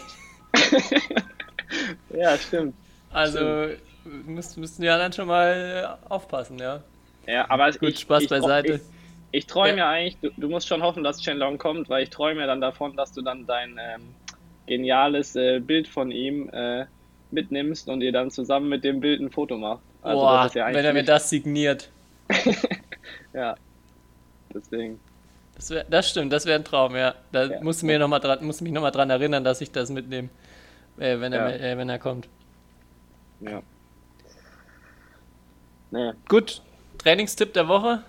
Ja, 2.15 2.37
stimmt. 2.37 2.75
Also 3.11 3.69
müsst, 4.05 4.57
müssten 4.57 4.83
ja 4.83 4.99
dann 4.99 5.13
schon 5.13 5.29
mal 5.29 5.99
äh, 6.07 6.09
aufpassen, 6.13 6.59
ja. 6.59 6.83
Ja, 7.27 7.51
aber 7.51 7.71
Gut, 7.73 7.91
ich, 7.91 8.01
Spaß 8.01 8.25
ich, 8.25 8.29
beiseite. 8.29 8.75
Ich, 8.75 8.83
ich 9.33 9.47
träume 9.47 9.79
Ja. 9.79 9.85
ja 9.85 9.91
eigentlich, 9.91 10.19
du, 10.21 10.31
du 10.37 10.49
musst 10.49 10.69
schon 10.69 10.83
hoffen, 10.83 11.03
dass 11.03 11.21
Chen 11.21 11.39
Long 11.39 11.59
kommt, 11.59 11.89
weil 11.89 12.03
ich 12.03 12.11
träume 12.11 12.41
ja 12.41 12.47
dann 12.47 12.61
davon, 12.61 12.97
dass 12.97 13.13
du 13.13 13.23
dann 13.23 13.47
dein 13.47 13.79
ähm, 13.81 14.15
geniales 14.67 15.35
äh, 15.37 15.61
Bild 15.61 15.89
von 15.89 16.11
ihm 16.11 16.49
äh, 16.51 16.87
mitnimmst 17.31 17.89
und 17.89 18.01
ihr 18.01 18.13
dann 18.13 18.31
zusammen 18.31 18.69
mit 18.69 18.85
dem 18.85 19.01
Bild 19.01 19.21
ein 19.21 19.31
Foto 19.31 19.57
macht. 19.57 19.81
Also 20.03 20.21
Boah, 20.21 20.51
ja 20.55 20.67
wenn 20.67 20.85
er 20.85 20.93
mir 20.93 21.05
das 21.05 21.31
signiert. 21.31 21.91
Ja. 23.33 23.57
Deswegen. 24.55 25.01
Das, 25.57 25.71
wär, 25.71 25.85
das 25.85 26.09
stimmt, 26.09 26.33
das 26.33 26.47
wäre 26.47 26.59
ein 26.59 26.65
Traum, 26.65 26.95
ja. 26.97 27.15
Da 27.33 27.45
Ja. 27.45 27.61
musst 27.63 27.83
du 27.83 27.87
mir 27.87 27.99
noch 27.99 28.09
mal 28.09 28.21
dran, 28.21 28.45
musst 28.45 28.63
mich 28.63 28.73
nochmal 28.73 28.93
dran 28.93 29.11
erinnern, 29.11 29.45
dass 29.45 29.61
ich 29.61 29.73
das 29.73 29.91
mitnehme, 29.91 30.29
äh, 30.99 31.19
wenn, 31.21 31.33
er, 31.33 31.61
äh, 31.61 31.77
wenn 31.77 31.89
er 31.89 31.99
kommt. 31.99 32.29
Ja. 33.41 33.61
Nee. 35.95 36.11
Gut, 36.29 36.61
Trainingstipp 36.99 37.53
der 37.53 37.69
Woche. 37.69 38.03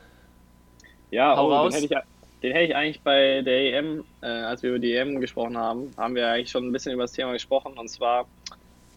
Ja, 1.11 1.37
Hau 1.37 1.49
oh, 1.49 1.53
raus. 1.53 1.73
Den, 1.73 1.83
hätte 1.83 1.93
ich, 1.93 2.41
den 2.41 2.51
hätte 2.51 2.65
ich 2.65 2.75
eigentlich 2.75 3.01
bei 3.01 3.43
der 3.43 3.77
EM, 3.77 4.03
äh, 4.23 4.25
als 4.25 4.63
wir 4.63 4.71
über 4.71 4.79
die 4.79 4.95
EM 4.95 5.21
gesprochen 5.21 5.55
haben, 5.55 5.91
haben 5.95 6.15
wir 6.15 6.27
eigentlich 6.27 6.49
schon 6.49 6.65
ein 6.65 6.71
bisschen 6.71 6.93
über 6.93 7.03
das 7.03 7.11
Thema 7.11 7.33
gesprochen. 7.33 7.73
Und 7.77 7.87
zwar, 7.87 8.25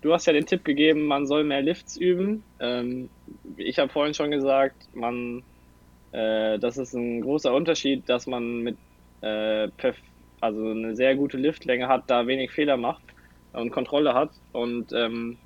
du 0.01 0.14
hast 0.14 0.24
ja 0.27 0.33
den 0.33 0.46
Tipp 0.46 0.64
gegeben, 0.64 1.05
man 1.05 1.27
soll 1.27 1.44
mehr 1.44 1.61
Lifts 1.61 1.98
üben. 1.98 2.42
Ähm, 2.61 3.11
ich 3.59 3.79
habe 3.79 3.92
vorhin 3.92 4.14
schon 4.14 4.31
gesagt, 4.31 4.88
man, 4.94 5.42
äh, 6.12 6.59
das 6.59 6.79
ist 6.79 6.94
ein 6.94 7.20
großer 7.20 7.53
Unterschied, 7.53 8.09
dass 8.09 8.27
man 8.27 8.62
mit, 8.62 8.79
äh, 9.20 9.68
perf 9.68 9.96
also 10.40 10.66
eine 10.66 10.96
sehr 10.96 11.14
gute 11.14 11.37
Liftlänge 11.37 11.88
hat, 11.88 12.05
da 12.07 12.27
wenig 12.27 12.53
Fehler 12.53 12.79
macht 12.79 13.03
und 13.53 13.70
Kontrolle 13.70 14.14
hat. 14.14 14.31
Und 14.53 14.94
ähm, 14.94 15.37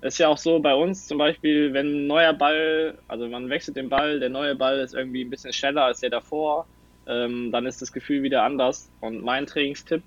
ist 0.00 0.18
ja 0.18 0.28
auch 0.28 0.38
so 0.38 0.60
bei 0.60 0.74
uns 0.74 1.06
zum 1.06 1.18
Beispiel, 1.18 1.72
wenn 1.72 1.86
ein 1.86 2.06
neuer 2.06 2.32
Ball, 2.32 2.98
also 3.08 3.28
man 3.28 3.48
wechselt 3.48 3.76
den 3.76 3.88
Ball, 3.88 4.20
der 4.20 4.28
neue 4.28 4.54
Ball 4.54 4.78
ist 4.78 4.94
irgendwie 4.94 5.24
ein 5.24 5.30
bisschen 5.30 5.52
schneller 5.52 5.84
als 5.84 6.00
der 6.00 6.10
davor, 6.10 6.66
ähm, 7.06 7.50
dann 7.50 7.66
ist 7.66 7.82
das 7.82 7.92
Gefühl 7.92 8.22
wieder 8.22 8.44
anders. 8.44 8.90
Und 9.00 9.22
mein 9.22 9.46
Trainingstipp 9.46 10.02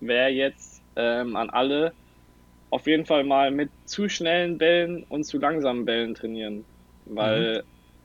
wäre 0.00 0.30
jetzt 0.30 0.82
ähm, 0.96 1.36
an 1.36 1.50
alle, 1.50 1.92
auf 2.70 2.86
jeden 2.86 3.06
Fall 3.06 3.22
mal 3.24 3.50
mit 3.50 3.70
zu 3.84 4.08
schnellen 4.08 4.58
Bällen 4.58 5.04
und 5.08 5.24
zu 5.24 5.38
langsamen 5.38 5.84
Bällen 5.84 6.14
trainieren, 6.14 6.64
weil 7.04 7.62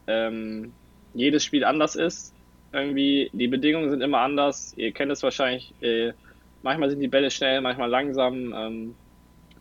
ähm, 0.08 0.74
jedes 1.14 1.44
Spiel 1.44 1.64
anders 1.64 1.96
ist. 1.96 2.34
Irgendwie, 2.74 3.30
die 3.34 3.48
Bedingungen 3.48 3.90
sind 3.90 4.02
immer 4.02 4.20
anders. 4.20 4.74
Ihr 4.78 4.92
kennt 4.92 5.12
es 5.12 5.24
wahrscheinlich, 5.24 5.74
äh, 5.82 6.14
manchmal 6.62 6.90
sind 6.90 7.00
die 7.00 7.08
Bälle 7.08 7.32
schnell, 7.32 7.62
manchmal 7.62 7.90
langsam. 7.90 8.96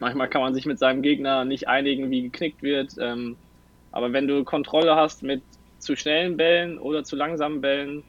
Manchmal 0.01 0.29
kann 0.29 0.41
man 0.41 0.55
sich 0.55 0.67
mit 0.67 0.79
seinem 0.79 1.03
Gegner 1.03 1.45
nicht 1.45 1.69
einigen, 1.69 2.11
wie 2.11 2.23
geknickt 2.23 2.63
wird. 2.63 2.95
Ähm, 2.99 3.37
aber 3.93 4.13
wenn 4.13 4.27
du 4.27 4.45
Kontrolle 4.45 4.97
hast 4.97 5.23
mit 5.23 5.43
zu 5.79 5.95
schnellen 5.97 6.37
Bällen 6.37 6.79
oder 6.79 7.05
zu 7.05 7.17
langsamen 7.17 7.61
Bällen, 7.61 8.03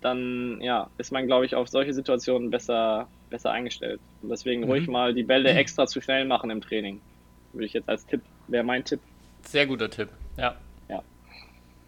dann 0.00 0.60
ja, 0.60 0.88
ist 0.98 1.12
man, 1.12 1.26
glaube 1.26 1.44
ich, 1.46 1.54
auf 1.54 1.68
solche 1.68 1.92
Situationen 1.92 2.50
besser, 2.50 3.08
besser 3.30 3.50
eingestellt. 3.50 4.00
Und 4.22 4.28
deswegen 4.30 4.62
Mhm. 4.62 4.70
ruhig 4.70 4.88
mal 4.88 5.14
die 5.14 5.22
Bälle 5.24 5.50
extra 5.50 5.86
zu 5.86 6.00
schnell 6.00 6.24
machen 6.26 6.50
im 6.50 6.60
Training. 6.60 7.00
Würde 7.52 7.66
ich 7.66 7.72
jetzt 7.72 7.88
als 7.88 8.06
Tipp, 8.06 8.22
wäre 8.46 8.64
mein 8.64 8.84
Tipp. 8.84 9.00
Sehr 9.42 9.66
guter 9.66 9.90
Tipp, 9.90 10.08
ja. 10.36 10.54
Ja. 10.88 11.02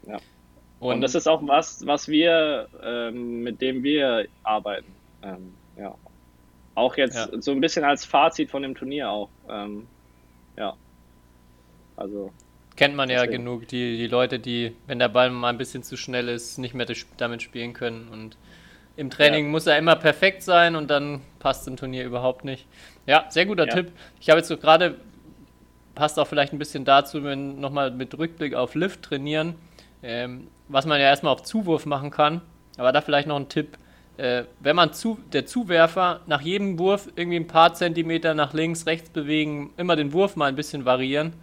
Ja. 0.06 0.18
Und, 0.80 0.94
Und, 0.94 1.00
das 1.00 1.14
ist 1.14 1.28
auch 1.28 1.46
was, 1.46 1.86
was 1.86 2.08
wir, 2.08 2.68
ähm, 2.82 3.42
mit 3.42 3.60
dem 3.60 3.82
wir 3.82 4.26
arbeiten. 4.42 4.94
Ähm, 5.22 5.54
ja. 5.76 5.94
Auch 6.78 6.96
jetzt 6.96 7.16
Ja. 7.16 7.28
so 7.40 7.50
ein 7.50 7.60
bisschen 7.60 7.84
als 7.84 8.04
Fazit 8.04 8.50
von 8.50 8.62
dem 8.62 8.74
Turnier 8.74 9.10
auch. 9.10 9.28
Ähm, 9.50 9.86
ja. 10.56 10.74
Also, 11.96 12.32
kennt 12.76 12.94
man 12.94 13.10
ja 13.10 13.22
deswegen. 13.22 13.44
genug, 13.44 13.66
die, 13.68 13.96
die 13.96 14.06
Leute, 14.06 14.38
die, 14.38 14.76
wenn 14.86 14.98
der 15.00 15.08
Ball 15.08 15.30
mal 15.30 15.48
ein 15.48 15.58
bisschen 15.58 15.82
zu 15.82 15.96
schnell 15.96 16.28
ist, 16.28 16.58
nicht 16.58 16.74
mehr 16.74 16.86
damit 17.16 17.42
spielen 17.42 17.72
können. 17.72 18.08
Und 18.08 18.36
im 18.96 19.10
Training 19.10 19.46
Ja. 19.46 19.50
muss 19.50 19.66
er 19.66 19.76
immer 19.78 19.96
perfekt 19.96 20.42
sein 20.42 20.76
und 20.76 20.88
dann 20.88 21.20
passt 21.40 21.66
im 21.66 21.76
Turnier 21.76 22.04
überhaupt 22.04 22.44
nicht. 22.44 22.66
Ja, 23.06 23.26
sehr 23.28 23.46
guter 23.46 23.66
Ja. 23.66 23.74
Tipp. 23.74 23.92
Ich 24.20 24.30
habe 24.30 24.38
jetzt 24.38 24.48
so 24.48 24.56
gerade, 24.56 24.96
passt 25.96 26.18
auch 26.18 26.26
vielleicht 26.28 26.52
ein 26.52 26.58
bisschen 26.60 26.84
dazu, 26.84 27.24
wenn 27.24 27.58
nochmal 27.60 27.90
mit 27.90 28.16
Rückblick 28.16 28.54
auf 28.54 28.76
Lift 28.76 29.02
trainieren, 29.02 29.56
ähm, 30.04 30.46
was 30.68 30.86
man 30.86 31.00
ja 31.00 31.06
erstmal 31.06 31.32
auf 31.32 31.42
Zuwurf 31.42 31.86
machen 31.86 32.10
kann. 32.12 32.40
Aber 32.76 32.92
da 32.92 33.00
vielleicht 33.00 33.26
noch 33.26 33.36
ein 33.36 33.48
Tipp. 33.48 33.76
Äh, 34.18 34.46
wenn 34.58 34.74
man 34.74 34.92
zu, 34.92 35.18
der 35.32 35.46
Zuwerfer 35.46 36.20
nach 36.26 36.40
jedem 36.40 36.76
Wurf 36.80 37.08
irgendwie 37.14 37.36
ein 37.36 37.46
paar 37.46 37.74
Zentimeter 37.74 38.34
nach 38.34 38.52
links, 38.52 38.84
rechts 38.86 39.10
bewegen, 39.10 39.72
immer 39.76 39.94
den 39.94 40.12
Wurf 40.12 40.34
mal 40.34 40.46
ein 40.46 40.56
bisschen 40.56 40.84
variieren, 40.84 41.34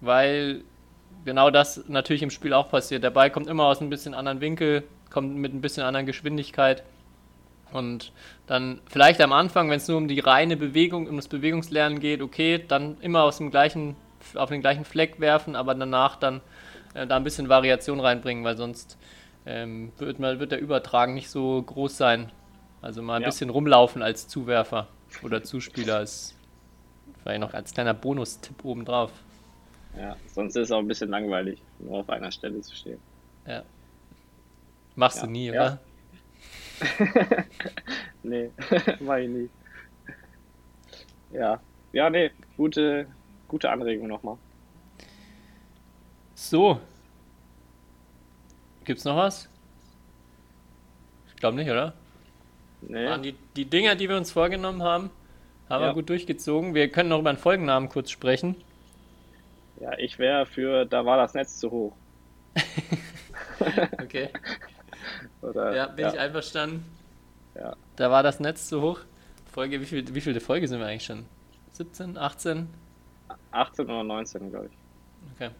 weil 0.00 0.62
genau 1.24 1.50
das 1.50 1.88
natürlich 1.88 2.22
im 2.22 2.30
Spiel 2.30 2.52
auch 2.52 2.70
passiert. 2.70 3.02
Der 3.02 3.10
Ball 3.10 3.30
kommt 3.30 3.48
immer 3.48 3.64
aus 3.64 3.80
ein 3.80 3.90
bisschen 3.90 4.14
anderen 4.14 4.40
Winkel, 4.40 4.84
kommt 5.10 5.34
mit 5.34 5.52
ein 5.52 5.60
bisschen 5.60 5.82
anderen 5.82 6.06
Geschwindigkeit. 6.06 6.84
Und 7.72 8.12
dann 8.46 8.80
vielleicht 8.86 9.20
am 9.20 9.32
Anfang, 9.32 9.68
wenn 9.68 9.78
es 9.78 9.88
nur 9.88 9.96
um 9.96 10.06
die 10.06 10.20
reine 10.20 10.56
Bewegung, 10.56 11.08
um 11.08 11.16
das 11.16 11.26
Bewegungslernen 11.26 11.98
geht, 11.98 12.22
okay, 12.22 12.64
dann 12.66 12.96
immer 13.00 13.24
aus 13.24 13.38
dem 13.38 13.50
gleichen, 13.50 13.96
auf 14.36 14.50
den 14.50 14.60
gleichen 14.60 14.84
Fleck 14.84 15.18
werfen, 15.18 15.56
aber 15.56 15.74
danach 15.74 16.14
dann 16.14 16.42
äh, 16.94 17.08
da 17.08 17.16
ein 17.16 17.24
bisschen 17.24 17.48
Variation 17.48 17.98
reinbringen, 17.98 18.44
weil 18.44 18.56
sonst 18.56 18.98
ähm, 19.46 19.92
wird, 19.98 20.18
mal, 20.18 20.38
wird 20.40 20.52
der 20.52 20.60
Übertragen 20.60 21.14
nicht 21.14 21.30
so 21.30 21.62
groß 21.62 21.96
sein. 21.96 22.32
Also 22.82 23.02
mal 23.02 23.16
ein 23.16 23.22
Ja. 23.22 23.28
bisschen 23.28 23.50
rumlaufen 23.50 24.02
als 24.02 24.28
Zuwerfer 24.28 24.88
oder 25.22 25.42
Zuspieler 25.42 26.00
ist 26.02 26.34
vielleicht 27.22 27.40
noch 27.40 27.52
als 27.54 27.72
kleiner 27.74 27.94
Bonustipp 27.94 28.64
obendrauf. 28.64 29.12
ja, 29.96 30.16
sonst 30.26 30.56
ist 30.56 30.64
es 30.64 30.70
auch 30.72 30.78
ein 30.78 30.88
bisschen 30.88 31.10
langweilig, 31.10 31.62
nur 31.78 31.98
auf 32.00 32.08
einer 32.10 32.32
Stelle 32.32 32.60
zu 32.62 32.74
stehen. 32.74 33.00
Ja. 33.46 33.64
Machst 34.94 35.18
Ja. 35.18 35.26
du 35.26 35.30
nie, 35.30 35.46
Ja. 35.50 35.52
oder? 35.52 35.80
Nee, 38.22 38.50
mach 39.00 39.16
ich 39.18 39.28
nicht. 39.28 39.50
Ja, 41.30 41.60
ja, 41.92 42.10
nee, 42.10 42.30
gute, 42.56 43.06
gute 43.48 43.70
Anregung 43.70 44.08
nochmal. 44.08 44.36
So. 46.34 46.80
Gibt's 48.90 49.04
noch 49.04 49.16
was? 49.16 49.48
Ich 51.28 51.36
glaube 51.36 51.54
nicht, 51.56 51.70
oder? 51.70 51.92
Nee. 52.82 53.06
Waren 53.06 53.22
die, 53.22 53.36
die 53.54 53.64
Dinger, 53.64 53.94
die 53.94 54.08
wir 54.08 54.16
uns 54.16 54.32
vorgenommen 54.32 54.82
haben, 54.82 55.10
haben 55.68 55.82
wir 55.82 55.86
Ja. 55.86 55.92
gut 55.92 56.08
durchgezogen. 56.08 56.74
Wir 56.74 56.90
können 56.90 57.08
noch 57.10 57.20
über 57.20 57.32
den 57.32 57.38
Folgennamen 57.38 57.88
kurz 57.88 58.10
sprechen. 58.10 58.56
Ja, 59.78 59.96
ich 59.96 60.18
wäre 60.18 60.44
für, 60.44 60.86
da 60.86 61.06
war 61.06 61.18
das 61.18 61.34
Netz 61.34 61.60
zu 61.60 61.70
hoch. 61.70 61.92
Okay. 64.02 64.30
Oder, 65.42 65.72
Ja, 65.76 65.86
bin 65.86 66.08
ich 66.08 66.18
einverstanden. 66.18 66.84
Ja. 67.54 67.76
Da 67.94 68.10
war 68.10 68.24
das 68.24 68.40
Netz 68.40 68.66
zu 68.66 68.82
hoch. 68.82 68.98
Folge, 69.52 69.80
wie 69.80 69.86
viel, 69.86 70.12
wie 70.12 70.20
viele 70.20 70.40
Folge 70.40 70.66
sind 70.66 70.80
wir 70.80 70.86
eigentlich 70.88 71.04
schon? 71.04 71.26
17, 71.74 72.18
18? 72.18 72.68
18 73.52 73.84
oder 73.84 74.02
19, 74.02 74.50
glaube 74.50 74.66
ich. 74.66 74.72
Okay. 75.36 75.50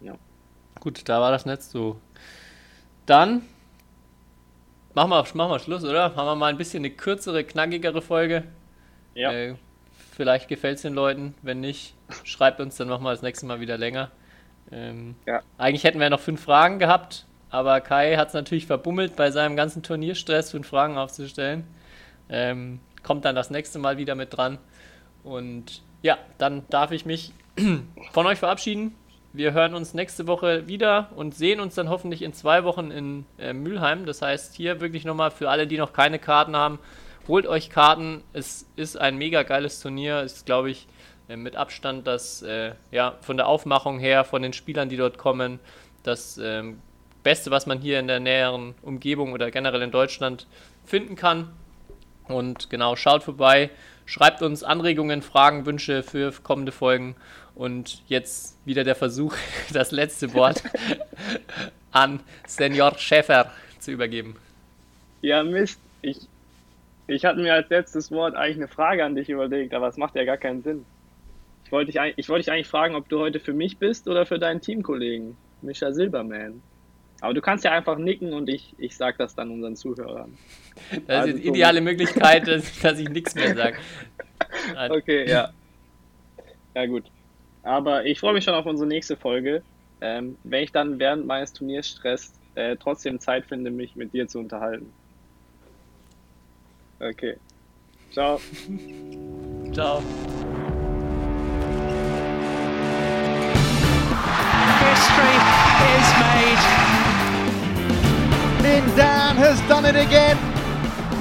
Ja. 0.00 0.14
Gut, 0.80 1.06
da 1.08 1.20
war 1.20 1.30
das 1.30 1.44
Netz 1.44 1.70
so. 1.70 2.00
Dann 3.06 3.42
machen 4.94 5.10
wir, 5.10 5.24
machen 5.34 5.50
wir 5.50 5.58
Schluss, 5.58 5.84
oder? 5.84 6.14
Haben 6.16 6.26
wir 6.26 6.34
mal 6.36 6.46
ein 6.50 6.58
bisschen 6.58 6.80
eine 6.84 6.90
kürzere, 6.90 7.44
knackigere 7.44 8.00
Folge. 8.02 8.44
Ja, 9.14 9.32
Äh, 9.32 9.54
vielleicht 10.12 10.48
gefällt 10.48 10.76
es 10.76 10.82
den 10.82 10.94
Leuten. 10.94 11.34
Wenn 11.42 11.60
nicht, 11.60 11.94
schreibt 12.24 12.60
uns 12.60 12.76
dann 12.76 12.88
machen 12.88 13.04
wir 13.04 13.10
das 13.10 13.22
nächste 13.22 13.46
Mal 13.46 13.60
wieder 13.60 13.76
länger. 13.78 14.10
Ähm, 14.72 15.16
Ja. 15.26 15.40
Eigentlich 15.58 15.84
hätten 15.84 16.00
wir 16.00 16.10
noch 16.10 16.20
fünf 16.20 16.42
Fragen 16.42 16.78
gehabt, 16.78 17.26
aber 17.50 17.80
Kai 17.80 18.16
hat 18.16 18.28
es 18.28 18.34
natürlich 18.34 18.66
verbummelt, 18.66 19.16
bei 19.16 19.30
seinem 19.30 19.56
ganzen 19.56 19.82
Turnierstress 19.82 20.50
fünf 20.50 20.68
Fragen 20.68 20.96
aufzustellen. 20.96 21.64
Ähm, 22.28 22.80
kommt 23.02 23.24
dann 23.24 23.34
das 23.34 23.50
nächste 23.50 23.78
Mal 23.78 23.98
wieder 23.98 24.14
mit 24.14 24.36
dran. 24.36 24.58
Und 25.22 25.82
ja, 26.02 26.18
dann 26.38 26.64
darf 26.70 26.90
ich 26.90 27.04
mich 27.06 27.32
von 28.12 28.26
euch 28.26 28.38
verabschieden. 28.38 28.94
Wir 29.36 29.52
hören 29.52 29.74
uns 29.74 29.94
nächste 29.94 30.28
Woche 30.28 30.68
wieder 30.68 31.10
und 31.16 31.34
sehen 31.34 31.58
uns 31.58 31.74
dann 31.74 31.88
hoffentlich 31.88 32.22
in 32.22 32.32
zwei 32.32 32.62
Wochen 32.62 32.92
in 32.92 33.26
äh, 33.36 33.52
Mülheim. 33.52 34.06
Das 34.06 34.22
heißt, 34.22 34.54
hier 34.54 34.80
wirklich 34.80 35.04
nochmal 35.04 35.32
für 35.32 35.50
alle, 35.50 35.66
die 35.66 35.76
noch 35.76 35.92
keine 35.92 36.20
Karten 36.20 36.54
haben, 36.54 36.78
holt 37.26 37.44
euch 37.48 37.68
Karten. 37.68 38.22
Es 38.32 38.70
ist 38.76 38.96
ein 38.96 39.18
mega 39.18 39.42
geiles 39.42 39.80
Turnier. 39.80 40.18
Es 40.18 40.34
ist, 40.34 40.46
glaube 40.46 40.70
ich, 40.70 40.86
äh, 41.28 41.34
mit 41.34 41.56
Abstand 41.56 42.06
das, 42.06 42.42
äh, 42.42 42.74
ja, 42.92 43.16
von 43.22 43.36
der 43.36 43.48
Aufmachung 43.48 43.98
her, 43.98 44.22
von 44.22 44.40
den 44.40 44.52
Spielern, 44.52 44.88
die 44.88 44.96
dort 44.96 45.18
kommen, 45.18 45.58
das 46.04 46.38
ähm, 46.38 46.78
Beste, 47.24 47.50
was 47.50 47.66
man 47.66 47.80
hier 47.80 47.98
in 47.98 48.06
der 48.06 48.20
näheren 48.20 48.76
Umgebung 48.82 49.32
oder 49.32 49.50
generell 49.50 49.82
in 49.82 49.90
Deutschland 49.90 50.46
finden 50.84 51.16
kann. 51.16 51.50
Und 52.28 52.70
genau, 52.70 52.94
schaut 52.94 53.24
vorbei, 53.24 53.70
schreibt 54.06 54.42
uns 54.42 54.62
Anregungen, 54.62 55.22
Fragen, 55.22 55.66
Wünsche 55.66 56.04
für 56.04 56.32
kommende 56.44 56.70
Folgen. 56.70 57.16
Und 57.54 58.02
jetzt 58.08 58.56
wieder 58.64 58.84
der 58.84 58.96
Versuch, 58.96 59.36
das 59.72 59.92
letzte 59.92 60.34
Wort 60.34 60.62
an 61.92 62.20
Senior 62.46 62.98
Schäfer 62.98 63.52
zu 63.78 63.92
übergeben. 63.92 64.36
ja 65.22 65.42
Mist. 65.42 65.80
Ich, 66.02 66.28
ich 67.06 67.24
hatte 67.24 67.40
mir 67.40 67.54
als 67.54 67.68
letztes 67.70 68.10
Wort 68.10 68.34
eigentlich 68.34 68.56
eine 68.56 68.68
Frage 68.68 69.04
an 69.04 69.14
dich 69.14 69.30
überlegt, 69.30 69.72
aber 69.74 69.88
es 69.88 69.96
macht 69.96 70.14
ja 70.16 70.24
gar 70.24 70.36
keinen 70.36 70.62
Sinn. 70.62 70.84
Ich 71.64 71.72
wollte 71.72 71.92
dich, 71.92 72.00
ich 72.16 72.28
wollte 72.28 72.44
dich 72.44 72.52
eigentlich 72.52 72.68
fragen, 72.68 72.94
ob 72.94 73.08
du 73.08 73.20
heute 73.20 73.40
für 73.40 73.54
mich 73.54 73.78
bist 73.78 74.06
oder 74.08 74.26
für 74.26 74.38
deinen 74.38 74.60
Teamkollegen, 74.60 75.36
Mischa 75.62 75.92
Silberman. 75.92 76.62
Aber 77.20 77.32
du 77.32 77.40
kannst 77.40 77.64
ja 77.64 77.72
einfach 77.72 77.96
nicken 77.96 78.34
und 78.34 78.48
ich, 78.50 78.74
ich 78.78 78.96
sag 78.96 79.16
das 79.16 79.34
dann 79.34 79.50
unseren 79.50 79.76
Zuhörern. 79.76 80.36
Das 81.06 81.26
ist 81.26 81.26
Also 81.26 81.28
jetzt 81.28 81.38
die 81.38 81.48
so. 81.48 81.54
ideale 81.54 81.80
Möglichkeit, 81.80 82.48
dass, 82.48 82.80
dass 82.80 82.98
ich 82.98 83.08
nichts 83.08 83.34
mehr 83.34 83.54
sage. 83.54 83.76
Okay, 84.90 85.28
ja. 85.28 85.52
Ja, 86.74 86.86
gut. 86.86 87.04
Aber 87.64 88.04
ich 88.04 88.20
freue 88.20 88.34
mich 88.34 88.44
schon 88.44 88.54
auf 88.54 88.66
unsere 88.66 88.86
nächste 88.86 89.16
Folge. 89.16 89.62
Ähm, 90.00 90.36
wenn 90.44 90.62
ich 90.62 90.72
dann 90.72 90.98
während 90.98 91.26
meines 91.26 91.52
Turnierstress 91.54 92.32
äh, 92.54 92.76
trotzdem 92.76 93.18
Zeit 93.18 93.46
finde, 93.46 93.70
mich 93.70 93.96
mit 93.96 94.12
dir 94.12 94.28
zu 94.28 94.38
unterhalten. 94.38 94.92
Okay. 97.00 97.36
Ciao. 98.12 98.38
Ciao. 99.72 100.02
History 104.84 105.36
is 105.96 106.08
made. 106.20 106.62
Lin 108.62 108.96
Dan 108.96 109.36
has 109.36 109.60
done 109.68 109.86
it 109.86 109.96
again. 109.96 110.36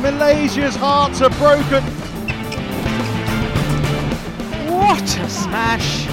Malaysia's 0.02 0.76
hearts 0.76 1.22
are 1.22 1.30
broken. 1.32 1.84
What 4.68 5.18
a 5.18 5.30
smash! 5.30 6.13